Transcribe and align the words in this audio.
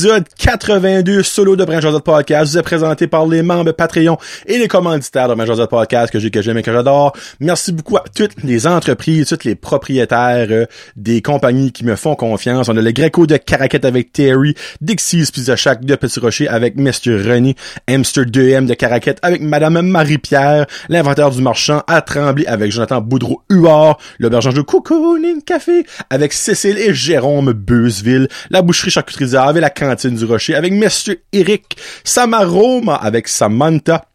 Épisode 0.00 0.24
82 0.38 1.22
solo 1.22 1.56
de 1.56 1.64
Brand 1.66 1.82
Josette 1.82 2.04
Podcast 2.04 2.52
vous 2.52 2.58
est 2.58 2.62
présenté 2.62 3.06
par 3.06 3.26
les 3.26 3.42
membres 3.42 3.72
Patreon 3.72 4.16
et 4.46 4.56
les 4.56 4.66
commanditaires 4.66 5.28
de 5.28 5.34
Brand 5.34 5.46
Josette 5.46 5.68
Podcast 5.68 6.10
que 6.10 6.18
j'ai, 6.18 6.30
que 6.30 6.40
j'aime 6.40 6.56
et 6.56 6.62
que 6.62 6.72
j'adore. 6.72 7.12
Merci 7.38 7.70
beaucoup 7.70 7.98
à 7.98 8.04
toutes 8.16 8.42
les 8.42 8.66
entreprises, 8.66 9.28
toutes 9.28 9.44
les 9.44 9.56
propriétaires 9.56 10.46
euh, 10.50 10.64
des 10.96 11.20
compagnies 11.20 11.70
qui 11.70 11.84
me 11.84 11.96
font 11.96 12.14
confiance. 12.14 12.70
On 12.70 12.78
a 12.78 12.80
le 12.80 12.92
Greco 12.92 13.26
de 13.26 13.36
Caraquette 13.36 13.84
avec 13.84 14.10
Terry, 14.10 14.54
Dixie's 14.80 15.30
Pizza 15.30 15.54
Shack 15.54 15.84
de 15.84 15.94
Petit 15.96 16.18
Rocher 16.18 16.48
avec 16.48 16.76
Mr. 16.76 17.22
René, 17.22 17.54
Hamster 17.86 18.24
2M 18.24 18.64
de 18.64 18.72
Caraquette 18.72 19.18
avec 19.20 19.42
Madame 19.42 19.82
Marie-Pierre, 19.82 20.64
l'inventaire 20.88 21.28
du 21.28 21.42
marchand 21.42 21.82
à 21.86 22.00
Tremblay 22.00 22.46
avec 22.46 22.72
Jonathan 22.72 23.02
Boudreau-Huard, 23.02 23.98
l'auberge 24.18 24.54
de 24.54 24.62
Cocooning 24.62 25.42
Café 25.42 25.84
avec 26.08 26.32
Cécile 26.32 26.78
et 26.78 26.94
Jérôme 26.94 27.52
Beuzeville, 27.52 28.28
la 28.48 28.62
boucherie 28.62 28.90
charcuterie 28.90 29.36
avec 29.36 29.60
la 29.60 29.68
cantine 29.68 29.89
du 29.94 30.24
Rocher, 30.24 30.54
avec 30.54 30.72
Monsieur 30.72 31.22
Eric 31.32 31.76
Samaroma, 32.04 32.94
avec 32.94 33.28
Samantha, 33.28 34.06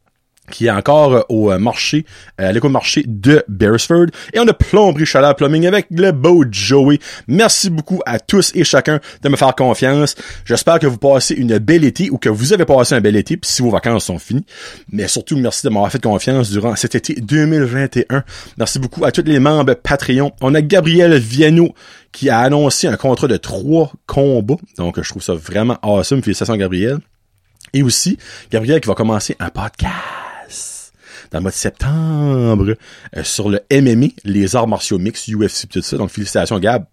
qui 0.52 0.67
est 0.67 0.72
encore 0.72 1.13
euh, 1.13 1.22
au 1.30 1.52
euh, 1.52 1.58
marché, 1.58 2.05
euh, 2.40 2.49
à 2.49 2.52
l'éco-marché 2.52 3.03
de 3.08 3.44
Beresford. 3.48 4.08
Et 4.34 4.40
on 4.40 4.48
a 4.48 4.53
Plomberie 4.53 5.05
Chaleur 5.05 5.36
Plumbing 5.36 5.66
avec 5.66 5.88
le 5.90 6.12
beau 6.12 6.45
Joey. 6.49 6.99
Merci 7.27 7.70
beaucoup 7.70 8.02
à 8.05 8.20
tous 8.20 8.52
et 8.55 8.63
chacun 8.63 9.00
de 9.22 9.30
me 9.30 9.36
faire 9.36 9.55
confiance. 9.55 10.16
J'espère 10.45 10.80
que 10.80 10.88
vous 10.88 10.98
passez 10.98 11.34
une 11.34 11.58
belle 11.58 11.84
été 11.84 12.09
ou 12.09 12.17
que 12.17 12.30
vous 12.30 12.53
avez 12.53 12.66
passé 12.66 12.95
un 12.95 13.02
bel 13.02 13.16
été, 13.16 13.38
puis 13.38 13.50
si 13.50 13.62
vos 13.62 13.70
vacances 13.70 14.05
sont 14.05 14.20
finies. 14.20 14.45
Mais 14.91 15.08
surtout, 15.08 15.38
merci 15.38 15.66
de 15.66 15.72
m'avoir 15.72 15.91
fait 15.91 16.02
confiance 16.02 16.50
durant 16.50 16.75
cet 16.75 16.95
été 16.95 17.16
2021. 17.16 18.23
Merci 18.58 18.80
beaucoup 18.80 19.05
à 19.05 19.12
tous 19.12 19.23
les 19.23 19.39
membres 19.39 19.73
Patreon. 19.73 20.31
On 20.41 20.53
a 20.55 20.62
Gabriel 20.62 21.17
Viano 21.17 21.73
qui 22.12 22.30
a 22.30 22.39
annoncé 22.39 22.88
un 22.88 22.95
contrat 22.95 23.27
de 23.27 23.38
trois 23.38 23.91
combats. 24.05 24.55
Donc, 24.77 25.02
je 25.02 25.09
trouve 25.09 25.22
ça 25.22 25.34
vraiment 25.34 25.77
awesome. 25.81 26.23
Félicitations, 26.23 26.55
Gabriel. 26.55 27.00
Et 27.73 27.84
aussi, 27.84 28.17
Gabriel 28.52 28.80
qui 28.80 28.88
va 28.88 28.95
commencer 28.95 29.36
un 29.39 29.50
podcast 29.50 30.25
dans 31.31 31.40
le 31.40 31.44
mois 31.44 31.52
de 31.52 31.56
septembre 31.56 32.76
euh, 33.16 33.23
sur 33.23 33.50
le 33.50 33.62
MMA, 33.72 34.08
les 34.23 34.56
arts 34.56 34.68
martiaux 34.68 34.98
mix, 34.98 35.30
UFC, 35.30 35.68
tout 35.70 35.81
ça. 35.81 35.98
Donc, 35.98 36.09
félicitations, 36.09 36.59
Gab. 36.59 36.86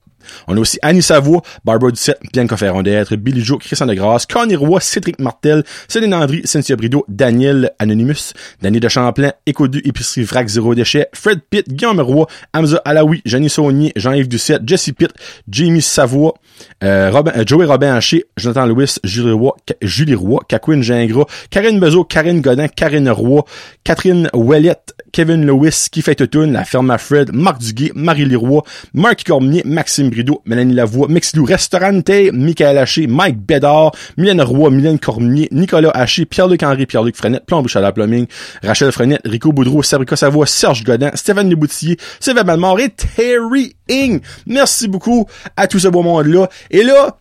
On 0.49 0.57
a 0.57 0.61
aussi 0.61 0.79
Annie 0.83 1.03
Savoie, 1.03 1.43
Barbara 1.65 1.91
Ducette, 1.91 2.21
Bianca 2.33 2.57
Ferron 2.57 2.83
d'être, 2.83 3.17
Billy 3.17 3.43
Joe, 3.43 3.59
Christian 3.59 3.87
Degrasse, 3.87 4.27
Connie 4.27 4.57
Roy, 4.57 4.81
Cédric 4.81 5.19
Martel, 5.19 5.65
Céline 5.89 6.15
Andry, 6.15 6.43
Cynthia 6.45 6.77
Brideau, 6.77 7.05
Daniel 7.09 7.73
Anonymous, 7.79 8.33
Danny 8.61 8.81
de 8.81 8.89
Champlain, 8.89 9.33
Écodu, 9.47 9.81
Épicerie 9.85 10.25
Vrac 10.25 10.49
Zéro 10.49 10.75
Déchet, 10.75 11.09
Fred 11.15 11.41
Pitt, 11.49 11.69
Guillaume 11.69 12.01
Roy, 12.01 12.27
Hamza 12.53 12.81
Alaoui, 12.85 13.23
Jenny 13.25 13.51
Saunier, 13.51 13.93
Jean-Yves 13.97 14.29
Ducette, 14.29 14.63
Jesse 14.67 14.93
Pitt, 14.97 15.13
Jamie 15.49 15.83
Savoie, 15.83 16.35
euh, 16.83 17.13
euh, 17.13 17.45
Joey 17.47 17.67
Robin 17.67 17.95
Haché, 17.95 18.25
Jonathan 18.37 18.67
Lewis, 18.67 18.99
Julie 19.05 19.33
Roy, 19.33 19.53
Julie 19.83 20.15
Roy, 20.15 20.41
Kakwin 20.49 20.83
Gingras, 20.83 21.27
Karine 21.51 21.81
Bezo, 21.81 22.05
Karine 22.05 22.41
Godin, 22.41 22.69
Karine 22.69 23.11
Roy, 23.11 23.43
Catherine 23.85 24.29
Ouellette, 24.33 24.95
Kevin 25.13 25.45
Lewis, 25.45 25.89
Qui 25.91 26.03
fait 26.03 26.19
La 26.35 26.65
Ferme 26.65 26.97
Fred, 26.99 27.33
Marc 27.33 27.61
Duguay, 27.61 27.93
Marie 27.95 28.25
Leroy, 28.25 28.63
Marc 28.95 29.25
Cormier, 29.25 29.63
Maxime 29.65 30.11
Brideau, 30.13 30.43
Mélanie 30.45 30.75
Lavoie, 30.75 31.09
Mexilou 31.09 31.45
Restaurante, 31.45 32.11
Michael 32.33 32.79
Haché, 32.79 33.07
Mike 33.07 33.39
Bédard, 33.39 33.93
Mylène 34.17 34.43
Roy, 34.43 34.71
Mylène 34.71 34.99
Cormier, 34.99 35.49
Nicolas 35.51 35.91
Haché, 35.91 36.27
Pierre-Luc 36.27 36.63
Henry, 36.63 36.87
Pierre-Luc 36.87 37.17
Frenette, 37.17 37.47
Plomb 37.47 37.65
à 37.75 37.81
la 37.81 37.93
Plumbing, 37.93 38.27
Rachel 38.63 38.93
Frenette, 38.93 39.23
Rico 39.25 39.53
Boudreau, 39.53 39.83
Sabrica 39.83 40.17
Savoie, 40.17 40.47
Serge 40.47 40.85
Godin, 40.85 41.11
Stéphane 41.15 41.49
Leboutillier, 41.49 41.97
Sylvain 42.21 42.45
Malmort 42.45 42.79
et 42.81 42.91
Terry 42.91 43.75
Ing. 43.89 44.21
Merci 44.47 44.89
beaucoup 44.89 45.27
à 45.57 45.67
tout 45.67 45.79
ce 45.79 45.89
beau 45.89 46.03
monde-là. 46.03 46.49
Et 46.71 46.83
là, 46.83 47.19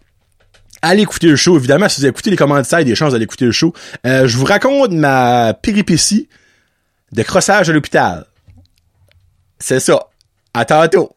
allez 0.81 1.03
écouter 1.03 1.28
le 1.28 1.36
show. 1.36 1.58
Évidemment, 1.58 1.89
si 1.89 2.02
vous 2.02 2.08
écoutez 2.08 2.30
les 2.30 2.38
commentaires, 2.38 2.83
des 2.83 2.95
chances 2.95 3.14
d'aller 3.14 3.23
écouter 3.23 3.45
le 3.45 3.52
show. 3.52 3.73
Euh, 4.05 4.28
je 4.28 4.38
vous 4.38 4.45
raconte 4.45 4.92
ma 4.92 5.53
péripétie 5.53 6.28
de 7.11 7.23
crossage 7.23 7.70
à 7.70 7.73
l'hôpital. 7.73 8.26
C'est 9.59 9.80
ça. 9.80 10.08
À 10.54 10.65
tantôt. 10.65 11.15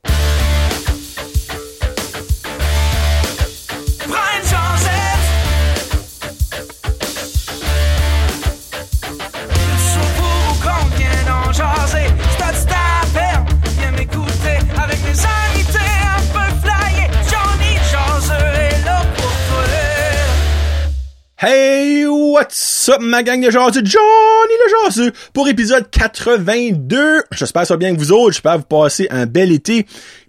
Hey, 21.36 22.06
what's 22.06 22.88
up 22.88 23.00
ma 23.00 23.24
gang 23.24 23.40
de 23.44 23.50
jaseux? 23.50 23.82
Johnny 23.84 24.54
le 24.64 24.84
jaseux 24.84 25.12
pour 25.32 25.48
épisode 25.48 25.90
82. 25.90 27.24
J'espère 27.32 27.66
ça 27.66 27.76
bien 27.76 27.92
que 27.92 27.98
vous 27.98 28.12
autres. 28.12 28.34
J'espère 28.34 28.58
vous 28.58 28.64
passer 28.64 29.08
un 29.10 29.26
bel 29.26 29.50
été. 29.50 29.84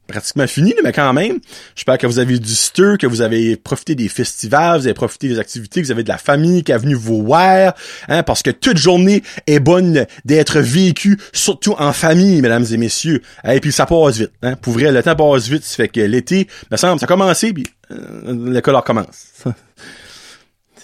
Pratiquement 0.07 0.47
fini, 0.47 0.73
mais 0.83 0.91
quand 0.91 1.13
même. 1.13 1.39
J'espère 1.75 1.99
que 1.99 2.07
vous 2.07 2.17
avez 2.17 2.39
du 2.39 2.55
stir, 2.55 2.97
que 2.97 3.05
vous 3.05 3.21
avez 3.21 3.55
profité 3.55 3.93
des 3.93 4.07
festivals, 4.07 4.79
vous 4.79 4.87
avez 4.87 4.95
profité 4.95 5.27
des 5.27 5.37
activités, 5.37 5.79
que 5.79 5.85
vous 5.85 5.91
avez 5.91 6.03
de 6.03 6.09
la 6.09 6.17
famille 6.17 6.63
qui 6.63 6.71
est 6.71 6.77
venue 6.77 6.95
vous 6.95 7.23
voir, 7.23 7.75
hein, 8.07 8.23
parce 8.23 8.41
que 8.41 8.49
toute 8.49 8.77
journée 8.77 9.21
est 9.45 9.59
bonne 9.59 10.07
d'être 10.25 10.59
vécue, 10.59 11.19
surtout 11.33 11.75
en 11.77 11.93
famille, 11.93 12.41
mesdames 12.41 12.65
et 12.71 12.77
messieurs. 12.77 13.21
Et 13.47 13.59
puis 13.59 13.71
ça 13.71 13.85
passe 13.85 14.17
vite, 14.17 14.31
hein. 14.41 14.55
Pour 14.55 14.73
vrai, 14.73 14.91
le 14.91 15.03
temps 15.03 15.15
passe 15.15 15.47
vite, 15.47 15.63
ça 15.63 15.75
fait 15.75 15.87
que 15.87 16.01
l'été, 16.01 16.47
me 16.71 16.77
semble, 16.77 16.99
ça 16.99 17.05
a 17.05 17.07
commencé, 17.07 17.53
puis 17.53 17.65
euh, 17.91 18.51
l'école 18.51 18.75
recommence. 18.75 19.43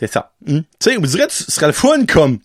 C'est 0.01 0.11
ça. 0.11 0.31
Hmm? 0.47 0.61
Tu 0.61 0.65
sais, 0.79 0.95
vous 0.95 1.05
dirait 1.05 1.27
ce 1.29 1.51
serait 1.51 1.67
le 1.67 1.73
fun 1.73 2.05
comme 2.07 2.39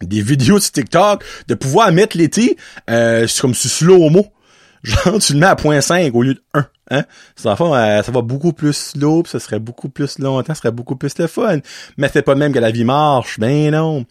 des 0.00 0.22
vidéos 0.22 0.58
sur 0.58 0.72
TikTok 0.72 1.22
de 1.46 1.54
pouvoir 1.54 1.92
mettre 1.92 2.16
l'été 2.16 2.56
euh, 2.88 3.26
comme 3.42 3.54
sur 3.54 3.70
slow-mo. 3.70 4.26
Genre, 4.82 5.18
tu 5.18 5.34
le 5.34 5.40
mets 5.40 5.46
à 5.46 5.54
0.5 5.54 6.12
au 6.12 6.22
lieu 6.22 6.34
de 6.34 6.42
1. 6.54 6.66
Hein? 6.90 7.04
Ça, 7.36 7.56
euh, 7.60 8.02
ça 8.02 8.12
va 8.12 8.22
beaucoup 8.22 8.54
plus 8.54 8.72
slow, 8.72 9.22
pis 9.22 9.30
ça 9.30 9.38
serait 9.38 9.58
beaucoup 9.58 9.90
plus 9.90 10.18
longtemps, 10.18 10.54
ça 10.54 10.60
serait 10.60 10.70
beaucoup 10.70 10.96
plus 10.96 11.18
le 11.18 11.26
fun. 11.26 11.58
Mais 11.98 12.08
c'est 12.10 12.22
pas 12.22 12.34
même 12.36 12.54
que 12.54 12.58
la 12.58 12.70
vie 12.70 12.84
marche, 12.84 13.38
ben 13.38 13.70
non. 13.72 14.06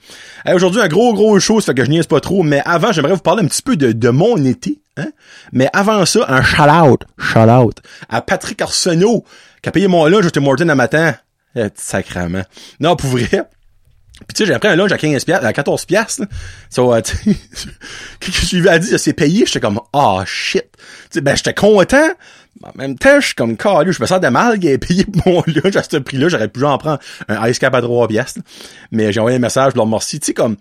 Aujourd'hui, 0.54 0.82
un 0.82 0.88
gros, 0.88 1.16
gros 1.16 1.40
ça 1.40 1.62
fait 1.62 1.74
que 1.74 1.84
je 1.84 1.90
niaise 1.90 2.06
pas 2.06 2.20
trop, 2.20 2.44
mais 2.44 2.62
avant, 2.64 2.92
j'aimerais 2.92 3.14
vous 3.14 3.22
parler 3.22 3.44
un 3.44 3.48
petit 3.48 3.64
peu 3.64 3.76
de, 3.76 3.92
de 3.92 4.10
mon 4.10 4.38
été. 4.46 4.80
Hein? 4.98 5.08
Mais 5.52 5.68
avant 5.74 6.06
ça, 6.06 6.26
un 6.28 6.44
shout-out, 6.44 7.06
shout-out 7.18 7.82
à 8.10 8.22
Patrick 8.22 8.62
Arsenault, 8.62 9.24
qui 9.64 9.70
a 9.70 9.72
payé 9.72 9.88
mon 9.88 10.06
lunch, 10.06 10.26
j'étais 10.26 10.42
Morton 10.42 10.70
à 10.70 10.76
matin. 10.76 11.16
Euh, 11.56 11.70
sacrament. 11.76 12.44
Non, 12.80 12.96
pour 12.96 13.10
vrai. 13.10 13.48
Puis 14.28 14.34
tu 14.34 14.46
sais, 14.46 14.52
j'ai 14.52 14.60
pris 14.60 14.70
un 14.70 14.76
lunch 14.76 14.92
à 14.92 14.98
15 14.98 15.26
piastres, 15.26 15.46
à 15.46 15.54
14 15.54 15.86
piastres. 15.86 16.24
So, 16.70 16.94
euh, 16.94 17.02
que 18.20 18.32
je 18.32 18.58
lui 18.58 18.68
ai 18.68 18.80
dit, 18.80 18.98
c'est 18.98 19.14
payé, 19.14 19.46
j'étais 19.46 19.60
comme, 19.60 19.80
ah, 19.94 20.18
oh, 20.20 20.24
shit. 20.26 20.66
sais 21.12 21.22
ben, 21.22 21.36
j'étais 21.36 21.54
content. 21.54 22.10
En 22.64 22.72
même 22.76 22.98
temps, 22.98 23.20
je 23.20 23.28
suis 23.28 23.36
comme, 23.36 23.56
calé, 23.56 23.92
je 23.92 24.02
me 24.02 24.08
sens 24.08 24.20
de 24.20 24.28
mal 24.28 24.60
qu'il 24.60 24.80
payé 24.80 25.06
mon 25.26 25.44
lunch 25.46 25.76
à 25.76 25.84
ce 25.84 25.98
prix-là. 25.98 26.30
J'aurais 26.30 26.48
pu 26.48 26.64
en 26.66 26.78
prendre 26.80 27.00
un 27.28 27.48
ice 27.48 27.60
cap 27.60 27.76
à 27.76 27.82
3 27.82 28.08
piastres. 28.08 28.40
Mais 28.92 29.14
j'ai 29.14 29.20
envoyé 29.20 29.38
un 29.38 29.42
message, 29.42 29.74
je 29.74 29.76
leur 29.76 29.86
remercie. 29.86 30.20
Tu 30.20 30.28
sais, 30.28 30.34
comme, 30.34 30.58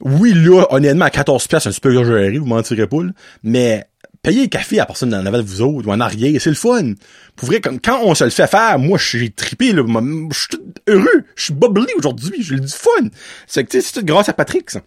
oui, 0.00 0.34
là, 0.34 0.66
honnêtement, 0.70 1.06
à 1.06 1.10
14 1.10 1.46
piastres, 1.46 1.64
c'est 1.64 1.68
un 1.70 1.72
super 1.72 2.04
géré, 2.04 2.38
vous 2.38 2.46
mentirez 2.46 2.86
pas, 2.86 3.02
là. 3.02 3.10
Mais, 3.42 3.86
payer 4.22 4.42
le 4.42 4.48
café 4.48 4.80
à 4.80 4.86
personne 4.86 5.10
dans 5.10 5.22
la 5.22 5.30
de 5.30 5.42
vous 5.42 5.62
autres 5.62 5.88
ou 5.88 5.92
en 5.92 6.00
arrière, 6.00 6.40
c'est 6.40 6.50
le 6.50 6.56
fun. 6.56 6.92
Pour 7.36 7.48
vrai, 7.48 7.60
comme 7.60 7.80
quand 7.80 8.00
on 8.04 8.14
se 8.14 8.24
le 8.24 8.30
fait 8.30 8.46
faire, 8.46 8.78
moi 8.78 8.98
j'ai 8.98 9.30
trippé, 9.30 9.72
là, 9.72 9.82
je 10.30 10.38
suis 10.38 10.48
heureux, 10.88 11.24
je 11.36 11.44
suis 11.44 11.54
bubbly 11.54 11.86
aujourd'hui, 11.96 12.42
j'ai 12.42 12.60
du 12.60 12.68
fun. 12.68 13.08
C'est 13.46 13.64
que 13.64 13.80
c'est 13.80 13.92
tout 13.92 14.04
grâce 14.04 14.28
à 14.28 14.32
Patrick, 14.32 14.70
ça. 14.70 14.80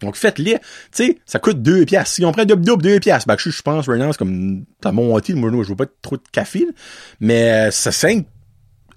Donc 0.00 0.14
faites-les, 0.14 0.54
tu 0.54 0.60
sais, 0.92 1.18
ça 1.26 1.40
coûte 1.40 1.60
deux 1.60 1.84
piastres. 1.84 2.14
Si 2.14 2.24
on 2.24 2.30
prend 2.30 2.44
double 2.44 2.64
double 2.64 2.82
deux 2.82 3.00
piastres, 3.00 3.26
ben 3.26 3.36
je, 3.36 3.50
je 3.50 3.62
pense 3.62 3.88
right 3.88 4.00
c'est 4.12 4.16
comme 4.16 4.64
t'as 4.80 4.92
monté, 4.92 5.34
moi 5.34 5.50
je 5.50 5.68
veux 5.68 5.76
pas 5.76 5.86
trop 6.02 6.16
de 6.16 6.22
café, 6.30 6.66
mais 7.20 7.50
euh, 7.50 7.70
ça 7.72 7.90
saigne 7.90 8.24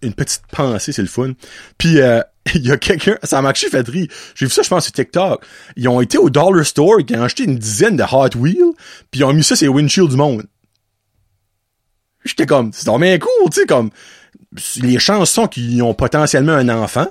une 0.04 0.14
petite 0.14 0.44
pensée, 0.52 0.92
c'est 0.92 1.02
le 1.02 1.08
fun. 1.08 1.34
Puis 1.78 2.02
euh, 2.02 2.22
il 2.56 2.66
y 2.66 2.72
a 2.72 2.78
quelqu'un, 2.78 3.18
ça 3.24 3.38
m'a 3.38 3.44
marché 3.44 3.70
fait 3.70 3.88
rire. 3.88 4.08
J'ai 4.36 4.46
vu 4.46 4.52
ça, 4.52 4.62
je 4.62 4.70
pense, 4.70 4.86
sur 4.86 4.94
TikTok. 4.94 5.46
Ils 5.76 5.88
ont 5.88 6.02
été 6.02 6.18
au 6.18 6.30
Dollar 6.30 6.66
Store, 6.66 7.00
ils 7.00 7.16
ont 7.16 7.24
acheté 7.24 7.44
une 7.44 7.58
dizaine 7.58 7.98
de 7.98 8.04
Hot 8.04 8.36
Wheels, 8.36 8.74
puis 9.12 9.22
ils 9.22 9.24
ont 9.24 9.34
mis 9.34 9.44
ça 9.44 9.56
sur 9.56 9.66
les 9.66 9.74
windshields 9.74 10.10
du 10.10 10.16
monde. 10.16 10.44
J'étais 12.24 12.46
comme, 12.46 12.72
c'est 12.74 12.90
bien 12.98 13.18
cool, 13.18 13.50
tu 13.52 13.62
sais, 13.62 13.66
comme, 13.66 13.90
les 14.78 15.00
chansons 15.00 15.48
qui 15.48 15.82
ont 15.82 15.94
potentiellement 15.94 16.54
un 16.54 16.70
enfant, 16.70 17.08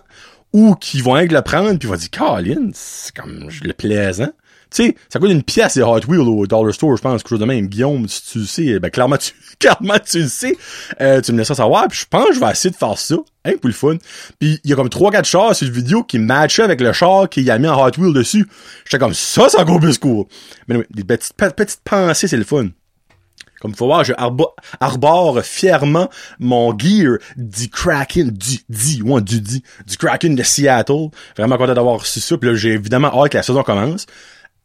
ou 0.52 0.74
qui 0.74 1.00
vont 1.00 1.16
être 1.16 1.32
le 1.32 1.42
prendre, 1.42 1.78
puis 1.78 1.88
vont 1.88 1.96
dire, 1.96 2.10
Colin, 2.10 2.70
c'est 2.74 3.14
comme, 3.14 3.48
le 3.62 3.72
plaisant. 3.72 4.30
Tu 4.70 4.84
sais, 4.84 4.96
ça 5.08 5.18
coûte 5.18 5.30
une 5.30 5.42
pièce 5.42 5.74
des 5.74 5.82
Hot 5.82 6.00
Wheels 6.06 6.20
au 6.20 6.46
Dollar 6.46 6.72
Store, 6.72 6.96
je 6.96 7.02
pense, 7.02 7.22
quelque 7.22 7.30
chose 7.30 7.40
de 7.40 7.44
même. 7.44 7.66
Guillaume, 7.66 8.08
si 8.08 8.22
tu 8.24 8.38
le 8.38 8.44
sais, 8.44 8.78
ben 8.78 8.90
clairement 8.90 9.16
tu, 9.16 9.32
clairement 9.58 9.98
tu 9.98 10.20
le 10.20 10.28
sais, 10.28 10.56
euh, 11.00 11.20
tu 11.20 11.32
me 11.32 11.38
laisses 11.38 11.52
savoir, 11.52 11.88
puis 11.88 11.98
je 11.98 12.06
pense 12.08 12.28
que 12.28 12.34
je 12.34 12.40
vais 12.40 12.50
essayer 12.50 12.70
de 12.70 12.76
faire 12.76 12.96
ça, 12.96 13.16
hein, 13.44 13.52
pour 13.60 13.68
le 13.68 13.72
fun. 13.72 13.96
Puis 14.38 14.60
il 14.62 14.70
y 14.70 14.72
a 14.72 14.76
comme 14.76 14.88
trois 14.88 15.10
quatre 15.10 15.26
chars 15.26 15.56
sur 15.56 15.66
le 15.66 15.72
vidéo 15.72 16.04
qui 16.04 16.18
matchaient 16.18 16.62
avec 16.62 16.80
le 16.80 16.92
char 16.92 17.28
qu'il 17.28 17.50
a 17.50 17.58
mis 17.58 17.68
en 17.68 17.84
Hot 17.84 17.92
Wheels 17.98 18.12
dessus. 18.12 18.46
J'étais 18.84 18.98
comme 18.98 19.14
ça, 19.14 19.48
c'est 19.48 19.58
encore 19.58 19.80
plus 19.80 19.98
cool. 19.98 20.26
Mais 20.68 20.76
oui, 20.76 20.84
des 20.90 21.04
petites, 21.04 21.34
petites 21.34 21.80
pensées, 21.84 22.28
c'est 22.28 22.36
le 22.36 22.44
fun. 22.44 22.68
Comme 23.60 23.74
faut 23.74 23.86
voir, 23.86 24.04
je 24.04 24.14
arbore 24.16 25.44
fièrement 25.44 26.08
mon 26.38 26.76
gear 26.76 27.18
du 27.36 27.68
Kraken, 27.68 28.30
du, 28.30 28.58
du, 28.70 29.02
ouais, 29.02 29.20
du, 29.20 29.42
du, 29.42 29.60
du 29.86 29.96
Kraken 29.98 30.34
de 30.34 30.42
Seattle. 30.42 31.10
Vraiment 31.36 31.58
content 31.58 31.74
d'avoir 31.74 32.00
reçu 32.00 32.20
ça. 32.20 32.38
Puis 32.38 32.48
là, 32.48 32.56
j'ai 32.56 32.70
évidemment 32.70 33.08
hâte 33.08 33.32
que 33.32 33.36
la 33.36 33.42
saison 33.42 33.62
commence 33.62 34.06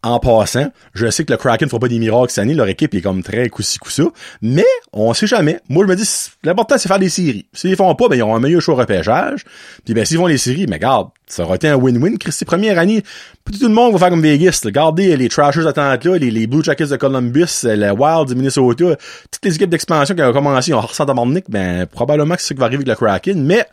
en 0.03 0.19
passant, 0.19 0.71
je 0.93 1.09
sais 1.09 1.25
que 1.25 1.31
le 1.31 1.37
Kraken 1.37 1.67
fera 1.67 1.79
pas 1.79 1.87
des 1.87 1.97
miracles 1.97 2.29
cette 2.29 2.43
année, 2.43 2.53
leur 2.53 2.67
équipe 2.67 2.93
est 2.93 3.01
comme 3.01 3.23
très 3.23 3.49
coussa, 3.49 4.03
mais 4.41 4.65
on 4.93 5.13
sait 5.15 5.25
jamais. 5.25 5.59
Moi, 5.67 5.83
je 5.85 5.89
me 5.89 5.95
dis, 5.95 6.07
l'important, 6.43 6.77
c'est 6.77 6.87
faire 6.87 6.99
des 6.99 7.09
séries. 7.09 7.47
S'ils 7.53 7.71
les 7.71 7.75
font 7.75 7.93
pas, 7.95 8.07
ben, 8.07 8.15
ils 8.15 8.21
auront 8.21 8.35
un 8.35 8.39
meilleur 8.39 8.61
choix 8.61 8.75
repêchage. 8.75 9.43
Puis 9.83 9.95
ben, 9.95 10.05
s'ils 10.05 10.17
font 10.17 10.27
les 10.27 10.37
séries, 10.37 10.67
mais 10.67 10.77
garde, 10.77 11.09
ça 11.25 11.43
aurait 11.43 11.55
été 11.55 11.67
un 11.67 11.75
win-win. 11.75 12.17
Christy, 12.19 12.45
première 12.45 12.77
année, 12.77 13.01
tout 13.45 13.67
le 13.67 13.73
monde 13.73 13.93
va 13.93 13.99
faire 13.99 14.09
comme 14.09 14.21
Vegas. 14.21 14.61
Regardez 14.63 15.17
les 15.17 15.27
Trashers 15.27 15.63
d'Atlanta, 15.63 16.17
les, 16.17 16.29
les 16.29 16.45
Blue 16.45 16.63
Jackets 16.63 16.87
de 16.87 16.97
Columbus, 16.97 17.63
le 17.63 17.91
Wild 17.91 18.27
du 18.27 18.35
Minnesota, 18.35 18.95
toutes 19.31 19.45
les 19.45 19.55
équipes 19.55 19.69
d'expansion 19.71 20.13
qui 20.13 20.21
ont 20.21 20.33
commencé, 20.33 20.73
ont 20.73 20.81
ressenti 20.81 21.11
à 21.11 21.41
ben, 21.49 21.85
probablement 21.87 22.35
que 22.35 22.41
c'est 22.41 22.49
ce 22.49 22.53
qui 22.53 22.59
va 22.59 22.67
arriver 22.67 22.83
avec 22.87 22.99
le 22.99 23.07
Kraken, 23.07 23.43
mais, 23.43 23.65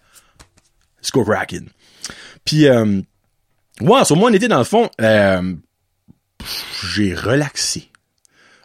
c'est 1.03 1.13
quoi 1.13 1.25
Kraken? 1.25 1.69
Puis, 2.45 2.67
euh, 2.67 3.01
ouais, 3.81 4.05
sur 4.05 4.17
moi, 4.17 4.31
on 4.31 4.35
était 4.35 4.49
dans 4.49 4.59
le 4.59 4.65
fond, 4.65 4.89
euh, 5.01 5.55
j'ai 6.95 7.15
relaxé. 7.15 7.89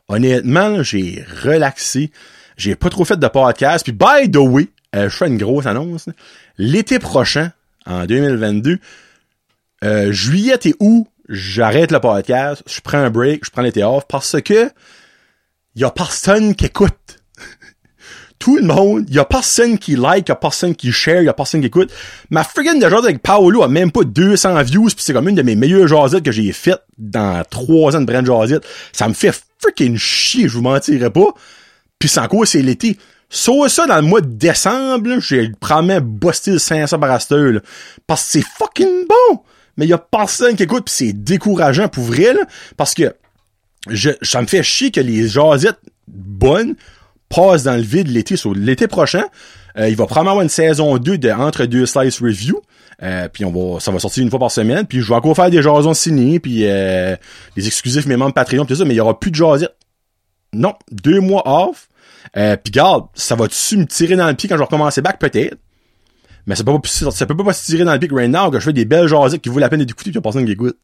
Honnêtement, 0.08 0.84
j'ai 0.84 1.26
relaxé. 1.44 2.12
J'ai 2.56 2.76
pas 2.76 2.90
trop 2.90 3.06
fait 3.06 3.18
de 3.18 3.28
podcast. 3.28 3.84
Puis, 3.84 3.94
by 3.94 4.32
the 4.32 4.38
way, 4.38 4.68
euh, 4.96 5.10
je 5.10 5.16
fais 5.16 5.28
une 5.28 5.38
grosse 5.38 5.66
annonce. 5.66 6.10
L'été 6.58 7.00
prochain, 7.00 7.52
en 7.86 8.06
2022, 8.06 8.80
euh, 9.84 10.12
juillet 10.12 10.60
et 10.66 10.76
août, 10.80 11.08
j'arrête 11.30 11.92
le 11.92 12.00
podcast, 12.00 12.64
je 12.68 12.82
prends 12.82 12.98
un 12.98 13.10
break, 13.10 13.46
je 13.46 13.52
prends 13.52 13.62
l'été 13.62 13.84
off 13.84 14.06
parce 14.08 14.42
que 14.42 14.72
y 15.76 15.84
a 15.84 15.92
personne 15.92 16.56
qui 16.56 16.66
écoute 16.66 17.17
tout 18.40 18.58
le 18.58 18.64
monde, 18.64 19.06
il 19.08 19.16
y 19.16 19.20
a 19.20 19.26
personne 19.26 19.78
qui 19.78 19.96
like, 19.96 20.28
il 20.28 20.30
y 20.30 20.32
a 20.32 20.36
personne 20.36 20.76
qui 20.76 20.92
share, 20.92 21.22
il 21.22 21.26
y 21.26 21.30
a 21.30 21.34
personne 21.34 21.62
qui 21.62 21.68
écoute. 21.68 21.92
Ma 22.30 22.44
friggin' 22.44 22.80
de 22.80 22.86
avec 22.86 23.22
Paolo 23.22 23.64
a 23.64 23.68
même 23.68 23.92
pas 23.92 24.04
200 24.04 24.62
views, 24.64 24.88
puis 24.88 24.98
c'est 25.00 25.14
comme 25.14 25.28
une 25.28 25.36
de 25.36 25.42
mes 25.42 25.56
meilleures 25.56 25.88
jasettes 25.88 26.24
que 26.24 26.32
j'ai 26.32 26.52
faites 26.52 26.84
dans 26.98 27.44
trois 27.50 27.96
ans 27.96 28.02
de 28.02 28.06
brand 28.06 28.26
jazette. 28.26 28.66
Ça 28.92 29.08
me 29.08 29.14
fait 29.14 29.38
freaking 29.60 29.98
chier, 29.98 30.48
je 30.48 30.54
vous 30.54 30.62
mentirai 30.62 31.10
pas. 31.10 31.34
Puis 32.00 32.10
sans 32.10 32.28
quoi, 32.28 32.46
c'est 32.46 32.62
l'été. 32.62 32.98
Sauf 33.30 33.68
ça, 33.70 33.88
dans 33.88 33.98
le 33.98 34.04
mois 34.04 34.22
de 34.22 34.28
décembre, 34.28 35.20
j'ai 35.20 35.52
probablement 35.60 36.00
busté 36.02 36.52
le 36.52 36.60
500 36.60 37.00
par 37.00 37.10
là, 37.10 37.60
Parce 38.06 38.24
que 38.24 38.32
c'est 38.32 38.46
fucking 38.58 39.06
bon! 39.08 39.40
Mais 39.76 39.86
il 39.86 39.90
y 39.90 39.94
a 39.94 39.98
personne 39.98 40.56
qui 40.56 40.64
écoute, 40.64 40.86
puis 40.86 40.94
c'est 40.96 41.14
décourageant 41.14 41.88
pour 41.88 42.04
vrai, 42.04 42.34
là, 42.34 42.42
parce 42.78 42.94
que 42.94 43.14
je, 43.90 44.12
ça 44.22 44.42
me 44.42 44.48
fait 44.48 44.64
chier 44.64 44.92
que 44.92 45.00
les 45.00 45.28
jasettes 45.28 45.80
bonnes 46.08 46.76
passe 47.30 47.64
dans 47.64 47.76
le 47.76 47.82
vide 47.82 48.08
l'été. 48.08 48.36
Sur 48.36 48.54
l'été 48.54 48.88
prochain, 48.88 49.24
euh, 49.78 49.90
il 49.90 49.96
va 49.96 50.06
probablement 50.06 50.32
avoir 50.32 50.44
une 50.44 50.50
saison 50.50 50.98
2 50.98 51.18
de 51.18 51.30
Entre 51.30 51.66
deux 51.66 51.86
Slice 51.86 52.22
Review. 52.22 52.62
Euh, 53.04 53.30
puis 53.30 53.46
on 53.46 53.52
va, 53.52 53.80
ça 53.80 53.92
va 53.92 54.00
sortir 54.00 54.24
une 54.24 54.30
fois 54.30 54.40
par 54.40 54.52
semaine. 54.52 54.86
Puis 54.86 55.02
je 55.02 55.10
vais 55.10 55.16
encore 55.16 55.36
faire 55.36 55.50
des 55.50 55.62
jasons 55.62 55.94
signés, 55.94 56.40
puis 56.40 56.62
euh, 56.66 57.16
des 57.56 57.68
exclusifs, 57.68 58.06
mes 58.06 58.18
membres 58.18 58.34
Patreon, 58.34 58.66
tout 58.66 58.76
ça, 58.76 58.86
mais 58.86 58.94
il 58.94 58.98
y 58.98 59.02
aura 59.02 59.20
plus 59.20 59.32
de 59.32 59.36
jasettes. 59.36 59.76
Non, 60.54 60.74
deux 60.92 61.20
mois 61.20 61.44
off. 61.46 61.90
Euh, 62.36 62.58
puis 62.58 62.72
garde, 62.72 63.06
ça 63.14 63.36
va-tu 63.36 63.78
me 63.78 63.86
tirer 63.86 64.16
dans 64.16 64.28
le 64.28 64.34
pied 64.34 64.50
quand 64.50 64.56
je 64.56 64.60
vais 64.60 64.66
recommencer 64.66 65.02
back? 65.02 65.20
Peut-être. 65.20 65.58
Mais 66.46 66.56
ça 66.56 66.64
peut 66.64 66.72
pas, 66.80 66.88
ça 66.88 67.26
peut 67.26 67.36
pas 67.36 67.54
se 67.54 67.66
tirer 67.66 67.84
dans 67.84 67.94
le 67.94 68.00
pied 68.00 68.10
right 68.12 68.32
now 68.32 68.50
que 68.50 68.60
je 68.60 68.66
fais 68.66 68.74
des 68.74 68.86
belles 68.86 69.08
jasettes 69.08 69.42
qui 69.42 69.50
vaut 69.50 69.60
la 69.60 69.70
peine 69.70 69.84
d'écouter 69.84 70.12
puis 70.12 70.12
il 70.12 70.16
y 70.16 70.18
a 70.18 70.22
personne 70.22 70.46
qui 70.46 70.54
écoute. 70.54 70.78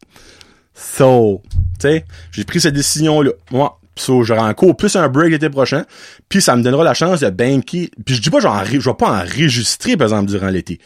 So, 0.76 1.42
tu 1.80 1.88
sais, 1.88 2.06
j'ai 2.32 2.44
pris 2.44 2.60
cette 2.60 2.74
décision-là. 2.74 3.32
Moi, 3.52 3.80
So, 3.96 4.24
j'aurai 4.24 4.42
encore 4.42 4.76
plus 4.76 4.96
un 4.96 5.08
break 5.08 5.32
l'été 5.32 5.50
prochain. 5.50 5.86
Puis 6.30 6.42
ça 6.42 6.56
me 6.56 6.64
donnera 6.64 6.84
la 6.84 6.94
chance 6.94 7.20
de 7.20 7.30
banquer. 7.30 7.92
Puis 8.06 8.16
je 8.16 8.22
dis 8.22 8.30
pas 8.30 8.40
je 8.40 8.78
vais 8.78 8.94
pas 8.94 9.22
enregistrer, 9.22 9.98
par 9.98 10.08
exemple, 10.08 10.30
durant 10.32 10.50
l'été. 10.50 10.80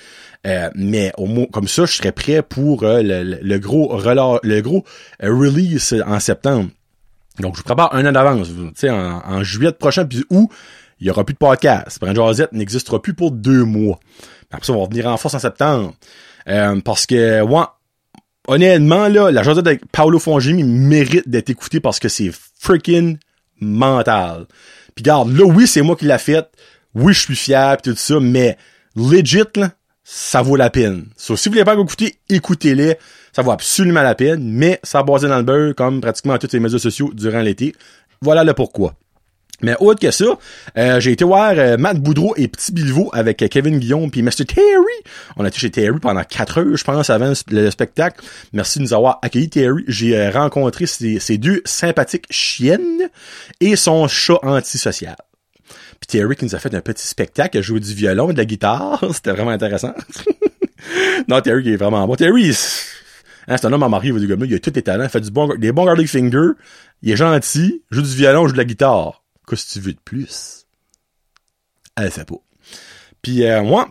Euh, 0.46 0.70
mais 0.76 1.12
au 1.18 1.26
moins, 1.26 1.46
comme 1.46 1.68
ça, 1.68 1.86
je 1.86 1.94
serai 1.94 2.12
prêt 2.12 2.42
pour 2.42 2.84
euh, 2.84 3.02
le, 3.02 3.58
gros 3.60 4.00
le 4.44 4.62
gros 4.62 4.84
euh, 5.24 5.30
release 5.30 5.96
en 6.06 6.20
septembre. 6.20 6.70
Donc, 7.40 7.56
je 7.56 7.60
vous 7.60 7.66
prépare 7.66 7.94
un 7.96 8.06
an 8.06 8.12
d'avance. 8.12 8.48
Tu 8.50 8.72
sais, 8.76 8.90
en, 8.90 9.44
juillet 9.44 9.72
prochain, 9.72 10.06
puis 10.06 10.26
où 10.30 10.50
il 11.00 11.08
y 11.08 11.10
aura 11.10 11.24
plus 11.24 11.34
de 11.34 11.40
podcast. 11.40 12.00
Brand 12.02 12.16
Josette 12.16 12.52
n'existera 12.54 13.02
plus 13.02 13.14
pour 13.14 13.32
deux 13.32 13.64
mois. 13.64 14.00
Après 14.52 14.66
ça, 14.66 14.74
on 14.74 14.78
va 14.78 14.84
revenir 14.84 15.08
en 15.08 15.18
force 15.18 15.36
en 15.36 15.40
septembre. 15.40 15.94
parce 16.84 17.06
que, 17.06 17.42
ouais, 17.42 17.64
honnêtement, 18.48 19.08
là, 19.08 19.32
la 19.32 19.44
chose 19.44 19.60
avec 19.60 19.86
Paolo 19.92 20.20
Fongimi 20.20 20.64
mérite 20.64 21.30
d'être 21.30 21.50
écouté 21.50 21.80
parce 21.80 22.00
que 22.00 22.10
c'est 22.10 22.32
freaking 22.60 23.18
mental. 23.60 24.46
Puis 24.96 25.04
garde, 25.04 25.36
là, 25.36 25.46
oui, 25.46 25.68
c'est 25.68 25.82
moi 25.82 25.96
qui 25.96 26.06
l'a 26.06 26.18
fait. 26.18 26.48
Oui, 26.96 27.14
je 27.14 27.20
suis 27.20 27.36
fier 27.36 27.78
pis 27.78 27.92
tout 27.92 27.96
ça, 27.96 28.20
mais 28.20 28.58
legit, 28.96 29.44
là, 29.56 29.72
ça 30.04 30.42
vaut 30.42 30.56
la 30.56 30.70
peine. 30.70 31.06
So, 31.18 31.36
si 31.36 31.50
vous 31.50 31.54
voulez 31.54 31.66
pas 31.66 31.74
écouter, 31.76 32.16
écoutez-les. 32.30 32.98
Ça 33.34 33.44
vaut 33.44 33.52
absolument 33.52 34.02
la 34.02 34.16
peine, 34.16 34.42
mais 34.42 34.80
ça 34.82 35.00
a 35.00 35.04
dans 35.04 35.38
le 35.38 35.44
beurre 35.44 35.76
comme 35.76 36.02
pratiquement 36.02 36.38
tous 36.40 36.54
les 36.54 36.60
médias 36.60 36.80
sociaux 36.80 37.12
durant 37.14 37.42
l'été. 37.42 37.76
Voilà 38.22 38.44
le 38.44 38.54
pourquoi. 38.54 38.96
Mais 39.64 39.76
autre 39.80 40.00
que 40.00 40.12
ça, 40.12 40.26
euh, 40.78 41.00
j'ai 41.00 41.14
été 41.14 41.26
voir 41.26 41.54
euh, 41.58 41.78
Matt 41.78 41.98
Boudreau 41.98 42.36
et 42.38 42.48
Petit 42.48 42.72
Bilvaux 42.72 43.10
avec 43.14 43.42
euh, 43.42 43.48
Kevin 43.48 43.80
Guillaume 43.80 44.12
puis 44.12 44.22
Mr. 44.22 44.46
Terry. 44.46 44.64
On 45.36 45.46
a 45.46 45.48
été 45.48 45.58
chez 45.58 45.72
Terry 45.72 46.00
pendant 46.00 46.24
quatre 46.24 46.60
heures, 46.60 46.78
je 46.78 46.84
pense, 46.84 47.10
avant 47.10 47.34
le 47.50 47.72
spectacle. 47.72 48.24
Merci 48.54 48.78
de 48.78 48.84
nous 48.84 48.94
avoir 48.94 49.18
accueillis, 49.24 49.50
Terry. 49.50 49.84
J'ai 49.88 50.30
rencontré 50.30 50.86
ces, 50.86 51.38
deux 51.40 51.64
sympathiques 51.66 52.28
chiennes 52.30 53.10
et 53.60 53.76
son 53.76 54.08
chat 54.08 54.38
antisocial. 54.44 55.16
Puis 56.00 56.20
Terry 56.20 56.36
qui 56.36 56.46
nous 56.46 56.54
a 56.54 56.60
fait 56.60 56.76
un 56.76 56.82
petit 56.82 57.08
spectacle, 57.08 57.58
a 57.58 57.62
joué 57.62 57.80
du 57.80 57.96
violon 57.96 58.30
et 58.30 58.34
de 58.34 58.38
la 58.38 58.46
guitare. 58.46 59.04
C'était 59.12 59.32
vraiment 59.32 59.52
intéressant. 59.52 59.96
non, 61.28 61.42
Terry 61.42 61.64
qui 61.64 61.74
est 61.74 61.78
vraiment 61.78 62.06
bon. 62.06 62.16
Terry, 62.16 62.52
hein, 63.48 63.58
c'est 63.58 63.66
un 63.66 63.74
homme 63.74 63.82
à 63.82 63.90
marier, 63.90 64.12
il 64.12 64.24
il 64.24 64.54
a 64.54 64.60
tous 64.60 64.72
les 64.76 64.84
talents, 64.84 65.06
il 65.06 65.10
fait 65.10 65.22
du 65.22 65.32
bon, 65.32 65.56
des 65.56 65.72
bons 65.72 65.86
garlic 65.86 66.08
fingers, 66.08 66.52
il 67.02 67.12
est 67.12 67.16
gentil, 67.16 67.82
joue 67.90 68.04
du 68.04 68.16
violon, 68.16 68.46
joue 68.48 68.54
de 68.54 68.58
la 68.58 68.66
guitare. 68.66 69.24
Qu'est-ce 69.48 69.68
que 69.68 69.74
tu 69.74 69.80
veux 69.80 69.94
de 69.94 70.00
plus? 70.04 70.66
Elle 71.96 72.12
sait 72.12 72.26
pas. 72.26 72.36
Puis 73.22 73.46
euh, 73.46 73.64
moi, 73.64 73.90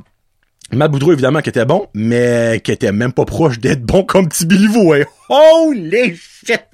Matt 0.73 0.91
Boudreau, 0.91 1.13
évidemment, 1.13 1.41
qui 1.41 1.49
était 1.49 1.65
bon, 1.65 1.87
mais 1.95 2.61
qui 2.65 2.73
était 2.73 2.93
même 2.93 3.13
pas 3.13 3.25
proche 3.25 3.59
d'être 3.59 3.83
bon 3.83 4.05
comme 4.05 4.29
Petit 4.29 4.47
hein. 4.47 5.05
Holy 5.29 6.17
shit! 6.17 6.67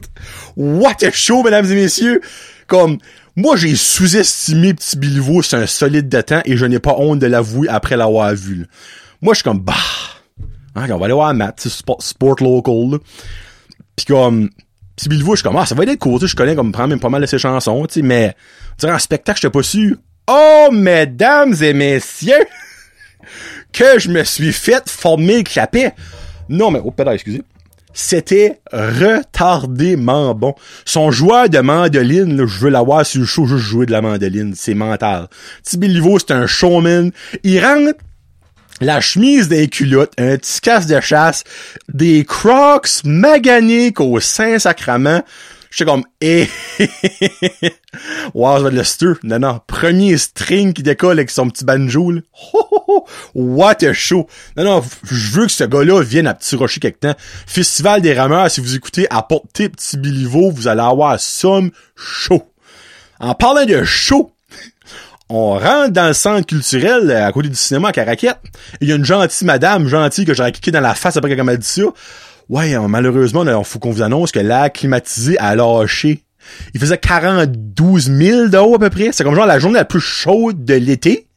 What 0.56 1.04
a 1.04 1.10
show, 1.10 1.42
mesdames 1.42 1.70
et 1.70 1.74
messieurs! 1.74 2.20
Comme, 2.66 2.98
moi, 3.36 3.56
j'ai 3.56 3.76
sous-estimé 3.76 4.74
Petit 4.74 4.96
Biliveau, 4.96 5.42
c'est 5.42 5.56
un 5.56 5.66
solide 5.66 6.08
de 6.08 6.20
temps, 6.22 6.42
et 6.44 6.56
je 6.56 6.64
n'ai 6.64 6.78
pas 6.78 6.94
honte 6.96 7.18
de 7.18 7.26
l'avouer 7.26 7.68
après 7.68 7.96
l'avoir 7.96 8.34
vu. 8.34 8.66
Moi, 9.20 9.34
je 9.34 9.38
suis 9.38 9.44
comme, 9.44 9.60
bah, 9.60 9.74
hein, 10.74 10.86
on 10.90 10.98
va 10.98 11.04
aller 11.04 11.14
voir 11.14 11.34
Matt, 11.34 11.60
sport, 11.60 12.02
sport 12.02 12.36
local, 12.40 12.98
Puis 13.96 14.06
comme, 14.06 14.48
Bilvaux, 15.06 15.32
je 15.32 15.40
suis 15.40 15.48
comme, 15.48 15.56
ah, 15.56 15.66
ça 15.66 15.74
va 15.74 15.84
être 15.84 15.98
cool, 15.98 16.24
je 16.24 16.36
connais 16.36 16.54
comme 16.54 16.72
même 16.86 17.00
pas 17.00 17.08
mal 17.08 17.20
de 17.20 17.26
ses 17.26 17.38
chansons, 17.38 17.86
tu 17.86 17.94
sais, 17.94 18.02
mais, 18.02 18.34
durant 18.78 18.92
un 18.92 18.98
spectacle, 18.98 19.40
j'étais 19.40 19.52
pas 19.52 19.62
sûr. 19.62 19.96
Oh, 20.28 20.68
mesdames 20.70 21.54
et 21.60 21.72
messieurs, 21.72 22.44
que 23.72 23.98
je 23.98 24.08
me 24.08 24.22
suis 24.24 24.52
fait 24.52 24.88
former 24.88 25.38
le 25.38 25.42
clapet. 25.42 25.94
Non, 26.48 26.70
mais, 26.70 26.80
oh, 26.84 26.90
pardon, 26.90 27.12
excusez. 27.12 27.42
C'était 27.94 28.60
retardément 28.72 30.34
bon. 30.34 30.54
Son 30.86 31.10
joueur 31.10 31.50
de 31.50 31.58
mandoline, 31.58 32.36
là, 32.36 32.46
je 32.46 32.58
veux 32.58 32.70
l'avoir 32.70 33.04
sur 33.04 33.20
le 33.20 33.26
show, 33.26 33.46
juste 33.46 33.64
jouer 33.64 33.86
de 33.86 33.92
la 33.92 34.00
mandoline. 34.00 34.54
C'est 34.56 34.74
mental. 34.74 35.28
Tibilivo, 35.62 36.18
c'est 36.18 36.30
un 36.30 36.46
showman. 36.46 37.10
Il 37.42 37.62
rentre 37.62 37.98
la 38.82 39.00
chemise 39.00 39.48
des 39.48 39.68
culottes, 39.68 40.12
un 40.18 40.36
petit 40.36 40.60
casque 40.60 40.88
de 40.88 41.00
chasse, 41.00 41.44
des 41.92 42.24
crocs 42.24 42.88
maganiques 43.04 44.00
au 44.00 44.20
Saint-Sacrement. 44.20 45.22
J'étais 45.70 45.90
comme, 45.90 46.04
eh, 46.20 46.48
wow, 48.34 48.68
le 48.68 48.84
stir. 48.84 49.16
Non, 49.22 49.38
non, 49.38 49.60
premier 49.66 50.18
string 50.18 50.74
qui 50.74 50.82
décolle 50.82 51.18
avec 51.18 51.30
son 51.30 51.48
petit 51.48 51.64
banjo, 51.64 52.10
là. 52.10 52.20
what 53.34 53.82
a 53.84 53.92
show. 53.92 54.26
Non, 54.56 54.64
non, 54.64 54.84
je 55.04 55.30
veux 55.30 55.46
que 55.46 55.52
ce 55.52 55.64
gars-là 55.64 56.02
vienne 56.02 56.26
à 56.26 56.34
Petit 56.34 56.56
Rocher 56.56 56.80
quelque 56.80 57.00
temps. 57.00 57.14
Festival 57.46 58.02
des 58.02 58.12
rameurs, 58.12 58.50
si 58.50 58.60
vous 58.60 58.74
écoutez 58.74 59.06
à 59.10 59.22
Porter 59.22 59.68
Petit 59.68 59.96
Biliveau, 59.96 60.50
vous 60.50 60.68
allez 60.68 60.82
avoir 60.82 61.18
somme 61.18 61.70
chaud. 61.96 62.42
En 63.18 63.34
parlant 63.34 63.64
de 63.64 63.84
chaud, 63.84 64.32
on 65.28 65.58
rentre 65.58 65.90
dans 65.90 66.08
le 66.08 66.12
centre 66.12 66.46
culturel 66.46 67.10
euh, 67.10 67.26
à 67.26 67.32
côté 67.32 67.48
du 67.48 67.54
cinéma 67.54 67.88
à 67.88 67.92
Caraquette. 67.92 68.38
Il 68.80 68.88
y 68.88 68.92
a 68.92 68.96
une 68.96 69.04
gentille 69.04 69.46
madame, 69.46 69.88
gentille, 69.88 70.24
que 70.24 70.34
j'aurais 70.34 70.52
cliqué 70.52 70.70
dans 70.70 70.80
la 70.80 70.94
face 70.94 71.16
après 71.16 71.34
qu'elle 71.34 71.44
m'a 71.44 71.56
dit 71.56 71.66
ça. 71.66 71.82
Ouais, 72.48 72.74
euh, 72.74 72.88
malheureusement, 72.88 73.44
il 73.44 73.64
faut 73.64 73.78
qu'on 73.78 73.92
vous 73.92 74.02
annonce 74.02 74.32
que 74.32 74.40
l'air 74.40 74.70
climatisé 74.72 75.38
a 75.38 75.54
lâché. 75.54 76.24
Il 76.74 76.80
faisait 76.80 76.98
42 76.98 77.98
000 77.98 78.48
d'eau 78.48 78.74
à 78.74 78.78
peu 78.78 78.90
près. 78.90 79.10
C'est 79.12 79.24
comme 79.24 79.34
genre 79.34 79.46
la 79.46 79.58
journée 79.58 79.78
la 79.78 79.84
plus 79.84 80.00
chaude 80.00 80.64
de 80.64 80.74
l'été 80.74 81.28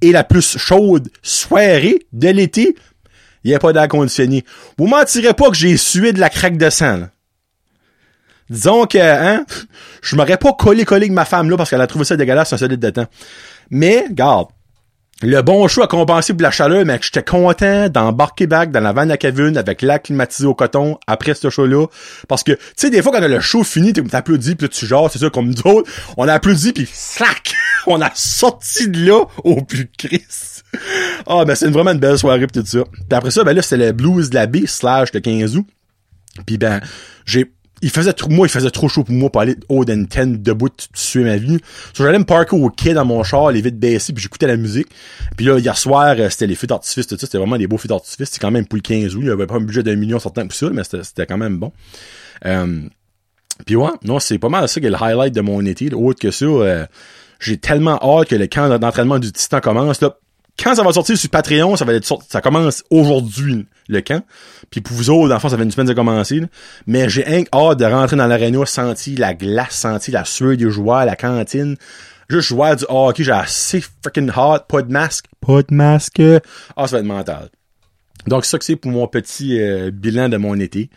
et 0.00 0.12
la 0.12 0.24
plus 0.24 0.56
chaude 0.58 1.10
soirée 1.22 2.06
de 2.12 2.28
l'été. 2.28 2.76
Il 3.44 3.50
n'y 3.50 3.54
a 3.54 3.58
pas 3.58 3.72
d'air 3.72 3.88
conditionné. 3.88 4.44
Vous 4.78 4.86
mentirez 4.86 5.34
pas 5.34 5.50
que 5.50 5.56
j'ai 5.56 5.76
sué 5.76 6.12
de 6.12 6.20
la 6.20 6.30
craque 6.30 6.56
de 6.56 6.70
sang. 6.70 7.08
Disons 8.50 8.86
que, 8.86 8.98
hein, 8.98 9.44
je 10.02 10.16
m'aurais 10.16 10.36
pas 10.36 10.52
collé 10.52 10.84
collé 10.84 11.02
avec 11.02 11.12
ma 11.12 11.24
femme 11.24 11.50
là 11.50 11.56
parce 11.56 11.70
qu'elle 11.70 11.80
a 11.80 11.86
trouvé 11.86 12.04
ça 12.04 12.16
dégueulasse 12.16 12.52
un 12.52 12.58
solide 12.58 12.80
de 12.80 12.90
temps. 12.90 13.06
Mais, 13.70 14.06
garde, 14.10 14.48
le 15.20 15.42
bon 15.42 15.66
choix 15.66 15.86
a 15.86 15.88
compensé 15.88 16.32
pour 16.32 16.42
la 16.42 16.52
chaleur, 16.52 16.84
mais 16.84 17.00
j'étais 17.02 17.24
content 17.24 17.88
d'embarquer 17.88 18.46
back 18.46 18.70
dans 18.70 18.78
la 18.78 18.92
vanne 18.92 19.10
à 19.10 19.16
Kevin 19.16 19.58
avec 19.58 19.82
l'air 19.82 20.00
climatisé 20.00 20.46
au 20.46 20.54
coton 20.54 20.96
après 21.08 21.34
ce 21.34 21.50
show-là. 21.50 21.86
Parce 22.28 22.44
que, 22.44 22.52
tu 22.52 22.60
sais, 22.76 22.90
des 22.90 23.02
fois, 23.02 23.10
quand 23.10 23.26
le 23.26 23.40
show 23.40 23.64
fini, 23.64 23.92
t'applaudis, 23.92 24.54
pis 24.54 24.68
tu 24.68 24.86
genre, 24.86 25.10
c'est 25.10 25.18
ça, 25.18 25.28
comme 25.28 25.48
nous 25.48 25.66
autres, 25.66 25.90
on 26.16 26.28
a 26.28 26.34
applaudi, 26.34 26.72
pis 26.72 26.88
slack! 26.92 27.52
on 27.88 28.00
a 28.00 28.10
sorti 28.14 28.88
de 28.88 29.06
là 29.06 29.24
au 29.42 29.62
plus 29.62 29.90
Chris. 29.98 30.22
Ah, 31.26 31.44
ben 31.44 31.56
c'est 31.56 31.68
vraiment 31.68 31.90
une 31.90 31.98
belle 31.98 32.18
soirée 32.18 32.46
pis 32.46 32.60
tout 32.60 32.66
ça. 32.66 32.84
Puis 32.84 33.06
après 33.10 33.32
ça, 33.32 33.42
ben 33.42 33.54
là, 33.54 33.62
c'était 33.62 33.86
le 33.86 33.92
blues 33.92 34.30
de 34.30 34.36
la 34.36 34.46
baie 34.46 34.66
slash 34.66 35.10
de 35.10 35.18
15 35.18 35.56
août. 35.56 35.66
Puis 36.46 36.58
ben, 36.58 36.80
j'ai 37.24 37.50
il 37.82 37.90
faisait 37.90 38.12
trop, 38.12 38.28
moi, 38.28 38.46
il 38.46 38.50
faisait 38.50 38.70
trop 38.70 38.88
chaud 38.88 39.04
pour 39.04 39.14
moi 39.14 39.30
pour 39.30 39.40
aller 39.40 39.56
au 39.68 39.84
d'antenne 39.84 40.42
debout 40.42 40.68
tuer 40.94 41.24
ma 41.24 41.36
vie. 41.36 41.58
So, 41.94 42.04
j'allais 42.04 42.18
me 42.18 42.24
parker 42.24 42.56
au 42.56 42.70
quai 42.70 42.92
dans 42.92 43.04
mon 43.04 43.22
char, 43.22 43.50
les 43.50 43.60
vitres 43.60 43.78
baissées, 43.78 44.12
puis 44.12 44.22
j'écoutais 44.22 44.46
la 44.46 44.56
musique. 44.56 44.88
Puis 45.36 45.46
là, 45.46 45.58
hier 45.58 45.76
soir, 45.76 46.16
euh, 46.18 46.28
c'était 46.30 46.46
les 46.46 46.54
feux 46.54 46.66
d'artifice, 46.66 47.06
tout 47.06 47.16
ça. 47.16 47.26
C'était 47.26 47.38
vraiment 47.38 47.56
des 47.56 47.66
beaux 47.66 47.78
feux 47.78 47.88
d'artifice. 47.88 48.28
C'était 48.30 48.40
quand 48.40 48.50
même 48.50 48.66
pour 48.66 48.76
le 48.76 48.82
15 48.82 49.14
août. 49.14 49.20
Il 49.22 49.28
y 49.28 49.30
avait 49.30 49.46
pas 49.46 49.56
un 49.56 49.60
budget 49.60 49.82
d'un 49.82 49.96
million 49.96 50.18
certain 50.18 50.46
pour 50.46 50.54
ça, 50.54 50.70
mais 50.70 50.82
c'était 50.84 51.26
quand 51.26 51.38
même 51.38 51.58
bon. 51.58 51.72
Euh, 52.46 52.82
puis 53.66 53.76
ouais, 53.76 53.90
non, 54.04 54.18
c'est 54.18 54.38
pas 54.38 54.48
mal 54.48 54.68
ça 54.68 54.80
qui 54.80 54.86
est 54.86 54.90
le 54.90 55.02
highlight 55.02 55.34
de 55.34 55.40
mon 55.40 55.64
été. 55.64 55.92
Autre 55.92 56.20
que 56.20 56.30
ça, 56.30 56.46
euh, 56.46 56.86
j'ai 57.40 57.58
tellement 57.58 57.98
hâte 58.02 58.28
que 58.28 58.36
le 58.36 58.46
camp 58.46 58.78
d'entraînement 58.78 59.18
du 59.18 59.32
Titan 59.32 59.60
commence. 59.60 60.00
Là, 60.00 60.16
quand 60.62 60.74
ça 60.74 60.82
va 60.82 60.92
sortir 60.92 61.16
sur 61.16 61.30
Patreon, 61.30 61.76
ça 61.76 61.84
va 61.84 61.94
être 61.94 62.04
sorti, 62.04 62.26
ça 62.30 62.40
commence 62.40 62.82
aujourd'hui, 62.90 63.66
le 63.88 64.00
camp. 64.00 64.24
Puis 64.70 64.80
pour 64.80 64.96
vous 64.96 65.10
autres, 65.10 65.28
dans 65.28 65.38
ça 65.38 65.56
fait 65.56 65.62
une 65.62 65.70
semaine 65.70 65.86
de 65.86 65.92
commencer. 65.92 66.42
Mais 66.86 67.08
j'ai 67.08 67.46
hâte 67.52 67.78
de 67.78 67.84
rentrer 67.84 68.16
dans 68.16 68.26
l'aréna, 68.26 68.66
sentir 68.66 69.18
la 69.18 69.34
glace, 69.34 69.74
sentir 69.74 70.14
la 70.14 70.24
sueur 70.24 70.56
des 70.56 70.70
joueurs, 70.70 71.04
la 71.04 71.16
cantine. 71.16 71.76
Juste 72.28 72.48
jouer 72.48 72.76
du 72.76 72.84
hockey, 72.88 73.24
j'ai 73.24 73.32
assez 73.32 73.82
freaking 74.02 74.30
hot, 74.36 74.58
pas 74.68 74.82
de 74.82 74.92
masque, 74.92 75.26
pas 75.40 75.62
de 75.62 75.74
masque. 75.74 76.20
Ah, 76.76 76.86
ça 76.86 76.96
va 76.96 77.00
être 77.00 77.06
mental. 77.06 77.48
Donc, 78.26 78.44
ça 78.44 78.58
que 78.58 78.64
c'est 78.64 78.76
pour 78.76 78.90
mon 78.90 79.06
petit 79.06 79.58
euh, 79.58 79.90
bilan 79.90 80.28
de 80.28 80.36
mon 80.36 80.58
été. 80.60 80.90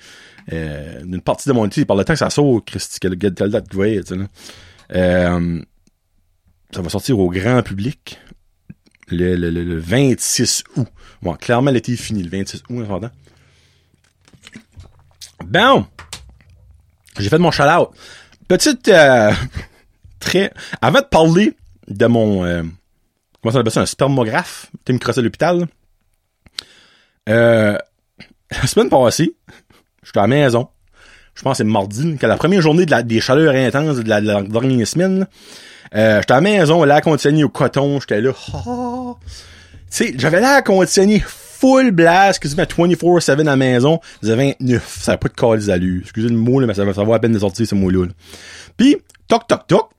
Euh, 0.51 1.01
une 1.03 1.21
partie 1.21 1.47
de 1.47 1.53
mon 1.53 1.65
été, 1.65 1.85
par 1.85 1.95
le 1.95 2.03
temps 2.03 2.13
que 2.13 2.19
ça 2.19 2.29
sort, 2.29 2.65
Christy, 2.65 2.99
quelle 2.99 3.15
date 3.15 3.69
que 3.69 3.75
vous 3.75 4.27
euh, 4.93 5.61
ça 6.73 6.81
va 6.81 6.89
sortir 6.89 7.17
au 7.19 7.29
grand 7.29 7.61
public 7.63 8.19
le, 9.11 9.35
le, 9.35 9.49
le, 9.49 9.79
26 9.79 10.63
août. 10.77 10.87
Bon, 11.21 11.33
clairement, 11.35 11.71
l'été 11.71 11.93
est 11.93 11.97
fini, 11.97 12.23
le 12.23 12.29
26 12.29 12.63
août, 12.69 12.85
en 12.89 13.01
Bon! 15.45 15.85
J'ai 17.19 17.29
fait 17.29 17.37
mon 17.37 17.51
shout-out. 17.51 17.89
Petite, 18.47 18.87
euh, 18.87 19.31
très, 20.19 20.51
avant 20.81 20.99
de 20.99 21.05
parler 21.05 21.55
de 21.87 22.05
mon, 22.05 22.45
euh, 22.45 22.63
comment 23.41 23.51
ça 23.51 23.59
s'appelle 23.59 23.71
ça, 23.71 23.81
un 23.81 23.85
spermographe, 23.85 24.67
tu 24.85 24.93
me 24.93 24.99
à 24.99 25.21
l'hôpital, 25.21 25.67
euh, 27.29 27.77
la 28.51 28.67
semaine 28.67 28.89
passée, 28.89 29.35
j'étais 30.03 30.19
à 30.19 30.23
la 30.23 30.27
maison, 30.27 30.69
je 31.35 31.41
pense 31.41 31.53
que 31.53 31.63
c'est 31.63 31.69
mardi, 31.69 32.17
que 32.17 32.25
la 32.25 32.37
première 32.37 32.61
journée 32.61 32.85
de 32.85 32.91
la, 32.91 33.03
des 33.03 33.19
chaleurs 33.19 33.55
intenses 33.55 33.97
de 33.97 34.09
la 34.09 34.21
dernière 34.21 34.87
semaine, 34.87 35.27
euh, 35.95 36.19
j'étais 36.19 36.31
à 36.31 36.36
la 36.36 36.41
maison, 36.41 36.83
l'air 36.83 37.01
conditionné 37.01 37.43
au 37.43 37.50
coton, 37.50 38.00
j'étais 38.00 38.21
là. 38.21 38.31
Oh. 38.65 39.17
Tu 39.24 39.27
sais, 39.89 40.13
j'avais 40.17 40.39
l'air 40.39 40.63
conditionné 40.63 41.21
full 41.62 41.91
blast, 41.91 42.39
quasiment 42.41 42.63
24-7 42.63 43.31
à 43.31 43.43
la 43.43 43.55
maison. 43.55 44.00
J'avais 44.24 44.55
29. 44.60 45.00
Ça 45.01 45.12
n'a 45.12 45.17
pas 45.17 45.27
de 45.27 45.33
calice 45.33 45.69
à 45.69 45.77
lui. 45.77 46.00
Excusez 46.00 46.29
le 46.29 46.36
mot, 46.36 46.60
là, 46.60 46.67
mais 46.67 46.74
ça 46.74 46.86
va 46.86 46.93
savoir 46.93 47.17
à 47.17 47.19
peine 47.19 47.33
de 47.33 47.39
sortir 47.39 47.67
ce 47.67 47.75
mot-là. 47.75 48.07
Puis, 48.77 48.98
toc, 49.27 49.48
toc, 49.48 49.67
toc. 49.67 49.89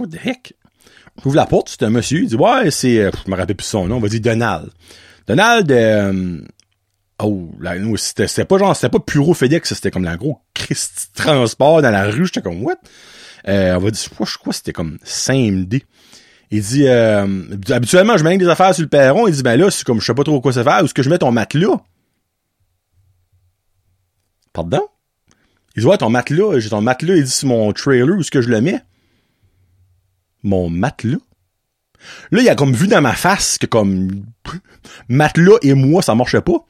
What 0.00 0.08
the 0.08 0.24
heck? 0.24 0.54
J'ouvre 1.22 1.36
la 1.36 1.46
porte, 1.46 1.68
c'est 1.68 1.82
un 1.82 1.90
monsieur. 1.90 2.20
Il 2.20 2.28
dit, 2.28 2.36
ouais, 2.36 2.70
c'est, 2.70 2.98
euh, 3.00 3.10
je 3.24 3.30
me 3.30 3.36
rappelle 3.36 3.56
plus 3.56 3.66
son 3.66 3.86
nom, 3.86 3.96
on 3.96 4.00
va 4.00 4.08
dire 4.08 4.20
Donald. 4.20 4.70
Donald, 5.26 5.70
euh, 5.72 6.40
oh, 7.22 7.50
là, 7.60 7.74
c'était, 7.96 8.44
pas 8.44 8.58
genre, 8.58 8.76
c'était 8.76 8.90
pas 8.90 9.00
Puro 9.00 9.34
FedEx, 9.34 9.74
c'était 9.74 9.90
comme 9.90 10.04
la 10.04 10.16
gros 10.16 10.40
Christ 10.54 11.10
transport 11.14 11.82
dans 11.82 11.90
la 11.90 12.04
rue. 12.04 12.26
J'étais 12.26 12.42
comme, 12.42 12.62
what? 12.62 12.76
Euh, 13.48 13.76
on 13.76 13.78
va 13.78 13.90
dire, 13.90 14.10
je 14.26 14.38
crois, 14.38 14.52
c'était 14.52 14.72
comme 14.72 14.98
5D. 15.04 15.82
Il 16.50 16.62
dit, 16.62 16.86
euh, 16.86 17.26
habituellement, 17.70 18.16
je 18.16 18.24
mets 18.24 18.38
des 18.38 18.48
affaires 18.48 18.74
sur 18.74 18.82
le 18.82 18.88
perron. 18.88 19.26
Il 19.26 19.34
dit, 19.34 19.42
ben 19.42 19.58
là, 19.58 19.70
c'est 19.70 19.84
comme 19.84 20.00
je 20.00 20.06
sais 20.06 20.14
pas 20.14 20.24
trop 20.24 20.40
quoi 20.40 20.52
ça 20.52 20.64
faire. 20.64 20.80
Où 20.82 20.84
est-ce 20.84 20.94
que 20.94 21.02
je 21.02 21.10
mets 21.10 21.18
ton 21.18 21.32
matelas? 21.32 21.80
Pardon? 24.52 24.82
Il 25.76 25.80
dit, 25.80 25.86
ouais, 25.86 25.98
ton 25.98 26.08
matelas, 26.08 26.58
j'ai 26.58 26.70
ton 26.70 26.80
matelas, 26.80 27.16
il 27.16 27.24
dit, 27.24 27.30
c'est 27.30 27.46
mon 27.46 27.72
trailer, 27.72 28.16
où 28.16 28.20
est-ce 28.20 28.30
que 28.30 28.40
je 28.40 28.48
le 28.48 28.60
mets? 28.60 28.80
Mon 30.42 30.70
matelas? 30.70 31.18
Là, 32.30 32.42
il 32.42 32.48
a 32.48 32.54
comme 32.54 32.72
vu 32.72 32.86
dans 32.86 33.00
ma 33.00 33.14
face 33.14 33.58
que 33.58 33.66
comme 33.66 34.24
matelas 35.08 35.58
et 35.62 35.74
moi, 35.74 36.02
ça 36.02 36.14
marchait 36.14 36.40
pas. 36.40 36.64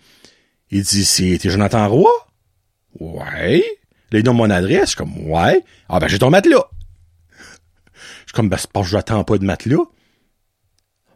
Il 0.71 0.83
dit, 0.83 1.05
c'est, 1.05 1.39
Jonathan 1.49 1.89
Roy? 1.89 2.11
Ouais. 2.99 3.63
Là, 4.17 4.21
il 4.21 4.23
donne 4.23 4.37
mon 4.37 4.49
adresse. 4.49 4.81
Je 4.81 4.87
suis 4.87 4.97
comme, 4.97 5.29
ouais. 5.29 5.63
Ah, 5.91 6.01
ben, 6.01 6.09
j'ai 6.09 6.19
ton 6.19 6.31
matelas. 6.31 6.65
Je 7.29 7.43
suis 8.29 8.33
comme, 8.33 8.49
ben, 8.49 8.57
c'est 8.57 8.71
parce 8.73 8.87
que 8.87 8.93
j'attends 8.93 9.25
pas 9.25 9.37
de 9.37 9.45
matelas. 9.45 9.85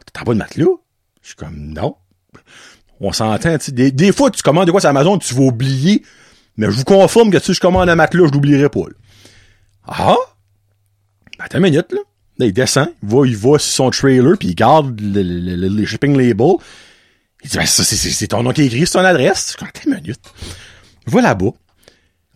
T'attends 0.05 0.27
pas 0.27 0.35
de 0.35 0.39
matelas? 0.39 0.67
Je 1.23 1.29
suis 1.29 1.37
comme, 1.37 1.73
non. 1.73 1.97
On 3.01 3.13
s'entend, 3.13 3.57
des, 3.69 3.91
des 3.91 4.13
fois, 4.13 4.31
tu 4.31 4.43
commandes 4.43 4.67
de 4.67 4.71
quoi 4.71 4.83
sur 4.83 4.91
Amazon, 4.91 5.17
tu 5.17 5.35
vas 5.35 5.45
oublier. 5.45 6.03
Mais 6.59 6.67
je 6.67 6.73
vous 6.73 6.85
confirme 6.85 7.31
que 7.31 7.39
si 7.39 7.55
je 7.55 7.61
commande 7.61 7.89
un 7.89 7.95
matelas, 7.95 8.27
je 8.27 8.33
l'oublierai 8.33 8.69
pas, 8.69 8.81
Ah? 9.87 10.15
Ben, 11.39 11.45
attends 11.47 11.57
une 11.57 11.65
minute, 11.65 11.91
là. 11.93 12.01
Il 12.39 12.53
descend, 12.53 12.93
il 13.03 13.09
va, 13.09 13.27
il 13.27 13.35
sur 13.35 13.61
son 13.61 13.91
trailer, 13.91 14.37
puis 14.39 14.49
il 14.49 14.55
garde 14.55 15.01
le, 15.01 15.23
le, 15.23 15.69
le, 15.69 15.87
shipping 15.87 16.15
label. 16.19 16.57
Il 17.45 17.49
dit, 17.49 17.57
ben, 17.57 17.65
ça, 17.65 17.83
c'est 17.83 18.29
ton 18.29 18.43
nom 18.43 18.53
qui 18.53 18.61
est 18.61 18.67
écrit 18.67 18.87
sur 18.87 19.01
ton 19.01 19.07
adresse. 19.07 19.53
Je 19.59 19.59
suis 19.59 19.67
attends 19.67 19.91
une 19.91 19.95
minute. 19.95 20.21
Va 21.07 21.23
là-bas 21.23 21.53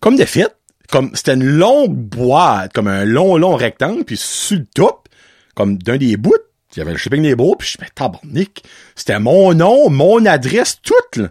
comme 0.05 0.17
de 0.17 0.25
fait, 0.25 0.55
comme 0.91 1.15
c'était 1.15 1.33
une 1.33 1.57
longue 1.57 1.95
boîte, 1.95 2.73
comme 2.73 2.87
un 2.87 3.05
long, 3.05 3.37
long 3.37 3.55
rectangle, 3.55 4.03
puis 4.03 4.17
sur 4.17 4.59
le 4.59 4.65
top, 4.67 5.09
comme 5.55 5.79
d'un 5.79 5.97
des 5.97 6.15
bouts, 6.15 6.35
il 6.75 6.77
y 6.77 6.81
avait 6.83 6.91
le 6.91 6.97
shipping 6.99 7.23
des 7.23 7.35
beaux, 7.35 7.55
puis 7.55 7.67
je 7.67 7.83
me 7.83 7.89
tabarnak, 7.89 8.61
c'était 8.95 9.17
mon 9.17 9.55
nom, 9.55 9.89
mon 9.89 10.23
adresse, 10.27 10.79
toute, 10.83 11.17
là. 11.17 11.29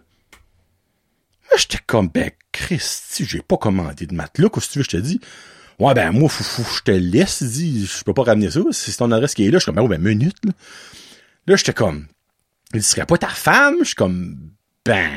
j'étais 1.56 1.78
comme, 1.86 2.08
ben, 2.08 2.32
Christy, 2.50 3.24
j'ai 3.24 3.42
pas 3.42 3.58
commandé 3.58 4.06
de 4.06 4.14
matelas, 4.16 4.48
qu'est-ce 4.48 4.66
que 4.66 4.72
tu 4.72 4.78
veux, 4.80 4.84
je 4.84 4.90
te 4.90 4.96
dis? 4.96 5.20
Ouais, 5.78 5.94
ben, 5.94 6.10
moi, 6.10 6.28
fou, 6.28 6.42
fou, 6.42 6.64
je 6.78 6.82
te 6.82 6.90
laisse, 6.90 7.44
dis, 7.44 7.86
je 7.86 8.02
peux 8.02 8.12
pas 8.12 8.24
ramener 8.24 8.50
ça, 8.50 8.58
c'est 8.72 8.96
ton 8.96 9.12
adresse 9.12 9.34
qui 9.34 9.46
est 9.46 9.52
là, 9.52 9.58
je 9.58 9.62
suis 9.62 9.66
comme, 9.66 9.76
ben, 9.76 9.82
oh, 9.82 9.88
ben, 9.88 10.02
minute, 10.02 10.44
là. 10.44 10.50
Là, 11.46 11.54
j'étais 11.54 11.74
comme, 11.74 12.08
il 12.72 12.82
serait 12.82 13.06
pas 13.06 13.18
ta 13.18 13.28
femme? 13.28 13.76
Je 13.82 13.84
suis 13.84 13.94
comme, 13.94 14.36
ben, 14.84 15.12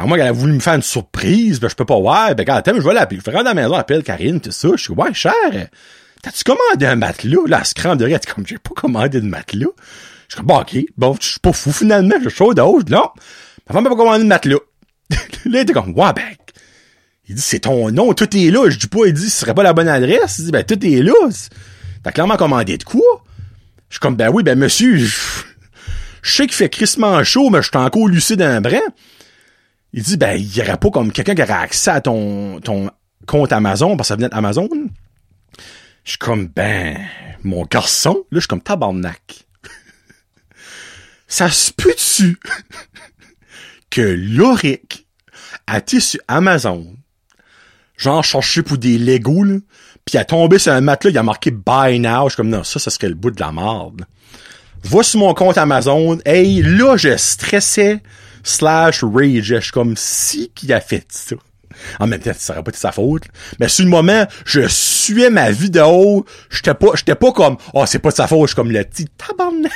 alors 0.00 0.08
moi, 0.08 0.16
elle 0.16 0.28
a 0.28 0.32
voulu 0.32 0.54
me 0.54 0.60
faire 0.60 0.76
une 0.76 0.82
surprise, 0.82 1.60
ben 1.60 1.68
je 1.68 1.74
peux 1.74 1.84
pas 1.84 2.00
voir. 2.00 2.34
Ben 2.34 2.46
quand 2.46 2.54
attends, 2.54 2.72
je 2.74 2.80
vais 2.80 2.94
l'appeler. 2.94 3.20
Je 3.20 3.30
vais 3.30 3.36
rentrer 3.36 3.50
à 3.50 3.54
la 3.54 3.62
maison, 3.62 3.74
appelle 3.74 4.02
Karine, 4.02 4.40
tout 4.40 4.50
ça. 4.50 4.68
Je 4.72 4.82
suis 4.82 4.94
ouais, 4.94 5.12
cher. 5.12 5.34
T'as-tu 6.22 6.42
commandé 6.42 6.86
un 6.86 6.96
matelas? 6.96 7.42
Là, 7.46 7.58
elle 7.60 7.66
se 7.66 7.74
crame 7.74 7.98
de 7.98 8.06
rire. 8.06 8.18
comme, 8.34 8.46
j'ai 8.46 8.56
pas 8.56 8.70
commandé 8.74 9.20
de 9.20 9.26
matelas. 9.26 9.66
Je 10.28 10.36
suis 10.36 10.42
bon, 10.42 10.58
ok. 10.58 10.78
Bon, 10.96 11.14
je 11.20 11.28
suis 11.28 11.40
pas 11.40 11.52
fou 11.52 11.70
finalement. 11.70 12.14
Je 12.24 12.30
suis 12.30 12.38
chaud 12.38 12.54
d'âge. 12.54 12.86
Non. 12.88 13.10
Ma 13.68 13.74
femme 13.74 13.84
m'a 13.84 13.90
pas 13.90 13.96
commandé 13.96 14.20
de 14.20 14.28
matelas. 14.28 14.56
là, 15.10 15.18
il 15.44 15.56
était 15.56 15.74
comme, 15.74 15.90
ouais, 15.90 16.12
ben. 16.16 16.24
Il 17.28 17.34
dit, 17.34 17.42
c'est 17.42 17.60
ton 17.60 17.90
nom, 17.90 18.14
tout 18.14 18.34
est 18.34 18.50
là. 18.50 18.70
Je 18.70 18.78
dis 18.78 18.86
pas, 18.86 19.04
il 19.04 19.12
dit, 19.12 19.28
ce 19.28 19.40
serait 19.40 19.52
pas 19.52 19.62
la 19.62 19.74
bonne 19.74 19.88
adresse. 19.88 20.38
Il 20.38 20.46
dit, 20.46 20.50
ben, 20.50 20.64
tout 20.64 20.82
est 20.82 21.02
là. 21.02 21.12
T'as 22.02 22.10
clairement 22.10 22.38
commandé 22.38 22.78
de 22.78 22.84
quoi? 22.84 23.02
Je 23.90 23.96
suis 23.96 24.00
comme, 24.00 24.16
ben 24.16 24.30
oui, 24.32 24.44
ben, 24.44 24.58
monsieur, 24.58 24.96
je, 24.96 25.14
sais 26.22 26.46
qu'il 26.46 26.54
fait 26.54 26.70
crissement 26.70 27.22
chaud, 27.22 27.50
mais 27.50 27.60
je 27.60 27.68
suis 27.68 27.76
encore 27.76 28.08
lucide 28.08 28.38
d'un 28.38 28.62
brin. 28.62 28.80
Il 29.92 30.02
dit, 30.02 30.16
ben, 30.16 30.32
il 30.32 30.56
y 30.56 30.60
aurait 30.60 30.76
pas 30.76 30.90
comme 30.90 31.12
quelqu'un 31.12 31.34
qui 31.34 31.42
aurait 31.42 31.52
accès 31.52 31.90
à 31.90 32.00
ton, 32.00 32.60
ton 32.60 32.90
compte 33.26 33.52
Amazon, 33.52 33.96
parce 33.96 34.08
que 34.08 34.14
ça 34.14 34.16
venait 34.16 34.28
d'Amazon. 34.28 34.68
Je 36.04 36.10
suis 36.10 36.18
comme, 36.18 36.46
ben, 36.46 36.98
mon 37.42 37.64
garçon, 37.64 38.14
là, 38.30 38.36
je 38.36 38.40
suis 38.40 38.48
comme 38.48 38.62
tabarnak. 38.62 39.46
ça 41.26 41.50
se 41.50 41.72
peut 41.72 41.92
dessus 41.92 42.38
que 43.90 44.00
Loric 44.00 45.06
a 45.66 45.78
été 45.78 46.00
sur 46.00 46.20
Amazon, 46.28 46.94
genre 47.96 48.24
cherché 48.24 48.62
pour 48.62 48.78
des 48.78 48.98
Legos, 48.98 49.44
là, 49.44 49.56
a 50.14 50.24
tombé 50.24 50.58
sur 50.58 50.72
un 50.72 50.80
matelas, 50.80 51.10
il 51.10 51.18
a 51.18 51.22
marqué 51.22 51.50
Buy 51.50 52.00
Now. 52.00 52.24
Je 52.24 52.30
suis 52.30 52.36
comme, 52.36 52.48
non, 52.48 52.64
ça, 52.64 52.78
ça 52.78 52.90
serait 52.90 53.08
le 53.08 53.14
bout 53.14 53.30
de 53.30 53.40
la 53.40 53.52
merde. 53.52 54.06
Va 54.82 55.02
sur 55.02 55.20
mon 55.20 55.34
compte 55.34 55.58
Amazon. 55.58 56.18
Hey, 56.24 56.62
là, 56.62 56.96
je 56.96 57.16
stressais 57.16 58.02
slash 58.42 59.04
rage. 59.04 59.42
Je 59.42 59.60
suis 59.60 59.72
comme 59.72 59.96
si 59.96 60.50
qui 60.54 60.72
a 60.72 60.80
fait 60.80 61.06
ça. 61.08 61.36
En 61.98 62.06
même 62.06 62.20
temps, 62.20 62.32
ça 62.36 62.52
aurait 62.52 62.62
pas 62.62 62.70
été 62.70 62.78
sa 62.78 62.92
faute. 62.92 63.24
Mais 63.58 63.68
sur 63.68 63.84
le 63.84 63.90
moment, 63.90 64.26
je 64.44 64.66
suais 64.68 65.30
ma 65.30 65.50
vidéo. 65.50 66.24
J'étais 66.50 66.74
pas, 66.74 66.88
j'étais 66.94 67.14
pas 67.14 67.32
comme, 67.32 67.56
oh, 67.74 67.84
c'est 67.86 67.98
pas 67.98 68.10
de 68.10 68.16
sa 68.16 68.26
faute. 68.26 68.42
Je 68.42 68.46
suis 68.48 68.56
comme 68.56 68.70
le 68.70 68.84
petit 68.84 69.06
tabarnak. 69.06 69.72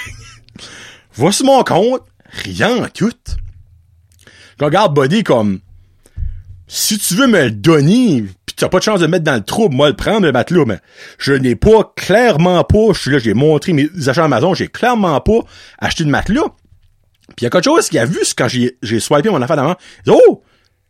Voici 1.15 1.45
mon 1.45 1.63
compte. 1.63 2.03
Rien 2.45 2.85
en 2.85 2.89
tout. 2.89 3.13
Je 4.59 4.65
regarde 4.65 4.95
Body 4.95 5.23
comme, 5.25 5.61
si 6.67 6.99
tu 6.99 7.15
veux 7.15 7.27
me 7.27 7.45
le 7.45 7.51
donner, 7.51 8.25
pis 8.47 8.55
t'as 8.55 8.69
pas 8.69 8.79
de 8.79 8.85
chance 8.85 9.01
de 9.01 9.07
me 9.07 9.13
mettre 9.13 9.25
dans 9.25 9.35
le 9.35 9.43
trouble, 9.43 9.75
moi 9.75 9.89
le 9.89 9.97
prendre, 9.97 10.27
le 10.27 10.33
matelas, 10.33 10.65
mais 10.67 10.79
je 11.19 11.33
n'ai 11.33 11.57
pas, 11.57 11.93
clairement 11.97 12.63
pas, 12.65 12.93
je 12.93 13.01
suis 13.01 13.11
là, 13.11 13.19
j'ai 13.19 13.35
montré 13.35 13.73
mes 13.73 13.89
achats 14.07 14.25
Amazon, 14.25 14.55
j'ai 14.55 14.69
clairement 14.69 15.21
pas 15.21 15.41
acheté 15.79 16.05
de 16.05 16.11
matelas. 16.11 16.55
Puis 17.29 17.37
il 17.41 17.45
y 17.45 17.47
a 17.47 17.51
quelque 17.51 17.65
chose 17.65 17.89
qu'il 17.89 17.99
a 17.99 18.05
vu 18.05 18.21
quand 18.37 18.49
j'ai, 18.49 19.01
swipé 19.01 19.31
mon 19.31 19.41
affaire 19.41 19.57
d'avant. 19.57 19.77
Il 20.07 20.13
dit, 20.13 20.19
oh! 20.29 20.43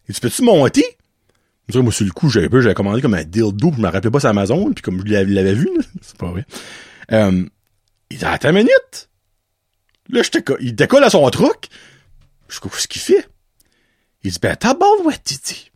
Il 0.09 0.15
dit, 0.15 0.21
peux-tu 0.21 0.43
monter? 0.43 0.85
Moi, 1.73 1.93
sur 1.93 2.05
le 2.05 2.11
coup, 2.11 2.29
j'avais 2.29 2.49
peu, 2.49 2.61
j'avais 2.61 2.75
commandé 2.75 3.01
comme 3.01 3.15
un 3.15 3.25
dildo, 3.25 3.73
je 3.75 3.81
me 3.81 3.89
rappelais 3.89 4.11
pas 4.11 4.21
sur 4.21 4.29
Amazon, 4.29 4.73
puis 4.73 4.83
comme 4.83 5.03
je 5.07 5.13
l'avais 5.13 5.55
vu, 5.55 5.69
c'est 6.03 6.17
pas 6.17 6.31
vrai. 6.31 6.45
Euh, 7.13 7.45
il 8.11 8.19
dit, 8.19 8.25
attends 8.25 8.51
une 8.51 8.57
minute! 8.57 9.09
Là, 10.11 10.23
j'étais, 10.23 10.45
il 10.61 10.75
décolle 10.75 11.05
à 11.05 11.11
son 11.11 11.29
truc. 11.31 11.69
Je 12.49 12.57
sais 12.57 12.81
ce 12.81 12.89
qu'il 12.89 13.01
fait? 13.01 13.27
Il 14.23 14.33
dit, 14.33 14.39
ben, 14.41 14.57
t'as 14.57 14.75
ouais, 14.75 15.15
dis. 15.25 15.71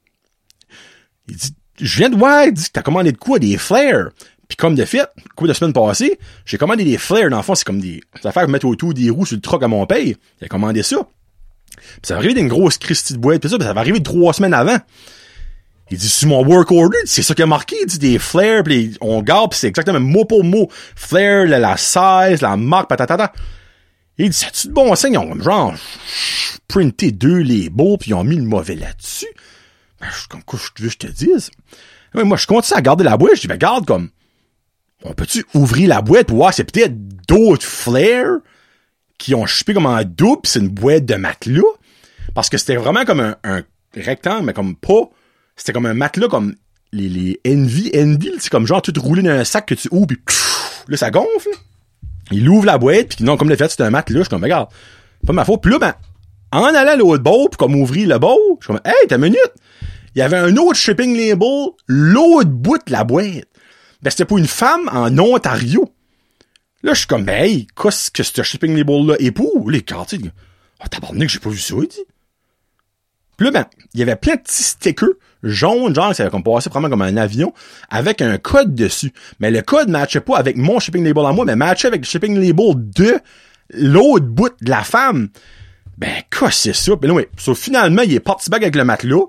Il 1.29 1.37
dit, 1.37 1.55
je 1.81 1.97
viens 1.99 2.11
de 2.11 2.17
voir, 2.17 2.45
il 2.45 2.53
dit 2.53 2.65
que 2.65 2.73
t'as 2.73 2.83
commandé 2.83 3.13
de 3.13 3.17
quoi? 3.17 3.39
Des 3.39 3.57
flares. 3.57 4.11
Puis 4.49 4.57
comme 4.57 4.75
de 4.75 4.85
fait, 4.85 5.07
coup 5.37 5.47
de 5.47 5.53
semaine 5.53 5.75
passée, 5.75 6.19
j'ai 6.47 6.57
commandé 6.57 6.83
des 6.83 6.97
flares. 6.99 7.29
Dans 7.31 7.37
le 7.37 7.43
fond, 7.43 7.55
c'est 7.55 7.65
comme 7.65 7.81
des, 7.81 8.03
ça 8.23 8.33
fait 8.33 8.47
mettre 8.47 8.67
autour 8.67 8.95
des 8.95 9.11
roues 9.11 9.27
sur 9.27 9.37
le 9.37 9.43
truck 9.43 9.63
à 9.63 9.69
mon. 9.69 9.87
Il 9.91 10.17
a 10.43 10.49
commandé 10.49 10.83
ça. 10.83 10.97
Puis 11.77 12.01
ça 12.03 12.15
va 12.15 12.19
arriver 12.19 12.35
d'une 12.35 12.49
grosse 12.49 12.79
Christie 12.79 13.13
de 13.13 13.19
boîte, 13.19 13.43
pis 13.43 13.49
ça, 13.49 13.59
pis 13.59 13.65
ça 13.65 13.73
va 13.73 13.81
arriver 13.81 14.03
trois 14.03 14.33
semaines 14.33 14.55
avant. 14.55 14.79
Il 15.91 15.97
dit, 15.97 16.09
sur 16.09 16.29
mon 16.29 16.45
work 16.45 16.71
order, 16.71 16.99
c'est 17.05 17.23
ça 17.23 17.35
qu'il 17.35 17.45
a 17.45 17.47
marqué, 17.47 17.77
il 17.81 17.87
dit 17.87 17.99
des 17.99 18.19
flares, 18.19 18.65
pis 18.65 18.97
on 19.01 19.23
garde, 19.23 19.53
pis 19.53 19.59
c'est 19.59 19.69
exactement 19.69 20.01
mot 20.01 20.25
pour 20.25 20.45
mot. 20.45 20.69
Flare, 20.97 21.47
la, 21.47 21.59
la 21.59 21.77
size, 21.77 22.41
la 22.41 22.57
marque, 22.57 22.89
patatata. 22.89 23.33
Il 24.19 24.31
dit, 24.31 24.37
c'est-tu 24.37 24.69
de 24.69 24.73
bon 24.73 24.95
signe? 24.97 25.13
Ils 25.13 25.19
ont 25.19 25.41
genre 25.41 25.75
printé 26.67 27.13
deux 27.13 27.39
labels, 27.39 27.97
puis 28.01 28.11
ils 28.11 28.15
ont 28.15 28.25
mis 28.25 28.37
le 28.37 28.43
mauvais 28.43 28.75
là-dessus. 28.75 29.29
Ben, 30.01 30.09
je, 30.11 30.27
comme 30.29 30.43
quoi, 30.43 30.59
je 30.59 30.83
veux 30.83 30.89
que 30.89 30.93
je 30.93 30.99
te 30.99 31.07
dise? 31.07 31.51
Mais 32.15 32.25
moi, 32.25 32.37
je 32.37 32.47
continue 32.47 32.77
à 32.77 32.83
garder 32.83 33.05
la 33.05 33.17
boîte. 33.17 33.37
Je 33.37 33.43
dis, 33.43 33.47
ben, 33.47 33.57
garde 33.57 33.87
comme, 33.87 34.11
on 35.05 35.13
peut-tu 35.13 35.45
ouvrir 35.55 35.89
la 35.89 36.03
boîte 36.03 36.27
pour 36.27 36.39
voir 36.39 36.53
c'est 36.53 36.65
peut-être 36.65 36.95
d'autres 37.27 37.65
flares 37.65 38.39
qui 39.19 39.35
ont 39.35 39.47
chupé 39.47 39.75
comme 39.75 39.87
en 39.87 40.03
double, 40.05 40.43
c'est 40.45 40.61
une 40.61 40.69
boîte 40.69 41.05
de 41.05 41.15
matelas? 41.15 41.63
Parce 42.35 42.49
que 42.49 42.59
c'était 42.59 42.77
vraiment 42.77 43.05
comme 43.05 43.21
un, 43.21 43.37
un, 43.45 43.63
rectangle, 43.95 44.45
mais 44.45 44.53
comme 44.53 44.77
pas, 44.77 45.11
c'était 45.57 45.73
comme 45.73 45.87
un 45.87 45.95
matelas 45.95 46.29
comme 46.29 46.55
les, 46.93 47.09
les 47.09 47.41
Envy, 47.47 47.91
Envy, 47.97 48.33
c'est 48.39 48.51
comme 48.51 48.67
genre 48.67 48.83
tout 48.83 48.93
roulé 49.01 49.23
dans 49.23 49.31
un 49.31 49.45
sac 49.45 49.67
que 49.67 49.75
tu 49.75 49.89
ouvres, 49.91 50.07
puis 50.07 50.19
là, 50.89 50.97
ça 50.97 51.11
gonfle. 51.11 51.51
Il 52.31 52.49
ouvre 52.49 52.67
la 52.67 52.79
boîte, 52.79 53.17
puis 53.17 53.25
non, 53.25 53.37
comme 53.37 53.49
le 53.49 53.57
fait, 53.57 53.69
c'est 53.69 53.83
un 53.83 53.91
matelas, 53.91 54.21
je 54.21 54.25
suis 54.25 54.31
comme, 54.31 54.43
regarde, 54.43 54.69
pas 55.27 55.33
ma 55.33 55.45
faute. 55.45 55.63
Puis 55.63 55.73
là, 55.73 55.79
ben, 55.79 55.95
en 56.53 56.65
allant 56.65 56.93
à 56.93 56.97
l'autre 56.97 57.23
bord, 57.23 57.51
puis 57.51 57.59
comme 57.59 57.75
ouvrir 57.75 58.09
le 58.09 58.19
bord, 58.19 58.39
je 58.61 58.67
suis 58.67 58.75
comme, 58.75 58.81
hey, 58.85 59.09
t'as 59.09 59.17
une 59.17 59.23
minute! 59.23 59.53
Il 60.15 60.19
y 60.19 60.23
avait 60.23 60.37
un 60.37 60.57
autre 60.57 60.77
shipping 60.77 61.17
label, 61.17 61.69
l'autre 61.87 62.49
bout 62.49 62.79
de 62.79 62.93
la 62.93 63.05
boîte. 63.05 63.47
Ben, 64.03 64.11
c'était 64.11 64.25
pour 64.25 64.39
une 64.39 64.47
femme 64.47 64.89
en 64.93 65.17
Ontario. 65.19 65.93
Là, 66.83 66.95
je 66.95 66.99
suis 66.99 67.07
comme, 67.09 67.25
ben, 67.25 67.43
hey, 67.43 67.67
qu'est-ce 67.81 68.11
que 68.11 68.23
ce 68.23 68.43
shipping 68.43 68.77
label-là 68.77 69.17
est 69.19 69.33
pour? 69.33 69.71
Les 69.71 69.83
cartes, 69.83 70.15
oh, 70.15 70.29
ah, 70.81 70.89
que 70.89 71.29
j'ai 71.29 71.41
pas 71.41 71.51
vu 71.51 71.59
ça, 71.59 71.75
il 71.81 71.89
dit. 71.89 72.05
Puis 73.37 73.47
là, 73.47 73.51
ben, 73.51 73.67
il 73.95 74.01
y 74.01 74.03
avait 74.03 74.17
plein 74.17 74.35
de 74.35 74.41
petits 74.41 74.63
stickers 74.63 75.09
jaunes, 75.43 75.95
genre, 75.95 76.15
ça 76.15 76.25
avait 76.25 76.31
comme 76.31 76.43
vraiment 76.43 76.89
comme 76.89 77.03
un 77.03 77.17
avion, 77.17 77.53
avec 77.89 78.23
un 78.23 78.39
code 78.39 78.75
dessus. 78.75 79.13
Mais 79.41 79.51
le 79.51 79.63
code 79.63 79.89
matchait 79.89 80.21
pas 80.21 80.37
avec 80.37 80.57
mon 80.57 80.79
shipping 80.79 81.05
label 81.05 81.25
à 81.27 81.33
moi, 81.33 81.45
mais 81.45 81.57
matchait 81.57 81.89
avec 81.89 82.03
le 82.03 82.07
shipping 82.07 82.37
label 82.39 82.75
de 82.77 83.19
l'autre 83.71 84.27
bout 84.27 84.53
de 84.61 84.71
la 84.71 84.83
femme. 84.83 85.29
Ben, 85.97 86.23
que 86.31 86.51
c'est 86.51 86.73
ça? 86.73 86.97
Ben, 86.97 87.11
oui. 87.11 87.27
So, 87.37 87.55
finalement, 87.55 88.03
il 88.03 88.15
est 88.15 88.21
parti 88.21 88.51
back 88.51 88.63
avec 88.63 88.77
le 88.77 88.85
matelas. 88.85 89.27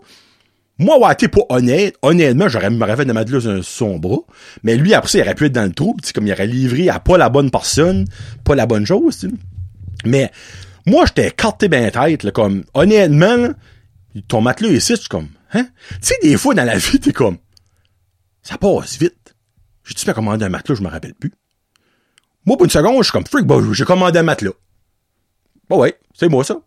Moi, 0.79 1.13
t'es 1.15 1.27
pas 1.27 1.41
honnête. 1.49 1.95
Honnêtement, 2.01 2.47
j'aurais 2.47 2.69
m'aurais 2.69 2.95
fait 2.95 3.05
de 3.05 3.11
matelas 3.11 3.41
sur 3.41 3.63
son 3.63 3.99
bras. 3.99 4.19
Mais 4.63 4.77
lui, 4.77 4.93
après 4.93 5.09
ça, 5.09 5.17
il 5.17 5.21
aurait 5.21 5.35
pu 5.35 5.45
être 5.45 5.51
dans 5.51 5.65
le 5.65 5.73
trou. 5.73 5.95
Comme 6.15 6.25
il 6.25 6.33
aurait 6.33 6.47
livré 6.47 6.89
à 6.89 6.99
pas 6.99 7.17
la 7.17 7.29
bonne 7.29 7.51
personne, 7.51 8.05
pas 8.45 8.55
la 8.55 8.65
bonne 8.65 8.85
chose. 8.85 9.17
T'sais. 9.17 9.27
Mais 10.05 10.31
moi, 10.85 11.05
j'étais 11.05 11.31
carté 11.31 11.67
ben 11.67 11.91
tête. 11.91 12.23
Là, 12.23 12.31
comme, 12.31 12.63
honnêtement, 12.73 13.49
ton 14.27 14.41
matelas 14.41 14.69
ici, 14.69 14.95
suis 14.95 15.09
comme, 15.09 15.27
hein? 15.53 15.67
Tu 15.91 15.97
sais, 16.01 16.15
des 16.23 16.37
fois, 16.37 16.53
dans 16.53 16.63
la 16.63 16.77
vie, 16.77 16.99
t'es 16.99 17.11
comme, 17.11 17.37
ça 18.41 18.57
passe 18.57 18.97
vite. 18.97 19.35
J'ai-tu 19.83 20.05
fait 20.05 20.13
commander 20.13 20.45
un 20.45 20.49
matelas, 20.49 20.75
je 20.75 20.81
me 20.81 20.87
rappelle 20.87 21.13
plus. 21.13 21.33
Moi, 22.45 22.55
pour 22.55 22.63
une 22.63 22.71
seconde, 22.71 22.99
je 22.99 23.03
suis 23.03 23.11
comme, 23.11 23.25
freak, 23.25 23.45
bah, 23.45 23.57
j'ai 23.73 23.85
commandé 23.85 24.19
un 24.19 24.23
matelas. 24.23 24.53
Bah 25.69 25.75
ouais, 25.75 25.99
c'est 26.13 26.29
moi 26.29 26.43
ça. 26.43 26.61